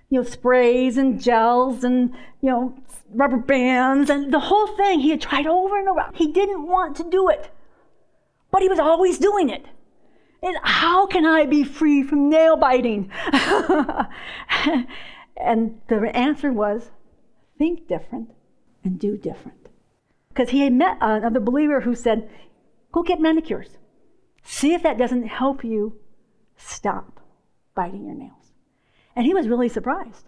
You 0.09 0.21
know, 0.21 0.25
sprays 0.25 0.97
and 0.97 1.21
gels 1.21 1.85
and, 1.85 2.15
you 2.41 2.49
know, 2.49 2.75
rubber 3.13 3.37
bands 3.37 4.09
and 4.09 4.33
the 4.33 4.41
whole 4.41 4.69
thing. 4.69 5.01
He 5.01 5.11
had 5.11 5.21
tried 5.21 5.47
over 5.47 5.79
and 5.79 5.89
over. 5.89 6.07
He 6.15 6.33
didn't 6.33 6.67
want 6.67 6.97
to 6.97 7.05
do 7.05 7.29
it 7.29 7.51
but 8.51 8.63
he 8.63 8.69
was 8.69 8.79
always 8.79 9.19
doing 9.19 9.49
it. 9.49 9.67
And 10.43 10.57
how 10.63 11.07
can 11.07 11.27
I 11.27 11.47
be 11.47 11.65
free 11.65 12.03
from 12.03 12.31
nail 12.31 12.57
biting? 12.57 13.11
and 15.37 15.81
the 15.89 16.11
answer 16.15 16.53
was 16.53 16.91
think 17.61 17.87
different 17.87 18.31
and 18.83 18.99
do 18.99 19.19
different. 19.19 19.69
Because 20.31 20.49
he 20.49 20.61
had 20.61 20.73
met 20.73 20.97
another 21.03 21.41
believer 21.41 21.83
who 21.83 21.95
said, 21.95 22.29
Go 22.91 23.03
get 23.03 23.21
manicures. 23.21 23.77
See 24.43 24.73
if 24.73 24.83
that 24.83 24.97
doesn't 24.97 25.27
help 25.27 25.63
you 25.63 26.01
stop 26.57 27.21
biting 27.75 28.07
your 28.07 28.15
nails. 28.15 28.53
And 29.15 29.27
he 29.27 29.35
was 29.35 29.47
really 29.47 29.69
surprised. 29.69 30.25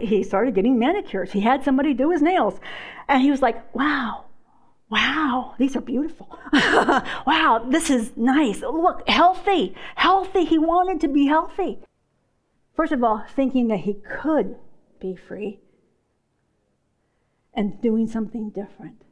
He 0.00 0.22
started 0.22 0.54
getting 0.54 0.78
manicures. 0.78 1.32
He 1.32 1.40
had 1.40 1.62
somebody 1.62 1.92
do 1.92 2.10
his 2.10 2.22
nails. 2.22 2.58
And 3.06 3.20
he 3.20 3.30
was 3.30 3.42
like, 3.42 3.74
Wow, 3.74 4.24
wow, 4.88 5.54
these 5.58 5.76
are 5.76 5.82
beautiful. 5.82 6.38
wow, 6.52 7.66
this 7.68 7.90
is 7.90 8.16
nice. 8.16 8.62
Look, 8.62 9.06
healthy, 9.06 9.74
healthy. 9.94 10.46
He 10.46 10.58
wanted 10.58 11.02
to 11.02 11.08
be 11.08 11.26
healthy. 11.26 11.80
First 12.74 12.92
of 12.92 13.04
all, 13.04 13.24
thinking 13.36 13.68
that 13.68 13.80
he 13.80 14.00
could 14.22 14.56
be 14.98 15.16
free 15.16 15.60
and 17.56 17.80
doing 17.80 18.06
something 18.06 18.50
different 18.50 19.02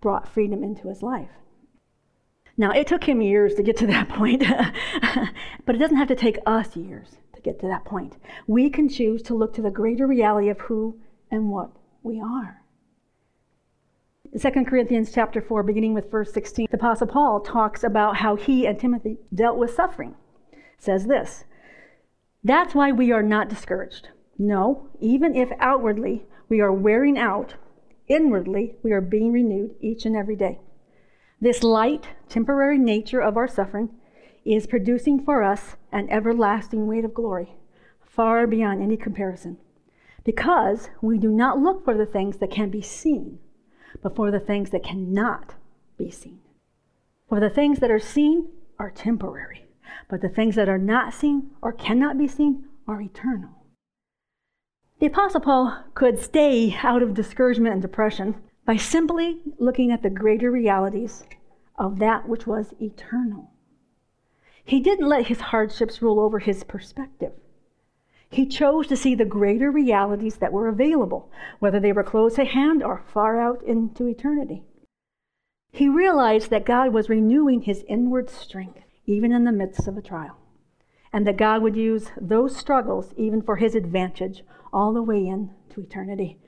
brought 0.00 0.28
freedom 0.28 0.64
into 0.64 0.88
his 0.88 1.02
life. 1.02 1.30
Now, 2.56 2.70
it 2.70 2.86
took 2.86 3.04
him 3.04 3.20
years 3.20 3.54
to 3.54 3.62
get 3.62 3.76
to 3.78 3.86
that 3.88 4.08
point, 4.10 4.44
but 5.64 5.74
it 5.74 5.78
doesn't 5.78 5.96
have 5.96 6.08
to 6.08 6.14
take 6.14 6.38
us 6.46 6.76
years 6.76 7.16
to 7.34 7.40
get 7.40 7.60
to 7.60 7.68
that 7.68 7.84
point. 7.84 8.16
We 8.46 8.70
can 8.70 8.88
choose 8.88 9.22
to 9.22 9.34
look 9.34 9.54
to 9.54 9.62
the 9.62 9.70
greater 9.70 10.06
reality 10.06 10.48
of 10.48 10.60
who 10.60 11.00
and 11.30 11.50
what 11.50 11.70
we 12.02 12.20
are. 12.20 12.62
2 14.38 14.50
Corinthians 14.64 15.12
chapter 15.12 15.40
4, 15.40 15.62
beginning 15.62 15.94
with 15.94 16.10
verse 16.10 16.32
16, 16.32 16.66
the 16.70 16.76
Apostle 16.76 17.06
Paul 17.06 17.40
talks 17.40 17.84
about 17.84 18.16
how 18.16 18.36
he 18.36 18.66
and 18.66 18.78
Timothy 18.78 19.18
dealt 19.32 19.56
with 19.56 19.74
suffering. 19.74 20.16
says 20.76 21.06
this 21.06 21.44
That's 22.42 22.74
why 22.74 22.92
we 22.92 23.12
are 23.12 23.22
not 23.22 23.48
discouraged. 23.48 24.08
No, 24.36 24.88
even 25.00 25.36
if 25.36 25.50
outwardly 25.60 26.26
we 26.48 26.60
are 26.60 26.72
wearing 26.72 27.18
out, 27.18 27.54
inwardly 28.08 28.76
we 28.82 28.92
are 28.92 29.00
being 29.00 29.32
renewed 29.32 29.74
each 29.80 30.04
and 30.04 30.16
every 30.16 30.36
day. 30.36 30.60
This 31.40 31.62
light, 31.62 32.08
temporary 32.28 32.78
nature 32.78 33.20
of 33.20 33.36
our 33.36 33.48
suffering 33.48 33.90
is 34.44 34.66
producing 34.66 35.24
for 35.24 35.42
us 35.42 35.76
an 35.90 36.08
everlasting 36.10 36.86
weight 36.86 37.04
of 37.04 37.14
glory, 37.14 37.56
far 38.06 38.46
beyond 38.46 38.82
any 38.82 38.96
comparison. 38.96 39.58
Because 40.24 40.90
we 41.02 41.18
do 41.18 41.30
not 41.30 41.58
look 41.58 41.84
for 41.84 41.96
the 41.96 42.06
things 42.06 42.38
that 42.38 42.50
can 42.50 42.70
be 42.70 42.82
seen 42.82 43.38
but 44.02 44.16
for 44.16 44.30
the 44.30 44.40
things 44.40 44.70
that 44.70 44.82
cannot 44.82 45.54
be 45.96 46.10
seen. 46.10 46.40
For 47.28 47.40
the 47.40 47.50
things 47.50 47.78
that 47.80 47.90
are 47.90 47.98
seen 47.98 48.48
are 48.78 48.90
temporary, 48.90 49.66
but 50.08 50.20
the 50.20 50.28
things 50.28 50.56
that 50.56 50.68
are 50.68 50.78
not 50.78 51.14
seen 51.14 51.50
or 51.62 51.72
cannot 51.72 52.18
be 52.18 52.28
seen 52.28 52.64
are 52.86 53.00
eternal. 53.00 53.63
The 55.04 55.10
Apostle 55.10 55.42
Paul 55.42 55.84
could 55.92 56.18
stay 56.18 56.78
out 56.82 57.02
of 57.02 57.12
discouragement 57.12 57.74
and 57.74 57.82
depression 57.82 58.36
by 58.64 58.76
simply 58.76 59.42
looking 59.58 59.92
at 59.92 60.02
the 60.02 60.08
greater 60.08 60.50
realities 60.50 61.24
of 61.76 61.98
that 61.98 62.26
which 62.26 62.46
was 62.46 62.72
eternal. 62.80 63.50
He 64.64 64.80
didn't 64.80 65.06
let 65.06 65.26
his 65.26 65.42
hardships 65.52 66.00
rule 66.00 66.18
over 66.18 66.38
his 66.38 66.64
perspective. 66.64 67.32
He 68.30 68.46
chose 68.46 68.86
to 68.86 68.96
see 68.96 69.14
the 69.14 69.26
greater 69.26 69.70
realities 69.70 70.36
that 70.36 70.54
were 70.54 70.68
available, 70.68 71.30
whether 71.58 71.78
they 71.78 71.92
were 71.92 72.02
close 72.02 72.38
at 72.38 72.46
hand 72.46 72.82
or 72.82 73.04
far 73.12 73.38
out 73.38 73.62
into 73.62 74.06
eternity. 74.06 74.64
He 75.70 75.86
realized 75.86 76.48
that 76.48 76.64
God 76.64 76.94
was 76.94 77.10
renewing 77.10 77.60
his 77.60 77.84
inward 77.90 78.30
strength, 78.30 78.80
even 79.04 79.32
in 79.32 79.44
the 79.44 79.52
midst 79.52 79.86
of 79.86 79.98
a 79.98 80.00
trial, 80.00 80.38
and 81.12 81.26
that 81.26 81.36
God 81.36 81.60
would 81.60 81.76
use 81.76 82.10
those 82.18 82.56
struggles 82.56 83.12
even 83.18 83.42
for 83.42 83.56
his 83.56 83.74
advantage 83.74 84.42
all 84.74 84.92
the 84.92 85.02
way 85.02 85.26
into 85.26 85.80
eternity. 85.80 86.38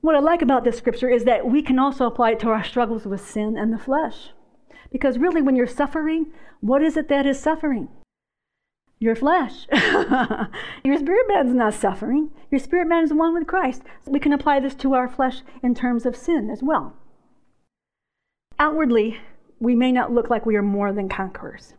What 0.00 0.14
I 0.14 0.20
like 0.20 0.42
about 0.42 0.64
this 0.64 0.78
scripture 0.78 1.10
is 1.10 1.24
that 1.24 1.46
we 1.46 1.62
can 1.62 1.78
also 1.78 2.06
apply 2.06 2.32
it 2.32 2.40
to 2.40 2.48
our 2.50 2.62
struggles 2.62 3.06
with 3.06 3.26
sin 3.26 3.56
and 3.56 3.72
the 3.72 3.78
flesh. 3.78 4.30
Because 4.92 5.18
really, 5.18 5.42
when 5.42 5.56
you're 5.56 5.66
suffering, 5.66 6.32
what 6.60 6.82
is 6.82 6.96
it 6.96 7.08
that 7.08 7.26
is 7.26 7.40
suffering? 7.40 7.88
your 9.00 9.16
flesh. 9.16 9.66
your 10.84 10.98
spirit 10.98 11.26
man 11.26 11.48
is 11.48 11.54
not 11.54 11.74
suffering. 11.74 12.30
Your 12.50 12.60
spirit 12.60 12.86
man 12.86 13.02
is 13.02 13.12
one 13.12 13.34
with 13.34 13.46
Christ. 13.46 13.82
So 14.04 14.12
we 14.12 14.20
can 14.20 14.32
apply 14.32 14.60
this 14.60 14.74
to 14.76 14.94
our 14.94 15.08
flesh 15.08 15.40
in 15.62 15.74
terms 15.74 16.04
of 16.04 16.14
sin 16.14 16.50
as 16.50 16.62
well. 16.62 16.94
Outwardly, 18.58 19.18
we 19.58 19.74
may 19.74 19.90
not 19.90 20.12
look 20.12 20.28
like 20.28 20.44
we 20.44 20.54
are 20.54 20.62
more 20.62 20.92
than 20.92 21.08
conquerors. 21.08 21.72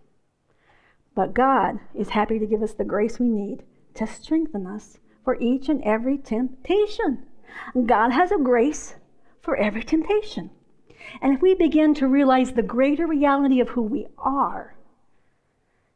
But 1.13 1.35
God 1.35 1.79
is 1.93 2.09
happy 2.09 2.39
to 2.39 2.47
give 2.47 2.63
us 2.63 2.73
the 2.73 2.83
grace 2.83 3.19
we 3.19 3.29
need 3.29 3.63
to 3.93 4.07
strengthen 4.07 4.65
us 4.65 4.97
for 5.23 5.39
each 5.39 5.69
and 5.69 5.81
every 5.83 6.17
temptation. 6.17 7.25
God 7.85 8.11
has 8.11 8.31
a 8.31 8.37
grace 8.37 8.95
for 9.41 9.55
every 9.55 9.83
temptation. 9.83 10.49
And 11.21 11.35
if 11.35 11.41
we 11.41 11.55
begin 11.55 11.93
to 11.95 12.07
realize 12.07 12.53
the 12.53 12.61
greater 12.61 13.07
reality 13.07 13.59
of 13.59 13.69
who 13.69 13.81
we 13.81 14.07
are, 14.17 14.75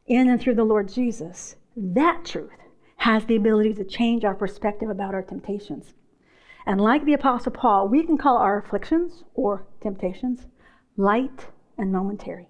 in 0.06 0.28
and 0.28 0.40
through 0.40 0.54
the 0.54 0.64
Lord 0.64 0.88
Jesus, 0.88 1.56
that 1.76 2.24
truth 2.24 2.50
has 2.98 3.24
the 3.24 3.36
ability 3.36 3.74
to 3.74 3.84
change 3.84 4.24
our 4.24 4.34
perspective 4.34 4.88
about 4.88 5.14
our 5.14 5.22
temptations. 5.22 5.94
And 6.64 6.80
like 6.80 7.04
the 7.04 7.12
Apostle 7.12 7.52
Paul, 7.52 7.88
we 7.88 8.04
can 8.04 8.18
call 8.18 8.38
our 8.38 8.58
afflictions 8.58 9.24
or 9.34 9.66
temptations 9.80 10.46
light 10.96 11.48
and 11.78 11.92
momentary. 11.92 12.48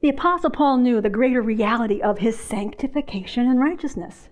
The 0.00 0.08
Apostle 0.08 0.50
Paul 0.50 0.78
knew 0.78 1.00
the 1.00 1.10
greater 1.10 1.40
reality 1.40 2.00
of 2.00 2.18
his 2.18 2.38
sanctification 2.38 3.48
and 3.48 3.60
righteousness. 3.60 4.28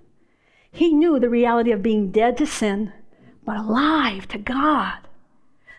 He 0.73 0.95
knew 0.95 1.19
the 1.19 1.29
reality 1.29 1.73
of 1.73 1.83
being 1.83 2.11
dead 2.11 2.37
to 2.39 2.47
sin, 2.47 2.93
but 3.45 3.57
alive 3.57 4.29
to 4.29 4.39
God. 4.39 4.99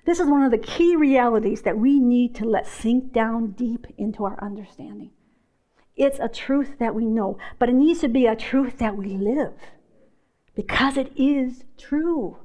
This 0.06 0.20
is 0.20 0.28
one 0.28 0.44
of 0.44 0.52
the 0.52 0.58
key 0.58 0.96
realities 0.96 1.62
that 1.62 1.78
we 1.78 2.00
need 2.00 2.36
to 2.36 2.46
let 2.46 2.68
sink 2.68 3.14
down 3.14 3.52
deep 3.52 3.88
into 3.98 4.26
our 4.26 4.38
understanding. 4.42 5.12
It's 5.96 6.20
a 6.20 6.28
truth 6.28 6.78
that 6.80 6.96
we 6.96 7.06
know, 7.06 7.38
but 7.60 7.70
it 7.70 7.76
needs 7.76 8.00
to 8.00 8.08
be 8.08 8.26
a 8.26 8.36
truth 8.36 8.80
that 8.80 8.98
we 8.98 9.18
live 9.18 9.54
because 10.56 10.98
it 10.98 11.12
is 11.16 11.64
true. 11.78 12.38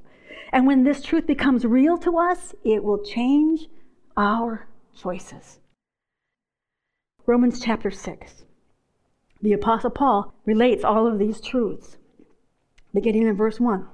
And 0.51 0.65
when 0.65 0.83
this 0.83 1.01
truth 1.01 1.27
becomes 1.27 1.65
real 1.65 1.97
to 1.99 2.17
us, 2.17 2.55
it 2.63 2.83
will 2.83 3.03
change 3.03 3.67
our 4.15 4.67
choices. 4.95 5.59
Romans 7.25 7.59
chapter 7.59 7.91
6. 7.91 8.43
The 9.41 9.53
Apostle 9.53 9.89
Paul 9.89 10.33
relates 10.45 10.83
all 10.83 11.05
of 11.05 11.19
these 11.19 11.41
truths, 11.41 11.97
beginning 12.93 13.27
in 13.27 13.35
verse 13.35 13.59
1. 13.59 13.87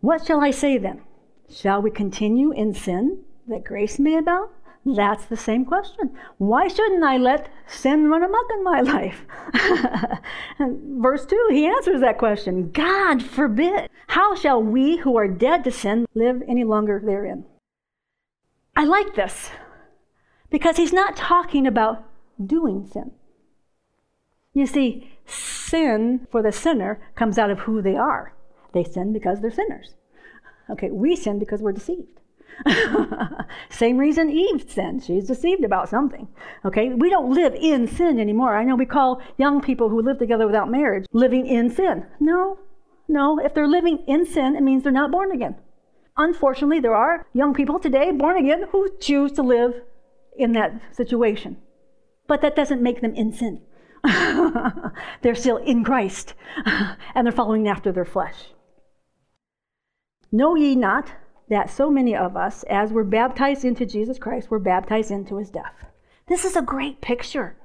What 0.00 0.24
shall 0.26 0.40
I 0.40 0.50
say 0.50 0.78
then? 0.78 1.02
Shall 1.50 1.82
we 1.82 1.90
continue 1.90 2.52
in 2.52 2.74
sin 2.74 3.20
that 3.46 3.64
grace 3.64 3.98
may 3.98 4.16
abound? 4.16 4.50
That's 4.84 5.26
the 5.26 5.36
same 5.36 5.64
question. 5.64 6.16
Why 6.38 6.68
shouldn't 6.68 7.04
I 7.04 7.16
let 7.16 7.50
sin 7.66 8.08
run 8.08 8.22
amok 8.22 8.46
in 8.54 8.64
my 8.64 8.80
life? 8.82 9.26
and 10.58 11.02
verse 11.02 11.26
2, 11.26 11.48
he 11.50 11.66
answers 11.66 12.00
that 12.00 12.18
question 12.18 12.70
God 12.70 13.22
forbid. 13.22 13.90
How 14.08 14.34
shall 14.34 14.62
we 14.62 14.98
who 14.98 15.16
are 15.16 15.28
dead 15.28 15.64
to 15.64 15.70
sin 15.70 16.06
live 16.14 16.42
any 16.48 16.64
longer 16.64 17.02
therein? 17.04 17.44
I 18.74 18.84
like 18.84 19.14
this 19.14 19.50
because 20.50 20.76
he's 20.76 20.92
not 20.92 21.16
talking 21.16 21.66
about 21.66 22.04
doing 22.44 22.86
sin. 22.86 23.10
You 24.54 24.66
see, 24.66 25.18
sin 25.68 26.26
for 26.30 26.42
the 26.42 26.52
sinner 26.52 27.00
comes 27.14 27.38
out 27.38 27.50
of 27.50 27.60
who 27.60 27.82
they 27.82 27.96
are. 27.96 28.34
They 28.72 28.84
sin 28.84 29.12
because 29.12 29.40
they're 29.40 29.50
sinners. 29.50 29.94
Okay, 30.70 30.90
we 30.90 31.16
sin 31.16 31.38
because 31.38 31.62
we're 31.62 31.72
deceived. 31.72 32.20
Same 33.70 33.98
reason 33.98 34.30
Eve 34.30 34.64
sinned. 34.68 35.04
She's 35.04 35.26
deceived 35.26 35.64
about 35.64 35.88
something. 35.88 36.28
Okay, 36.64 36.90
we 36.90 37.08
don't 37.08 37.32
live 37.32 37.54
in 37.54 37.86
sin 37.86 38.18
anymore. 38.18 38.56
I 38.56 38.64
know 38.64 38.76
we 38.76 38.86
call 38.86 39.22
young 39.36 39.60
people 39.60 39.88
who 39.88 40.02
live 40.02 40.18
together 40.18 40.46
without 40.46 40.70
marriage 40.70 41.06
living 41.12 41.46
in 41.46 41.70
sin. 41.70 42.06
No, 42.20 42.58
no. 43.06 43.38
If 43.38 43.54
they're 43.54 43.68
living 43.68 44.04
in 44.06 44.26
sin, 44.26 44.56
it 44.56 44.62
means 44.62 44.82
they're 44.82 44.92
not 44.92 45.12
born 45.12 45.32
again. 45.32 45.56
Unfortunately, 46.16 46.80
there 46.80 46.96
are 46.96 47.26
young 47.32 47.54
people 47.54 47.78
today 47.78 48.10
born 48.10 48.36
again 48.36 48.64
who 48.72 48.88
choose 49.00 49.32
to 49.32 49.42
live 49.42 49.82
in 50.36 50.52
that 50.52 50.80
situation. 50.92 51.58
But 52.26 52.42
that 52.42 52.56
doesn't 52.56 52.82
make 52.82 53.00
them 53.00 53.14
in 53.14 53.32
sin. 53.32 53.62
they're 55.22 55.34
still 55.34 55.58
in 55.58 55.84
Christ 55.84 56.34
and 56.64 57.26
they're 57.26 57.32
following 57.32 57.68
after 57.68 57.92
their 57.92 58.04
flesh. 58.04 58.52
Know 60.30 60.54
ye 60.54 60.74
not 60.74 61.12
that 61.48 61.70
so 61.70 61.90
many 61.90 62.14
of 62.14 62.36
us, 62.36 62.62
as 62.64 62.92
we're 62.92 63.04
baptized 63.04 63.64
into 63.64 63.86
Jesus 63.86 64.18
Christ, 64.18 64.50
were 64.50 64.58
baptized 64.58 65.10
into 65.10 65.36
his 65.36 65.50
death? 65.50 65.86
This 66.26 66.44
is 66.44 66.56
a 66.56 66.62
great 66.62 67.00
picture. 67.00 67.56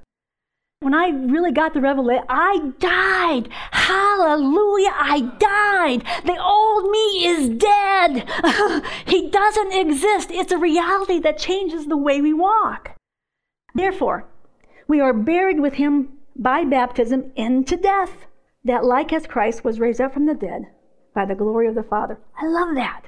When 0.79 0.93
I 0.93 1.09
really 1.09 1.51
got 1.51 1.73
the 1.73 1.81
revelation, 1.81 2.25
I 2.27 2.71
died. 2.79 3.49
Hallelujah, 3.71 4.93
I 4.93 5.21
died. 5.39 6.03
The 6.25 6.41
old 6.41 6.89
me 6.89 7.25
is 7.25 7.49
dead. 7.57 8.83
he 9.05 9.29
doesn't 9.29 9.73
exist. 9.73 10.29
It's 10.31 10.51
a 10.51 10.57
reality 10.57 11.19
that 11.19 11.37
changes 11.37 11.87
the 11.87 11.97
way 11.97 12.21
we 12.21 12.33
walk. 12.33 12.97
Therefore, 13.73 14.25
we 14.87 14.99
are 14.99 15.13
buried 15.13 15.59
with 15.59 15.75
him 15.75 16.09
by 16.35 16.63
baptism 16.63 17.31
into 17.35 17.77
death, 17.77 18.25
that 18.63 18.85
like 18.85 19.11
as 19.13 19.27
Christ 19.27 19.63
was 19.63 19.79
raised 19.79 20.01
up 20.01 20.13
from 20.13 20.25
the 20.25 20.33
dead 20.33 20.63
by 21.13 21.25
the 21.25 21.35
glory 21.35 21.67
of 21.67 21.75
the 21.75 21.83
Father. 21.83 22.17
I 22.37 22.47
love 22.47 22.75
that. 22.75 23.05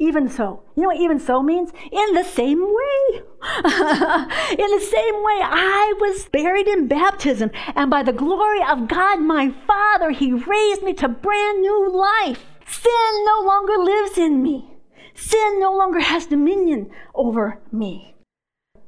Even 0.00 0.28
so. 0.28 0.62
You 0.76 0.82
know 0.82 0.88
what 0.90 1.00
even 1.00 1.18
so 1.18 1.42
means? 1.42 1.72
In 1.90 2.14
the 2.14 2.22
same 2.22 2.60
way. 2.60 2.98
in 3.16 4.70
the 4.70 4.86
same 4.88 5.14
way, 5.16 5.40
I 5.42 5.94
was 5.98 6.28
buried 6.28 6.68
in 6.68 6.86
baptism, 6.86 7.50
and 7.74 7.90
by 7.90 8.04
the 8.04 8.12
glory 8.12 8.62
of 8.62 8.86
God 8.86 9.20
my 9.20 9.52
Father, 9.66 10.10
He 10.10 10.32
raised 10.32 10.82
me 10.84 10.94
to 10.94 11.08
brand 11.08 11.60
new 11.60 11.90
life. 11.90 12.44
Sin 12.64 13.24
no 13.24 13.42
longer 13.44 13.76
lives 13.78 14.18
in 14.18 14.40
me. 14.40 14.70
Sin 15.14 15.58
no 15.58 15.74
longer 15.74 15.98
has 15.98 16.26
dominion 16.26 16.90
over 17.12 17.60
me. 17.72 18.14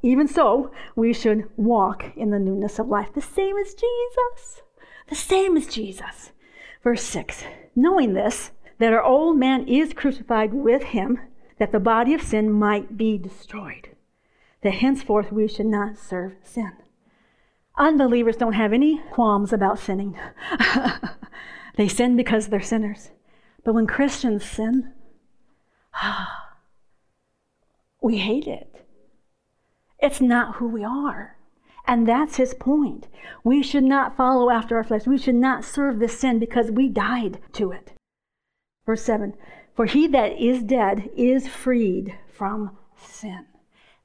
Even 0.02 0.26
so, 0.26 0.70
we 0.96 1.12
should 1.12 1.48
walk 1.56 2.04
in 2.16 2.30
the 2.30 2.38
newness 2.38 2.78
of 2.78 2.88
life, 2.88 3.12
the 3.14 3.20
same 3.20 3.56
as 3.58 3.74
Jesus. 3.74 4.62
The 5.08 5.14
same 5.14 5.56
as 5.56 5.66
Jesus. 5.66 6.32
Verse 6.82 7.02
6 7.02 7.44
Knowing 7.76 8.14
this, 8.14 8.52
that 8.78 8.92
our 8.92 9.02
old 9.02 9.38
man 9.38 9.68
is 9.68 9.92
crucified 9.92 10.54
with 10.54 10.82
him, 10.82 11.18
that 11.58 11.72
the 11.72 11.80
body 11.80 12.14
of 12.14 12.22
sin 12.22 12.50
might 12.50 12.96
be 12.96 13.18
destroyed, 13.18 13.90
that 14.62 14.74
henceforth 14.74 15.30
we 15.30 15.46
should 15.46 15.66
not 15.66 15.98
serve 15.98 16.34
sin. 16.42 16.72
Unbelievers 17.76 18.36
don't 18.36 18.54
have 18.54 18.72
any 18.72 19.00
qualms 19.10 19.52
about 19.52 19.78
sinning. 19.78 20.18
they 21.76 21.88
sin 21.88 22.16
because 22.16 22.48
they're 22.48 22.60
sinners. 22.60 23.10
But 23.64 23.74
when 23.74 23.86
Christians 23.86 24.44
sin, 24.44 24.92
we 28.02 28.18
hate 28.18 28.46
it. 28.46 28.86
It's 30.02 30.20
not 30.20 30.56
who 30.56 30.68
we 30.68 30.84
are. 30.84 31.36
And 31.86 32.06
that's 32.06 32.36
his 32.36 32.54
point. 32.54 33.08
We 33.42 33.62
should 33.62 33.84
not 33.84 34.16
follow 34.16 34.50
after 34.50 34.76
our 34.76 34.84
flesh. 34.84 35.06
We 35.06 35.18
should 35.18 35.34
not 35.34 35.64
serve 35.64 35.98
this 35.98 36.18
sin 36.18 36.38
because 36.38 36.70
we 36.70 36.88
died 36.88 37.40
to 37.54 37.72
it. 37.72 37.92
Verse 38.86 39.02
7 39.02 39.34
For 39.74 39.86
he 39.86 40.06
that 40.08 40.40
is 40.40 40.62
dead 40.62 41.10
is 41.16 41.48
freed 41.48 42.16
from 42.32 42.76
sin. 42.96 43.46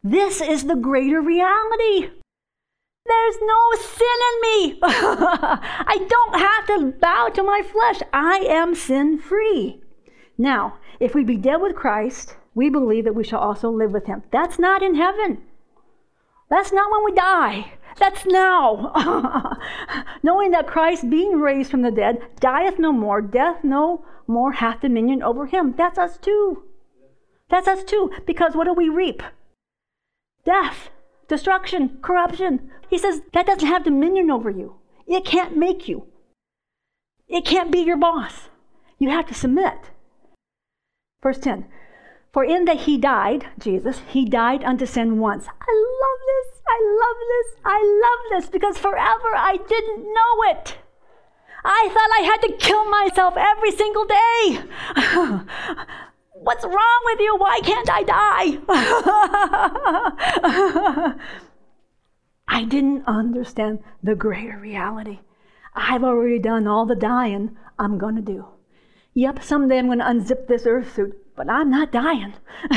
This 0.03 0.41
is 0.41 0.65
the 0.65 0.75
greater 0.75 1.21
reality. 1.21 2.09
There's 3.05 3.37
no 3.41 3.71
sin 3.79 4.07
in 4.31 4.41
me. 4.41 4.79
I 4.83 6.07
don't 6.09 6.39
have 6.39 6.67
to 6.67 6.97
bow 6.99 7.29
to 7.29 7.43
my 7.43 7.61
flesh. 7.61 8.01
I 8.11 8.37
am 8.47 8.73
sin 8.73 9.19
free. 9.19 9.81
Now, 10.37 10.79
if 10.99 11.13
we 11.13 11.23
be 11.23 11.37
dead 11.37 11.57
with 11.57 11.75
Christ, 11.75 12.35
we 12.55 12.69
believe 12.69 13.03
that 13.03 13.15
we 13.15 13.23
shall 13.23 13.39
also 13.39 13.69
live 13.69 13.91
with 13.91 14.07
him. 14.07 14.23
That's 14.31 14.57
not 14.57 14.81
in 14.81 14.95
heaven. 14.95 15.43
That's 16.49 16.71
not 16.71 16.91
when 16.91 17.03
we 17.05 17.11
die. 17.13 17.73
That's 17.97 18.25
now. 18.25 19.57
Knowing 20.23 20.51
that 20.51 20.67
Christ, 20.67 21.09
being 21.09 21.39
raised 21.39 21.71
from 21.71 21.81
the 21.81 21.91
dead, 21.91 22.19
dieth 22.39 22.77
no 22.77 22.91
more, 22.91 23.21
death 23.21 23.63
no 23.63 24.05
more 24.27 24.53
hath 24.53 24.81
dominion 24.81 25.23
over 25.23 25.45
him. 25.45 25.73
That's 25.77 25.97
us 25.97 26.17
too. 26.17 26.63
That's 27.49 27.67
us 27.67 27.83
too. 27.83 28.11
Because 28.25 28.55
what 28.55 28.65
do 28.65 28.73
we 28.73 28.89
reap? 28.89 29.23
Death, 30.45 30.89
destruction, 31.27 31.99
corruption. 32.01 32.69
He 32.89 32.97
says 32.97 33.21
that 33.33 33.45
doesn't 33.45 33.67
have 33.67 33.83
dominion 33.83 34.29
over 34.29 34.49
you. 34.49 34.75
It 35.07 35.25
can't 35.25 35.57
make 35.57 35.87
you. 35.87 36.07
It 37.27 37.45
can't 37.45 37.71
be 37.71 37.79
your 37.79 37.97
boss. 37.97 38.49
You 38.99 39.09
have 39.09 39.27
to 39.27 39.33
submit. 39.33 39.91
Verse 41.21 41.39
10 41.39 41.65
For 42.35 42.43
in 42.43 42.65
that 42.65 42.81
he 42.81 42.97
died, 42.97 43.47
Jesus, 43.57 44.01
he 44.09 44.25
died 44.25 44.61
unto 44.65 44.85
sin 44.85 45.19
once. 45.19 45.47
I 45.47 45.71
love 46.03 46.19
this. 46.27 46.61
I 46.67 46.81
love 46.99 47.15
this. 47.29 47.55
I 47.63 47.79
love 48.03 48.19
this 48.29 48.49
because 48.49 48.77
forever 48.77 49.37
I 49.37 49.55
didn't 49.55 50.03
know 50.03 50.43
it. 50.51 50.77
I 51.63 51.87
thought 51.93 52.11
I 52.11 52.23
had 52.25 52.41
to 52.41 52.51
kill 52.57 52.89
myself 52.89 53.37
every 53.37 53.71
single 53.71 54.03
day. 54.03 54.59
What's 56.33 56.65
wrong 56.65 57.01
with 57.05 57.21
you? 57.21 57.37
Why 57.37 57.61
can't 57.63 57.89
I 57.89 58.03
die? 58.03 58.57
I 62.49 62.65
didn't 62.65 63.05
understand 63.07 63.81
the 64.03 64.15
greater 64.15 64.57
reality. 64.57 65.21
I've 65.73 66.03
already 66.03 66.39
done 66.39 66.67
all 66.67 66.85
the 66.85 66.95
dying 66.95 67.55
I'm 67.79 67.97
going 67.97 68.17
to 68.17 68.21
do. 68.21 68.47
Yep, 69.13 69.41
someday 69.41 69.79
I'm 69.79 69.85
going 69.85 69.99
to 69.99 70.03
unzip 70.03 70.49
this 70.49 70.65
earth 70.65 70.93
suit, 70.93 71.24
but 71.35 71.49
I'm 71.49 71.69
not 71.69 71.91
dying. 71.91 72.33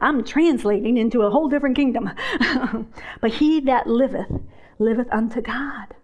I'm 0.00 0.24
translating 0.24 0.96
into 0.96 1.22
a 1.22 1.30
whole 1.30 1.48
different 1.48 1.76
kingdom. 1.76 2.10
but 3.20 3.32
he 3.32 3.60
that 3.60 3.86
liveth, 3.86 4.30
liveth 4.78 5.08
unto 5.12 5.40
God. 5.40 5.94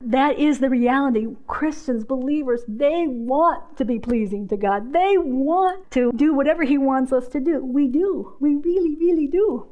That 0.00 0.38
is 0.38 0.58
the 0.58 0.68
reality. 0.68 1.28
Christians, 1.46 2.04
believers, 2.04 2.62
they 2.68 3.06
want 3.06 3.78
to 3.78 3.84
be 3.86 3.98
pleasing 3.98 4.48
to 4.48 4.56
God. 4.56 4.92
They 4.92 5.16
want 5.16 5.90
to 5.92 6.12
do 6.12 6.34
whatever 6.34 6.62
He 6.62 6.76
wants 6.76 7.10
us 7.10 7.26
to 7.28 7.40
do. 7.40 7.64
We 7.64 7.88
do. 7.88 8.36
We 8.38 8.54
really, 8.56 8.96
really 8.96 9.26
do. 9.26 9.66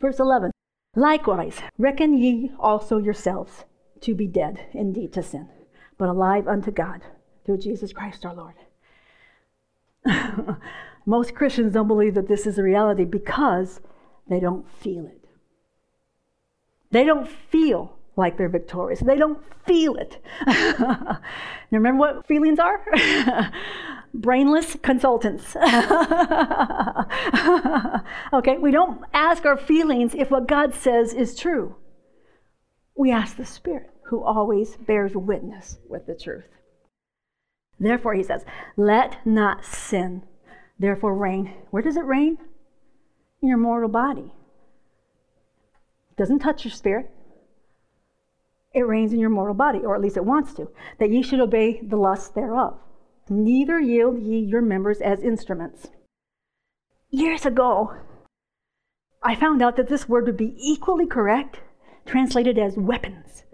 Verse 0.00 0.20
11 0.20 0.52
Likewise, 0.94 1.60
reckon 1.76 2.16
ye 2.16 2.52
also 2.58 2.98
yourselves 2.98 3.64
to 4.00 4.14
be 4.14 4.26
dead 4.26 4.66
indeed 4.72 5.12
to 5.14 5.22
sin, 5.22 5.48
but 5.98 6.08
alive 6.08 6.46
unto 6.46 6.70
God 6.70 7.02
through 7.44 7.58
Jesus 7.58 7.92
Christ 7.92 8.24
our 8.24 8.34
Lord. 8.34 8.54
Most 11.06 11.34
Christians 11.34 11.72
don't 11.72 11.88
believe 11.88 12.14
that 12.14 12.28
this 12.28 12.46
is 12.46 12.58
a 12.58 12.62
reality 12.62 13.04
because 13.04 13.80
they 14.28 14.40
don't 14.40 14.68
feel 14.70 15.06
it. 15.06 15.24
They 16.90 17.04
don't 17.04 17.28
feel 17.28 17.96
like 18.16 18.36
they're 18.36 18.48
victorious. 18.48 19.00
They 19.00 19.16
don't 19.16 19.42
feel 19.66 19.96
it. 19.96 20.22
remember 21.70 21.98
what 21.98 22.26
feelings 22.26 22.58
are? 22.58 22.84
Brainless 24.14 24.76
consultants. 24.82 25.56
okay, 28.32 28.58
we 28.58 28.70
don't 28.72 29.02
ask 29.14 29.44
our 29.46 29.56
feelings 29.56 30.14
if 30.14 30.30
what 30.30 30.48
God 30.48 30.74
says 30.74 31.14
is 31.14 31.36
true. 31.36 31.76
We 32.96 33.12
ask 33.12 33.36
the 33.36 33.46
Spirit, 33.46 33.90
who 34.04 34.22
always 34.22 34.76
bears 34.76 35.14
witness 35.14 35.78
with 35.88 36.06
the 36.06 36.14
truth. 36.14 36.44
Therefore, 37.80 38.14
he 38.14 38.22
says, 38.22 38.44
let 38.76 39.26
not 39.26 39.64
sin 39.64 40.22
therefore 40.78 41.14
reign. 41.14 41.54
Where 41.70 41.82
does 41.82 41.96
it 41.96 42.04
reign? 42.04 42.38
In 43.42 43.48
your 43.48 43.58
mortal 43.58 43.88
body. 43.88 44.32
It 46.10 46.16
doesn't 46.16 46.40
touch 46.40 46.64
your 46.64 46.72
spirit. 46.72 47.10
It 48.74 48.86
reigns 48.86 49.12
in 49.12 49.18
your 49.18 49.30
mortal 49.30 49.54
body, 49.54 49.80
or 49.80 49.94
at 49.94 50.00
least 50.00 50.16
it 50.16 50.24
wants 50.24 50.54
to, 50.54 50.70
that 50.98 51.10
ye 51.10 51.22
should 51.22 51.40
obey 51.40 51.80
the 51.82 51.96
lust 51.96 52.34
thereof. 52.34 52.78
Neither 53.28 53.80
yield 53.80 54.20
ye 54.20 54.38
your 54.38 54.60
members 54.60 55.00
as 55.00 55.22
instruments. 55.22 55.88
Years 57.10 57.46
ago, 57.46 57.94
I 59.22 59.34
found 59.34 59.62
out 59.62 59.76
that 59.76 59.88
this 59.88 60.08
word 60.08 60.26
would 60.26 60.36
be 60.36 60.54
equally 60.58 61.06
correct, 61.06 61.60
translated 62.06 62.58
as 62.58 62.76
weapons. 62.76 63.44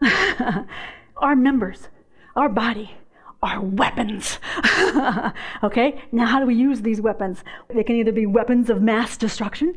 our 1.16 1.36
members, 1.36 1.88
our 2.34 2.48
body, 2.48 2.96
are 3.42 3.60
weapons. 3.60 4.38
okay? 5.62 6.00
Now, 6.12 6.26
how 6.26 6.38
do 6.38 6.46
we 6.46 6.54
use 6.54 6.82
these 6.82 7.00
weapons? 7.00 7.42
They 7.68 7.82
can 7.82 7.96
either 7.96 8.12
be 8.12 8.26
weapons 8.26 8.70
of 8.70 8.80
mass 8.80 9.16
destruction. 9.16 9.74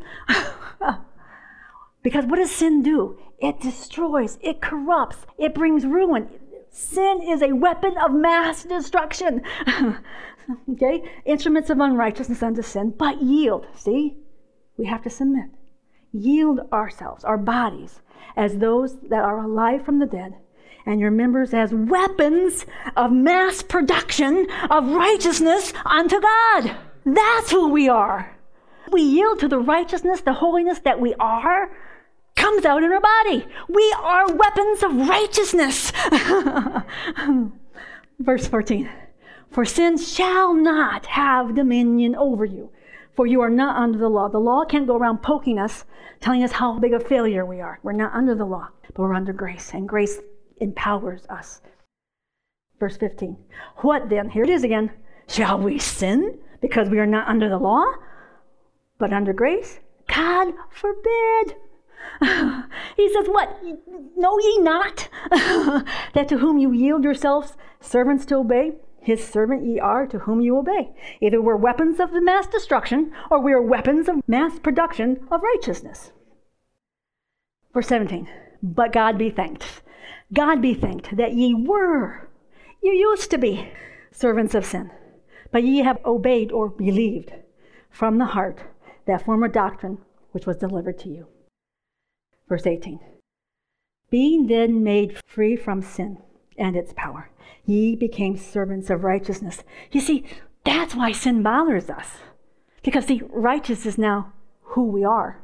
because 2.03 2.25
what 2.25 2.37
does 2.37 2.51
sin 2.51 2.83
do? 2.83 3.17
It 3.39 3.59
destroys, 3.59 4.37
it 4.41 4.61
corrupts, 4.61 5.25
it 5.37 5.55
brings 5.55 5.85
ruin. 5.85 6.29
Sin 6.69 7.21
is 7.23 7.41
a 7.41 7.53
weapon 7.53 7.95
of 7.97 8.13
mass 8.13 8.63
destruction. 8.63 9.41
okay? 10.71 11.03
Instruments 11.25 11.69
of 11.69 11.79
unrighteousness 11.79 12.43
unto 12.43 12.61
sin, 12.61 12.93
but 12.97 13.21
yield. 13.21 13.65
See? 13.75 14.17
We 14.77 14.85
have 14.85 15.03
to 15.03 15.09
submit. 15.09 15.49
Yield 16.11 16.61
ourselves, 16.71 17.23
our 17.23 17.37
bodies, 17.37 18.01
as 18.37 18.57
those 18.57 18.99
that 19.09 19.23
are 19.23 19.43
alive 19.43 19.83
from 19.83 19.99
the 19.99 20.05
dead 20.05 20.35
and 20.85 20.99
your 20.99 21.11
members 21.11 21.53
as 21.53 21.73
weapons 21.73 22.65
of 22.95 23.11
mass 23.11 23.61
production 23.63 24.47
of 24.69 24.89
righteousness 24.89 25.73
unto 25.85 26.19
God. 26.19 26.75
That's 27.05 27.51
who 27.51 27.69
we 27.69 27.89
are. 27.89 28.35
We 28.91 29.01
yield 29.01 29.39
to 29.39 29.47
the 29.47 29.59
righteousness, 29.59 30.21
the 30.21 30.33
holiness 30.33 30.79
that 30.79 30.99
we 30.99 31.15
are, 31.15 31.71
comes 32.35 32.65
out 32.65 32.83
in 32.83 32.91
our 32.91 33.01
body. 33.01 33.47
We 33.67 33.95
are 33.99 34.33
weapons 34.33 34.83
of 34.83 35.07
righteousness. 35.07 35.91
Verse 38.19 38.47
14 38.47 38.89
For 39.49 39.65
sin 39.65 39.97
shall 39.97 40.53
not 40.53 41.07
have 41.07 41.55
dominion 41.55 42.15
over 42.15 42.45
you, 42.45 42.69
for 43.15 43.25
you 43.25 43.41
are 43.41 43.49
not 43.49 43.75
under 43.77 43.97
the 43.97 44.09
law. 44.09 44.29
The 44.29 44.37
law 44.39 44.65
can't 44.65 44.87
go 44.87 44.97
around 44.97 45.23
poking 45.23 45.57
us, 45.57 45.85
telling 46.19 46.43
us 46.43 46.53
how 46.53 46.77
big 46.77 46.93
a 46.93 46.99
failure 46.99 47.45
we 47.45 47.61
are. 47.61 47.79
We're 47.81 47.93
not 47.93 48.13
under 48.13 48.35
the 48.35 48.45
law, 48.45 48.69
but 48.87 48.99
we're 48.99 49.13
under 49.13 49.33
grace, 49.33 49.71
and 49.73 49.89
grace 49.89 50.19
empowers 50.57 51.25
us. 51.29 51.61
Verse 52.79 52.97
15. 52.97 53.37
What 53.77 54.09
then? 54.09 54.29
Here 54.29 54.43
it 54.43 54.49
is 54.49 54.63
again. 54.63 54.91
Shall 55.27 55.59
we 55.59 55.79
sin 55.79 56.39
because 56.61 56.89
we 56.89 56.99
are 56.99 57.05
not 57.05 57.27
under 57.27 57.49
the 57.49 57.57
law, 57.57 57.85
but 58.97 59.13
under 59.13 59.33
grace? 59.33 59.79
God 60.07 60.53
forbid. 60.69 61.55
he 62.95 63.11
says, 63.13 63.27
What? 63.27 63.59
Know 64.15 64.39
ye 64.39 64.59
not 64.59 65.09
that 66.13 66.27
to 66.27 66.37
whom 66.37 66.57
you 66.57 66.71
yield 66.71 67.03
yourselves 67.03 67.57
servants 67.79 68.25
to 68.25 68.35
obey, 68.35 68.73
his 68.99 69.25
servant 69.25 69.65
ye 69.65 69.79
are 69.79 70.05
to 70.07 70.19
whom 70.19 70.41
you 70.41 70.57
obey? 70.57 70.91
Either 71.21 71.41
we're 71.41 71.55
weapons 71.55 71.99
of 71.99 72.11
mass 72.13 72.47
destruction 72.47 73.11
or 73.31 73.39
we 73.39 73.53
are 73.53 73.61
weapons 73.61 74.07
of 74.09 74.27
mass 74.27 74.59
production 74.59 75.27
of 75.31 75.41
righteousness. 75.41 76.11
Verse 77.73 77.87
17. 77.87 78.27
But 78.61 78.93
God 78.93 79.17
be 79.17 79.29
thanked 79.29 79.81
God 80.33 80.61
be 80.61 80.73
thanked 80.73 81.15
that 81.17 81.33
ye 81.33 81.53
were, 81.53 82.29
you 82.81 82.91
used 82.91 83.29
to 83.31 83.37
be, 83.37 83.69
servants 84.11 84.55
of 84.55 84.65
sin, 84.65 84.91
but 85.51 85.63
ye 85.63 85.79
have 85.79 86.03
obeyed 86.05 86.51
or 86.51 86.69
believed 86.69 87.33
from 87.89 88.17
the 88.17 88.25
heart 88.25 88.59
that 89.05 89.23
former 89.23 89.47
doctrine 89.47 89.99
which 90.31 90.45
was 90.45 90.57
delivered 90.57 90.99
to 90.99 91.09
you. 91.09 91.27
Verse 92.49 92.65
18 92.65 92.99
Being 94.09 94.47
then 94.47 94.83
made 94.83 95.17
free 95.27 95.55
from 95.55 95.81
sin 95.81 96.17
and 96.57 96.75
its 96.75 96.93
power, 96.95 97.29
ye 97.65 97.95
became 97.95 98.37
servants 98.37 98.89
of 98.89 99.03
righteousness. 99.03 99.63
You 99.91 100.01
see, 100.01 100.25
that's 100.63 100.95
why 100.95 101.11
sin 101.11 101.43
bothers 101.43 101.89
us. 101.89 102.17
Because, 102.83 103.05
see, 103.05 103.21
righteous 103.29 103.85
is 103.85 103.97
now 103.97 104.33
who 104.61 104.85
we 104.85 105.03
are. 105.03 105.41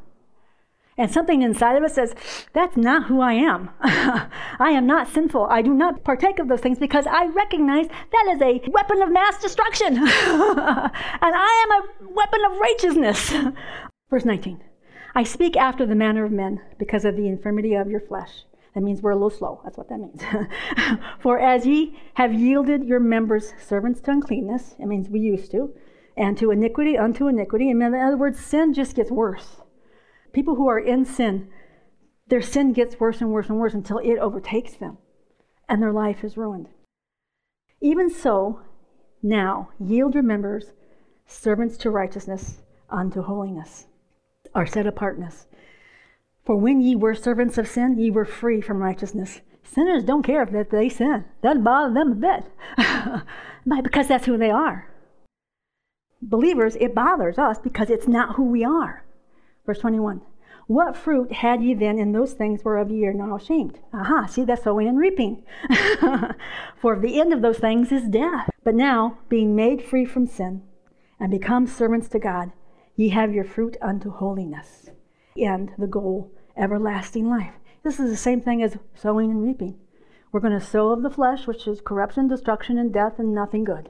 And 0.98 1.10
something 1.10 1.42
inside 1.42 1.78
of 1.78 1.84
us 1.84 1.96
says, 1.96 2.14
That's 2.54 2.76
not 2.76 3.08
who 3.08 3.22
I 3.22 3.34
am. 3.34 3.70
I 3.82 4.72
am 4.72 4.86
not 4.86 5.08
sinful. 5.08 5.46
I 5.50 5.62
do 5.62 5.74
not 5.74 6.04
partake 6.04 6.38
of 6.40 6.48
those 6.48 6.60
things 6.60 6.80
because 6.80 7.08
I 7.08 7.28
recognize 7.28 7.88
that 7.88 8.34
is 8.36 8.42
a 8.42 8.70
weapon 8.70 9.02
of 9.02 9.12
mass 9.12 9.42
destruction. 9.42 9.98
and 9.98 10.06
I 10.06 11.66
am 11.66 11.72
a 11.72 12.14
weapon 12.14 12.42
of 12.46 12.60
righteousness. 12.60 13.34
Verse 14.10 14.26
19 14.26 14.62
I 15.16 15.24
speak 15.24 15.56
after 15.56 15.86
the 15.86 15.96
manner 15.96 16.26
of 16.26 16.32
men 16.32 16.62
because 16.78 17.06
of 17.06 17.16
the 17.16 17.28
infirmity 17.28 17.74
of 17.74 17.90
your 17.90 18.02
flesh. 18.02 18.44
That 18.74 18.82
means 18.82 19.02
we're 19.02 19.12
a 19.12 19.16
little 19.16 19.30
slow. 19.30 19.62
That's 19.64 19.78
what 19.78 19.90
that 19.90 19.98
means. 19.98 20.22
For 21.20 21.40
as 21.40 21.66
ye 21.66 21.98
have 22.14 22.34
yielded 22.34 22.86
your 22.86 23.02
members 23.02 23.54
servants 23.62 24.00
to 24.02 24.12
uncleanness, 24.12 24.76
it 24.80 24.86
means 24.86 25.10
we 25.10 25.20
used 25.20 25.52
to, 25.52 25.74
and 26.16 26.38
to 26.38 26.52
iniquity 26.52 26.98
unto 26.98 27.28
iniquity. 27.28 27.70
In 27.70 27.82
other 27.82 28.16
words, 28.16 28.40
sin 28.40 28.74
just 28.74 28.96
gets 28.96 29.12
worse 29.12 29.61
people 30.34 30.56
who 30.56 30.68
are 30.68 30.80
in 30.80 31.06
sin, 31.06 31.50
their 32.28 32.42
sin 32.42 32.74
gets 32.74 33.00
worse 33.00 33.22
and 33.22 33.32
worse 33.32 33.50
and 33.50 33.58
worse 33.58 33.74
until 33.74 33.98
it 34.00 34.18
overtakes 34.18 34.76
them 34.76 34.98
and 35.72 35.82
their 35.82 35.94
life 35.94 36.22
is 36.24 36.36
ruined. 36.36 36.68
Even 37.80 38.10
so, 38.10 38.60
now 39.24 39.70
yield 39.80 40.14
your 40.14 40.24
members 40.24 40.74
servants 41.26 41.78
to 41.78 41.90
righteousness 41.90 42.62
unto 42.90 43.22
holiness, 43.22 43.86
or 44.54 44.66
set 44.66 44.86
apartness. 44.86 45.48
For 46.46 46.58
when 46.58 46.82
ye 46.82 46.94
were 46.94 47.16
servants 47.16 47.58
of 47.58 47.70
sin, 47.70 47.98
ye 47.98 48.12
were 48.12 48.26
free 48.26 48.60
from 48.60 48.80
righteousness. 48.80 49.40
Sinners 49.64 50.04
don't 50.04 50.24
care 50.24 50.44
if 50.44 50.70
they 50.70 50.90
sin. 50.90 51.24
Doesn't 51.42 51.64
bother 51.64 51.94
them 51.94 52.12
a 52.12 52.16
bit. 52.16 53.24
because 53.84 54.10
that's 54.10 54.26
who 54.26 54.38
they 54.38 54.52
are. 54.52 54.90
Believers, 56.22 56.76
it 56.82 56.94
bothers 56.94 57.38
us 57.38 57.58
because 57.60 57.90
it's 57.90 58.08
not 58.10 58.36
who 58.36 58.44
we 58.44 58.66
are. 58.66 59.06
Verse 59.66 59.80
21. 59.80 60.22
What 60.68 60.96
fruit 60.96 61.32
had 61.34 61.62
ye 61.62 61.74
then 61.74 62.00
in 62.00 62.14
those 62.14 62.34
things 62.34 62.64
whereof 62.64 62.90
ye 62.90 63.06
are 63.06 63.14
now 63.14 63.36
ashamed? 63.36 63.80
Aha, 63.94 64.26
see, 64.28 64.46
that's 64.46 64.64
sowing 64.64 64.88
and 64.88 64.98
reaping. 64.98 65.44
For 66.78 66.98
the 66.98 67.20
end 67.20 67.34
of 67.34 67.42
those 67.42 67.58
things 67.58 67.92
is 67.92 68.08
death. 68.08 68.50
But 68.64 68.76
now, 68.76 69.18
being 69.28 69.56
made 69.56 69.84
free 69.84 70.06
from 70.06 70.28
sin 70.28 70.62
and 71.20 71.30
become 71.30 71.68
servants 71.68 72.08
to 72.10 72.20
God, 72.20 72.52
ye 72.96 73.10
have 73.10 73.34
your 73.34 73.44
fruit 73.44 73.76
unto 73.82 74.12
holiness, 74.12 74.90
and 75.36 75.72
the 75.78 75.88
goal, 75.88 76.32
everlasting 76.56 77.30
life. 77.30 77.54
This 77.84 78.00
is 78.00 78.10
the 78.10 78.18
same 78.18 78.42
thing 78.42 78.62
as 78.62 78.78
sowing 78.94 79.32
and 79.32 79.44
reaping. 79.44 79.80
We're 80.32 80.40
going 80.40 80.58
to 80.58 80.66
sow 80.66 80.92
of 80.92 81.02
the 81.02 81.10
flesh, 81.10 81.48
which 81.48 81.68
is 81.68 81.82
corruption, 81.82 82.28
destruction, 82.28 82.78
and 82.78 82.94
death, 82.94 83.20
and 83.20 83.34
nothing 83.34 83.64
good. 83.64 83.90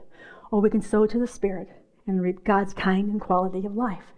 Or 0.50 0.60
we 0.60 0.70
can 0.70 0.82
sow 0.82 1.06
to 1.06 1.18
the 1.18 1.26
Spirit 1.26 1.68
and 2.06 2.20
reap 2.20 2.44
God's 2.44 2.74
kind 2.74 3.08
and 3.08 3.20
quality 3.20 3.64
of 3.64 3.76
life. 3.76 4.11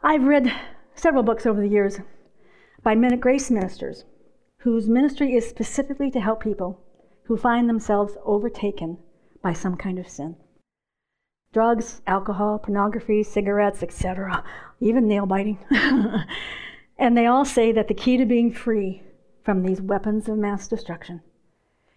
I've 0.00 0.24
read 0.24 0.52
several 0.94 1.24
books 1.24 1.44
over 1.44 1.60
the 1.60 1.68
years 1.68 1.98
by 2.84 2.94
grace 3.16 3.50
ministers 3.50 4.04
whose 4.58 4.88
ministry 4.88 5.34
is 5.34 5.48
specifically 5.48 6.10
to 6.12 6.20
help 6.20 6.42
people 6.42 6.80
who 7.24 7.36
find 7.36 7.68
themselves 7.68 8.14
overtaken 8.24 8.98
by 9.42 9.52
some 9.52 9.76
kind 9.76 9.98
of 9.98 10.08
sin. 10.08 10.36
Drugs, 11.52 12.00
alcohol, 12.06 12.58
pornography, 12.58 13.22
cigarettes, 13.22 13.82
etc., 13.82 14.44
even 14.80 15.08
nail 15.08 15.26
biting. 15.26 15.58
and 16.98 17.16
they 17.16 17.26
all 17.26 17.44
say 17.44 17.72
that 17.72 17.88
the 17.88 17.94
key 17.94 18.16
to 18.18 18.26
being 18.26 18.52
free 18.52 19.02
from 19.44 19.62
these 19.62 19.80
weapons 19.80 20.28
of 20.28 20.38
mass 20.38 20.68
destruction 20.68 21.22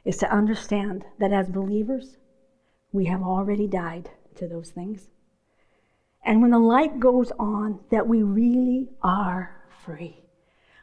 is 0.05 0.17
to 0.17 0.33
understand 0.33 1.05
that 1.19 1.31
as 1.31 1.49
believers, 1.49 2.17
we 2.91 3.05
have 3.05 3.21
already 3.21 3.67
died 3.67 4.09
to 4.35 4.47
those 4.47 4.71
things. 4.71 5.09
And 6.23 6.41
when 6.41 6.51
the 6.51 6.59
light 6.59 6.99
goes 6.99 7.31
on, 7.39 7.79
that 7.89 8.07
we 8.07 8.21
really 8.21 8.89
are 9.01 9.55
free. 9.83 10.17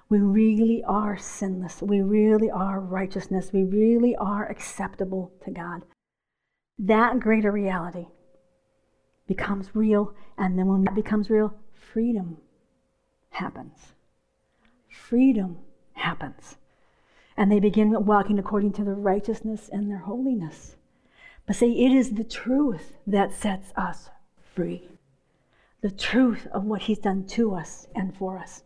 We 0.08 0.18
really 0.18 0.82
are 0.84 1.16
sinless. 1.18 1.82
We 1.82 2.00
really 2.00 2.50
are 2.50 2.80
righteousness. 2.80 3.52
We 3.52 3.64
really 3.64 4.16
are 4.16 4.48
acceptable 4.48 5.32
to 5.44 5.50
God. 5.50 5.82
That 6.78 7.20
greater 7.20 7.52
reality 7.52 8.06
becomes 9.26 9.74
real, 9.74 10.14
and 10.38 10.58
then 10.58 10.66
when 10.66 10.84
that 10.84 10.94
becomes 10.94 11.28
real, 11.28 11.54
freedom 11.72 12.38
happens. 13.30 13.92
Freedom 14.88 15.58
happens. 15.92 16.56
And 17.36 17.52
they 17.52 17.60
begin 17.60 18.04
walking 18.04 18.38
according 18.38 18.72
to 18.74 18.84
their 18.84 18.94
righteousness 18.94 19.68
and 19.70 19.88
their 19.88 19.98
holiness. 19.98 20.76
But 21.46 21.56
see, 21.56 21.84
it 21.84 21.92
is 21.92 22.12
the 22.12 22.24
truth 22.24 22.96
that 23.06 23.32
sets 23.32 23.72
us 23.76 24.08
free 24.54 24.88
the 25.80 25.90
truth 25.90 26.46
of 26.52 26.64
what 26.64 26.82
He's 26.82 26.98
done 26.98 27.26
to 27.28 27.54
us 27.54 27.86
and 27.94 28.16
for 28.16 28.38
us. 28.38 28.62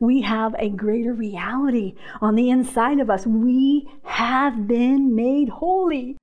we 0.00 0.22
have 0.22 0.54
a 0.58 0.70
greater 0.70 1.12
reality 1.12 1.94
on 2.22 2.34
the 2.34 2.48
inside 2.48 2.98
of 2.98 3.10
us. 3.10 3.26
We 3.26 3.86
have 4.04 4.66
been 4.66 5.14
made 5.14 5.50
holy. 5.50 6.16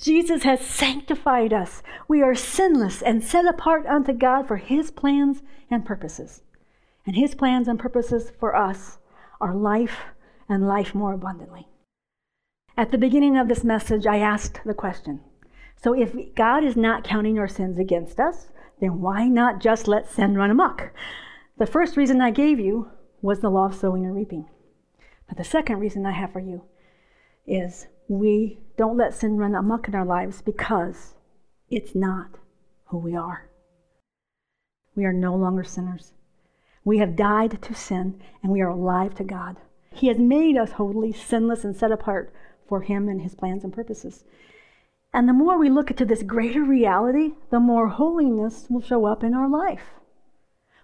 Jesus 0.00 0.42
has 0.42 0.60
sanctified 0.60 1.52
us. 1.52 1.82
We 2.06 2.22
are 2.22 2.34
sinless 2.34 3.00
and 3.00 3.24
set 3.24 3.46
apart 3.46 3.86
unto 3.86 4.12
God 4.12 4.46
for 4.46 4.58
His 4.58 4.90
plans 4.90 5.42
and 5.70 5.86
purposes. 5.86 6.42
And 7.06 7.16
His 7.16 7.34
plans 7.34 7.66
and 7.66 7.78
purposes 7.78 8.30
for 8.38 8.54
us 8.54 8.98
are 9.40 9.54
life 9.54 9.98
and 10.48 10.68
life 10.68 10.94
more 10.94 11.14
abundantly. 11.14 11.66
At 12.76 12.90
the 12.90 12.98
beginning 12.98 13.36
of 13.38 13.48
this 13.48 13.64
message, 13.64 14.06
I 14.06 14.18
asked 14.18 14.60
the 14.64 14.74
question 14.74 15.20
so 15.82 15.94
if 15.94 16.14
God 16.36 16.62
is 16.62 16.76
not 16.76 17.02
counting 17.02 17.38
our 17.38 17.48
sins 17.48 17.76
against 17.78 18.20
us, 18.20 18.51
then 18.82 19.00
why 19.00 19.28
not 19.28 19.60
just 19.60 19.86
let 19.86 20.10
sin 20.10 20.34
run 20.34 20.50
amok? 20.50 20.90
The 21.56 21.66
first 21.66 21.96
reason 21.96 22.20
I 22.20 22.32
gave 22.32 22.58
you 22.58 22.90
was 23.22 23.38
the 23.38 23.48
law 23.48 23.66
of 23.66 23.76
sowing 23.76 24.04
and 24.04 24.12
reaping. 24.12 24.48
But 25.28 25.36
the 25.36 25.44
second 25.44 25.78
reason 25.78 26.04
I 26.04 26.10
have 26.10 26.32
for 26.32 26.40
you 26.40 26.64
is 27.46 27.86
we 28.08 28.58
don't 28.76 28.96
let 28.96 29.14
sin 29.14 29.36
run 29.36 29.54
amok 29.54 29.86
in 29.86 29.94
our 29.94 30.04
lives 30.04 30.42
because 30.42 31.14
it's 31.70 31.94
not 31.94 32.38
who 32.86 32.98
we 32.98 33.14
are. 33.14 33.48
We 34.96 35.04
are 35.04 35.12
no 35.12 35.36
longer 35.36 35.62
sinners. 35.62 36.14
We 36.84 36.98
have 36.98 37.14
died 37.14 37.62
to 37.62 37.74
sin 37.74 38.20
and 38.42 38.50
we 38.50 38.62
are 38.62 38.70
alive 38.70 39.14
to 39.14 39.24
God. 39.24 39.58
He 39.92 40.08
has 40.08 40.18
made 40.18 40.56
us 40.56 40.72
holy, 40.72 41.12
sinless, 41.12 41.62
and 41.62 41.76
set 41.76 41.92
apart 41.92 42.34
for 42.66 42.80
Him 42.80 43.08
and 43.08 43.22
His 43.22 43.36
plans 43.36 43.62
and 43.62 43.72
purposes. 43.72 44.24
And 45.12 45.28
the 45.28 45.34
more 45.34 45.58
we 45.58 45.68
look 45.68 45.90
into 45.90 46.04
this 46.04 46.22
greater 46.22 46.62
reality, 46.62 47.32
the 47.50 47.60
more 47.60 47.88
holiness 47.88 48.66
will 48.70 48.80
show 48.80 49.04
up 49.04 49.22
in 49.22 49.34
our 49.34 49.48
life. 49.48 49.82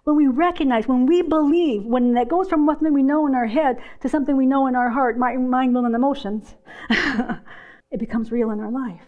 When 0.05 0.16
we 0.16 0.26
recognize, 0.26 0.87
when 0.87 1.07
we 1.07 1.22
believe, 1.22 1.85
when 1.85 2.14
that 2.14 2.29
goes 2.29 2.49
from 2.49 2.66
something 2.66 2.93
we 2.93 3.03
know 3.03 3.26
in 3.26 3.35
our 3.35 3.47
head 3.47 3.79
to 4.01 4.09
something 4.09 4.37
we 4.37 4.47
know 4.47 4.66
in 4.66 4.74
our 4.74 4.91
heart, 4.91 5.18
mind, 5.18 5.74
will, 5.74 5.85
and 5.85 5.95
emotions, 5.95 6.55
it 6.91 7.99
becomes 7.99 8.31
real 8.31 8.51
in 8.51 8.61
our 8.61 8.70
life. 8.70 9.03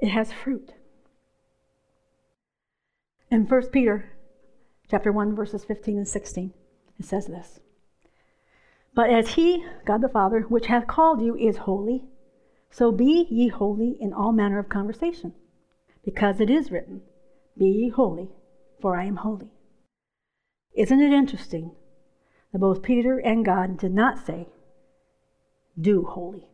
It 0.00 0.08
has 0.08 0.32
fruit. 0.32 0.72
In 3.30 3.46
1 3.46 3.66
Peter 3.68 4.12
chapter 4.88 5.10
1, 5.10 5.34
verses 5.34 5.64
15 5.64 5.98
and 5.98 6.08
16, 6.08 6.54
it 6.98 7.04
says 7.04 7.26
this. 7.26 7.60
But 8.94 9.10
as 9.10 9.34
he, 9.34 9.64
God 9.84 10.00
the 10.00 10.08
Father, 10.08 10.42
which 10.42 10.66
hath 10.66 10.86
called 10.86 11.20
you, 11.20 11.36
is 11.36 11.58
holy, 11.58 12.04
so 12.76 12.92
be 12.92 13.26
ye 13.30 13.48
holy 13.48 13.96
in 13.98 14.12
all 14.12 14.32
manner 14.32 14.58
of 14.58 14.68
conversation, 14.68 15.32
because 16.04 16.40
it 16.40 16.50
is 16.50 16.70
written, 16.70 17.00
Be 17.56 17.64
ye 17.64 17.88
holy, 17.88 18.28
for 18.82 18.94
I 18.94 19.04
am 19.04 19.16
holy. 19.16 19.50
Isn't 20.74 21.00
it 21.00 21.10
interesting 21.10 21.70
that 22.52 22.58
both 22.58 22.82
Peter 22.82 23.18
and 23.18 23.46
God 23.46 23.78
did 23.78 23.94
not 23.94 24.26
say, 24.26 24.48
Do 25.80 26.04
holy? 26.04 26.48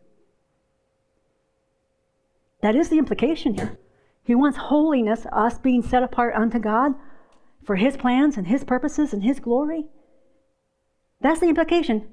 That 2.61 2.77
is 2.77 2.89
the 2.89 2.99
implication 2.99 3.55
here. 3.55 3.77
He 4.23 4.37
wants 4.37 4.59
holiness, 4.59 5.27
us 5.33 5.59
being 5.59 5.83
set 5.83 6.05
apart 6.05 6.37
unto 6.37 6.61
God 6.61 6.93
for 7.65 7.75
His 7.75 7.97
plans 7.97 8.37
and 8.37 8.47
His 8.47 8.63
purposes 8.63 9.13
and 9.13 9.25
His 9.25 9.41
glory. 9.41 9.87
That's 11.21 11.41
the 11.41 11.49
implication. 11.49 12.07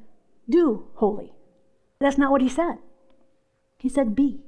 Do 0.50 0.88
holy. 0.96 1.32
That's 2.00 2.18
not 2.18 2.32
what 2.32 2.42
He 2.42 2.50
said. 2.50 2.80
He 3.80 3.90
said, 3.90 4.16
Be. 4.16 4.42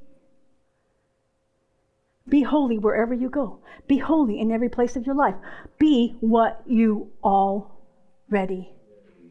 Be 2.30 2.44
holy 2.44 2.78
wherever 2.78 3.14
you 3.14 3.30
go. 3.30 3.60
Be 3.88 3.98
holy 3.98 4.40
in 4.40 4.52
every 4.52 4.70
place 4.70 4.96
of 4.96 5.06
your 5.06 5.16
life. 5.16 5.36
Be 5.80 6.16
what 6.20 6.62
you 6.68 7.12
already 7.24 8.74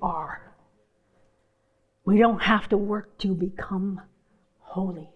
are. 0.02 0.54
We 2.04 2.18
don't 2.18 2.42
have 2.42 2.68
to 2.70 2.76
work 2.76 3.16
to 3.18 3.34
become 3.34 4.00
holy. 4.58 5.10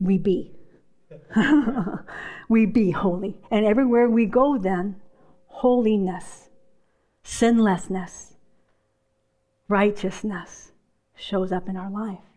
We 0.00 0.18
be. 0.18 0.52
we 2.48 2.66
be 2.66 2.90
holy. 2.90 3.36
And 3.50 3.64
everywhere 3.64 4.08
we 4.08 4.26
go, 4.26 4.58
then, 4.58 4.96
holiness, 5.46 6.48
sinlessness, 7.22 8.34
righteousness 9.68 10.72
shows 11.14 11.52
up 11.52 11.68
in 11.68 11.76
our 11.76 11.90
life. 11.90 12.33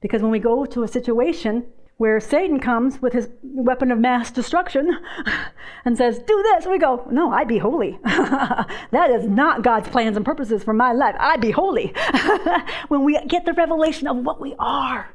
Because 0.00 0.22
when 0.22 0.30
we 0.30 0.38
go 0.38 0.64
to 0.64 0.82
a 0.82 0.88
situation 0.88 1.66
where 1.98 2.20
Satan 2.20 2.60
comes 2.60 3.02
with 3.02 3.12
his 3.12 3.28
weapon 3.42 3.90
of 3.90 3.98
mass 3.98 4.30
destruction 4.30 4.96
and 5.84 5.98
says, 5.98 6.20
Do 6.20 6.42
this, 6.44 6.66
we 6.66 6.78
go, 6.78 7.06
No, 7.10 7.32
I 7.32 7.44
be 7.44 7.58
holy. 7.58 7.98
that 8.04 9.10
is 9.10 9.26
not 9.26 9.62
God's 9.62 9.88
plans 9.88 10.16
and 10.16 10.24
purposes 10.24 10.62
for 10.62 10.72
my 10.72 10.92
life. 10.92 11.16
I 11.18 11.36
be 11.36 11.50
holy. 11.50 11.92
when 12.88 13.04
we 13.04 13.20
get 13.26 13.44
the 13.44 13.52
revelation 13.52 14.06
of 14.06 14.16
what 14.18 14.40
we 14.40 14.54
are 14.58 15.12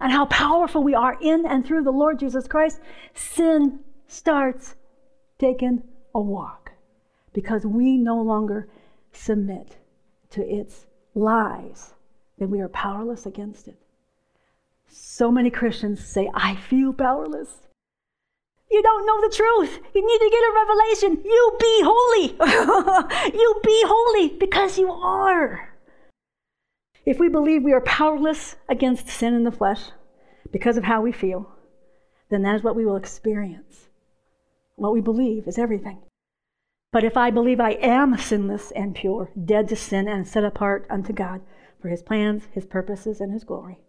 and 0.00 0.10
how 0.10 0.26
powerful 0.26 0.82
we 0.82 0.94
are 0.94 1.16
in 1.20 1.46
and 1.46 1.64
through 1.64 1.84
the 1.84 1.92
Lord 1.92 2.18
Jesus 2.18 2.48
Christ, 2.48 2.80
sin 3.14 3.78
starts 4.08 4.74
taking 5.38 5.84
a 6.14 6.20
walk 6.20 6.72
because 7.32 7.64
we 7.64 7.96
no 7.96 8.20
longer 8.20 8.68
submit 9.12 9.76
to 10.30 10.42
its 10.42 10.86
lies, 11.14 11.94
that 12.38 12.48
we 12.48 12.60
are 12.60 12.68
powerless 12.68 13.24
against 13.24 13.68
it. 13.68 13.76
So 14.96 15.32
many 15.32 15.50
Christians 15.50 16.04
say, 16.04 16.30
I 16.34 16.54
feel 16.54 16.92
powerless. 16.92 17.66
You 18.70 18.80
don't 18.80 19.04
know 19.04 19.20
the 19.20 19.34
truth. 19.34 19.80
You 19.92 20.06
need 20.06 20.18
to 20.18 20.30
get 20.30 20.38
a 20.38 20.54
revelation. 20.54 21.20
You 21.24 21.56
be 21.58 21.80
holy. 21.84 23.32
you 23.36 23.60
be 23.64 23.82
holy 23.84 24.28
because 24.38 24.78
you 24.78 24.92
are. 24.92 25.74
If 27.04 27.18
we 27.18 27.28
believe 27.28 27.64
we 27.64 27.72
are 27.72 27.80
powerless 27.80 28.54
against 28.68 29.08
sin 29.08 29.34
in 29.34 29.42
the 29.42 29.50
flesh 29.50 29.90
because 30.52 30.76
of 30.76 30.84
how 30.84 31.02
we 31.02 31.10
feel, 31.10 31.50
then 32.28 32.42
that 32.42 32.54
is 32.54 32.62
what 32.62 32.76
we 32.76 32.86
will 32.86 32.96
experience. 32.96 33.88
What 34.76 34.92
we 34.92 35.00
believe 35.00 35.48
is 35.48 35.58
everything. 35.58 36.02
But 36.92 37.02
if 37.02 37.16
I 37.16 37.32
believe 37.32 37.58
I 37.58 37.72
am 37.72 38.16
sinless 38.16 38.70
and 38.70 38.94
pure, 38.94 39.28
dead 39.44 39.68
to 39.70 39.76
sin 39.76 40.06
and 40.06 40.24
set 40.24 40.44
apart 40.44 40.86
unto 40.88 41.12
God 41.12 41.40
for 41.82 41.88
his 41.88 42.02
plans, 42.02 42.44
his 42.52 42.64
purposes, 42.64 43.20
and 43.20 43.32
his 43.32 43.42
glory, 43.42 43.80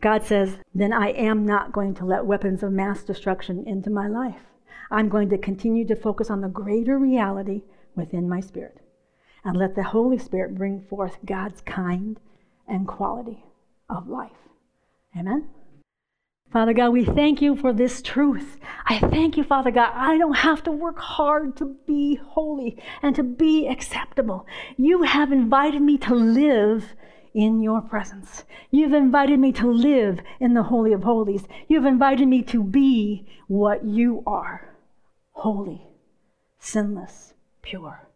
God 0.00 0.24
says, 0.24 0.56
then 0.74 0.92
I 0.92 1.08
am 1.10 1.44
not 1.44 1.72
going 1.72 1.94
to 1.94 2.04
let 2.04 2.24
weapons 2.24 2.62
of 2.62 2.72
mass 2.72 3.02
destruction 3.02 3.64
into 3.66 3.90
my 3.90 4.08
life. 4.08 4.40
I'm 4.90 5.08
going 5.08 5.28
to 5.30 5.38
continue 5.38 5.86
to 5.86 5.96
focus 5.96 6.30
on 6.30 6.40
the 6.40 6.48
greater 6.48 6.98
reality 6.98 7.62
within 7.94 8.28
my 8.28 8.40
spirit 8.40 8.78
and 9.44 9.56
let 9.56 9.74
the 9.74 9.82
Holy 9.82 10.18
Spirit 10.18 10.54
bring 10.54 10.80
forth 10.80 11.18
God's 11.24 11.60
kind 11.60 12.18
and 12.66 12.88
quality 12.88 13.44
of 13.88 14.08
life. 14.08 14.30
Amen. 15.16 15.48
Father 16.52 16.72
God, 16.72 16.90
we 16.90 17.04
thank 17.04 17.40
you 17.40 17.54
for 17.54 17.72
this 17.72 18.02
truth. 18.02 18.56
I 18.84 18.98
thank 18.98 19.36
you, 19.36 19.44
Father 19.44 19.70
God. 19.70 19.92
I 19.94 20.18
don't 20.18 20.38
have 20.38 20.64
to 20.64 20.72
work 20.72 20.98
hard 20.98 21.56
to 21.58 21.76
be 21.86 22.16
holy 22.16 22.82
and 23.02 23.14
to 23.14 23.22
be 23.22 23.68
acceptable. 23.68 24.46
You 24.76 25.02
have 25.02 25.30
invited 25.30 25.80
me 25.80 25.96
to 25.98 26.14
live 26.14 26.94
in 27.34 27.62
your 27.62 27.80
presence. 27.80 28.44
You've 28.70 28.92
invited 28.92 29.38
me 29.38 29.52
to 29.52 29.70
live 29.70 30.20
in 30.40 30.54
the 30.54 30.64
Holy 30.64 30.92
of 30.92 31.04
Holies. 31.04 31.44
You've 31.68 31.86
invited 31.86 32.26
me 32.26 32.42
to 32.44 32.62
be 32.62 33.26
what 33.46 33.84
you 33.84 34.22
are 34.26 34.74
holy, 35.32 35.86
sinless, 36.58 37.34
pure, 37.62 38.08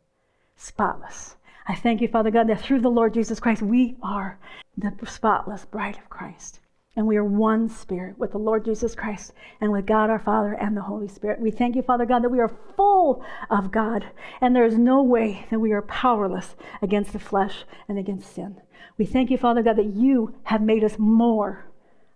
spotless. 0.57 1.37
I 1.67 1.75
thank 1.75 2.03
you, 2.03 2.09
Father 2.09 2.31
God, 2.31 2.49
that 2.49 2.61
through 2.61 2.81
the 2.81 2.91
Lord 2.91 3.15
Jesus 3.15 3.41
Christ, 3.41 3.62
we 3.62 3.97
are 4.03 4.39
the 4.77 4.93
spotless 5.07 5.65
bride 5.65 5.97
of 5.97 6.11
Christ. 6.11 6.61
And 6.97 7.09
we 7.09 7.17
are 7.17 7.25
one 7.25 7.69
spirit 7.69 8.19
with 8.19 8.33
the 8.33 8.39
Lord 8.39 8.65
Jesus 8.65 8.95
Christ 8.95 9.33
and 9.61 9.73
with 9.73 9.87
God 9.87 10.11
our 10.11 10.19
Father 10.19 10.53
and 10.53 10.77
the 10.77 10.83
Holy 10.83 11.09
Spirit. 11.09 11.41
We 11.41 11.51
thank 11.51 11.75
you, 11.75 11.83
Father 11.83 12.07
God, 12.07 12.23
that 12.23 12.31
we 12.31 12.39
are 12.39 12.57
full 12.77 13.25
of 13.51 13.73
God 13.73 14.07
and 14.41 14.55
there 14.55 14.65
is 14.65 14.79
no 14.79 15.03
way 15.03 15.47
that 15.51 15.59
we 15.59 15.73
are 15.73 15.83
powerless 15.83 16.55
against 16.81 17.12
the 17.12 17.19
flesh 17.19 17.65
and 17.89 17.99
against 17.99 18.33
sin. 18.33 18.61
We 18.97 19.05
thank 19.05 19.31
you, 19.31 19.39
Father 19.39 19.63
God, 19.63 19.77
that 19.77 19.95
you 19.95 20.35
have 20.45 20.63
made 20.63 20.85
us 20.85 20.99
more 20.99 21.67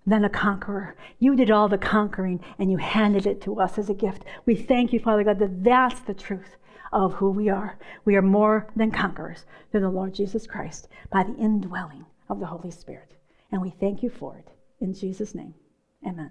than 0.06 0.24
a 0.24 0.30
conqueror. 0.30 0.96
You 1.18 1.36
did 1.36 1.50
all 1.50 1.68
the 1.68 1.78
conquering 1.78 2.40
and 2.58 2.70
you 2.70 2.78
handed 2.78 3.26
it 3.26 3.40
to 3.42 3.60
us 3.60 3.78
as 3.78 3.90
a 3.90 3.94
gift. 3.94 4.24
We 4.46 4.54
thank 4.54 4.92
you, 4.92 5.00
Father 5.00 5.24
God, 5.24 5.38
that 5.40 5.64
that's 5.64 6.00
the 6.00 6.14
truth 6.14 6.56
of 6.92 7.14
who 7.14 7.30
we 7.30 7.48
are. 7.48 7.78
We 8.04 8.16
are 8.16 8.22
more 8.22 8.68
than 8.74 8.90
conquerors 8.90 9.44
through 9.70 9.80
the 9.80 9.90
Lord 9.90 10.14
Jesus 10.14 10.46
Christ 10.46 10.88
by 11.10 11.24
the 11.24 11.36
indwelling 11.36 12.06
of 12.30 12.40
the 12.40 12.46
Holy 12.46 12.70
Spirit. 12.70 13.16
And 13.52 13.60
we 13.60 13.70
thank 13.70 14.02
you 14.02 14.10
for 14.10 14.38
it. 14.38 14.48
In 14.80 14.94
Jesus' 14.94 15.34
name, 15.34 15.54
amen. 16.06 16.30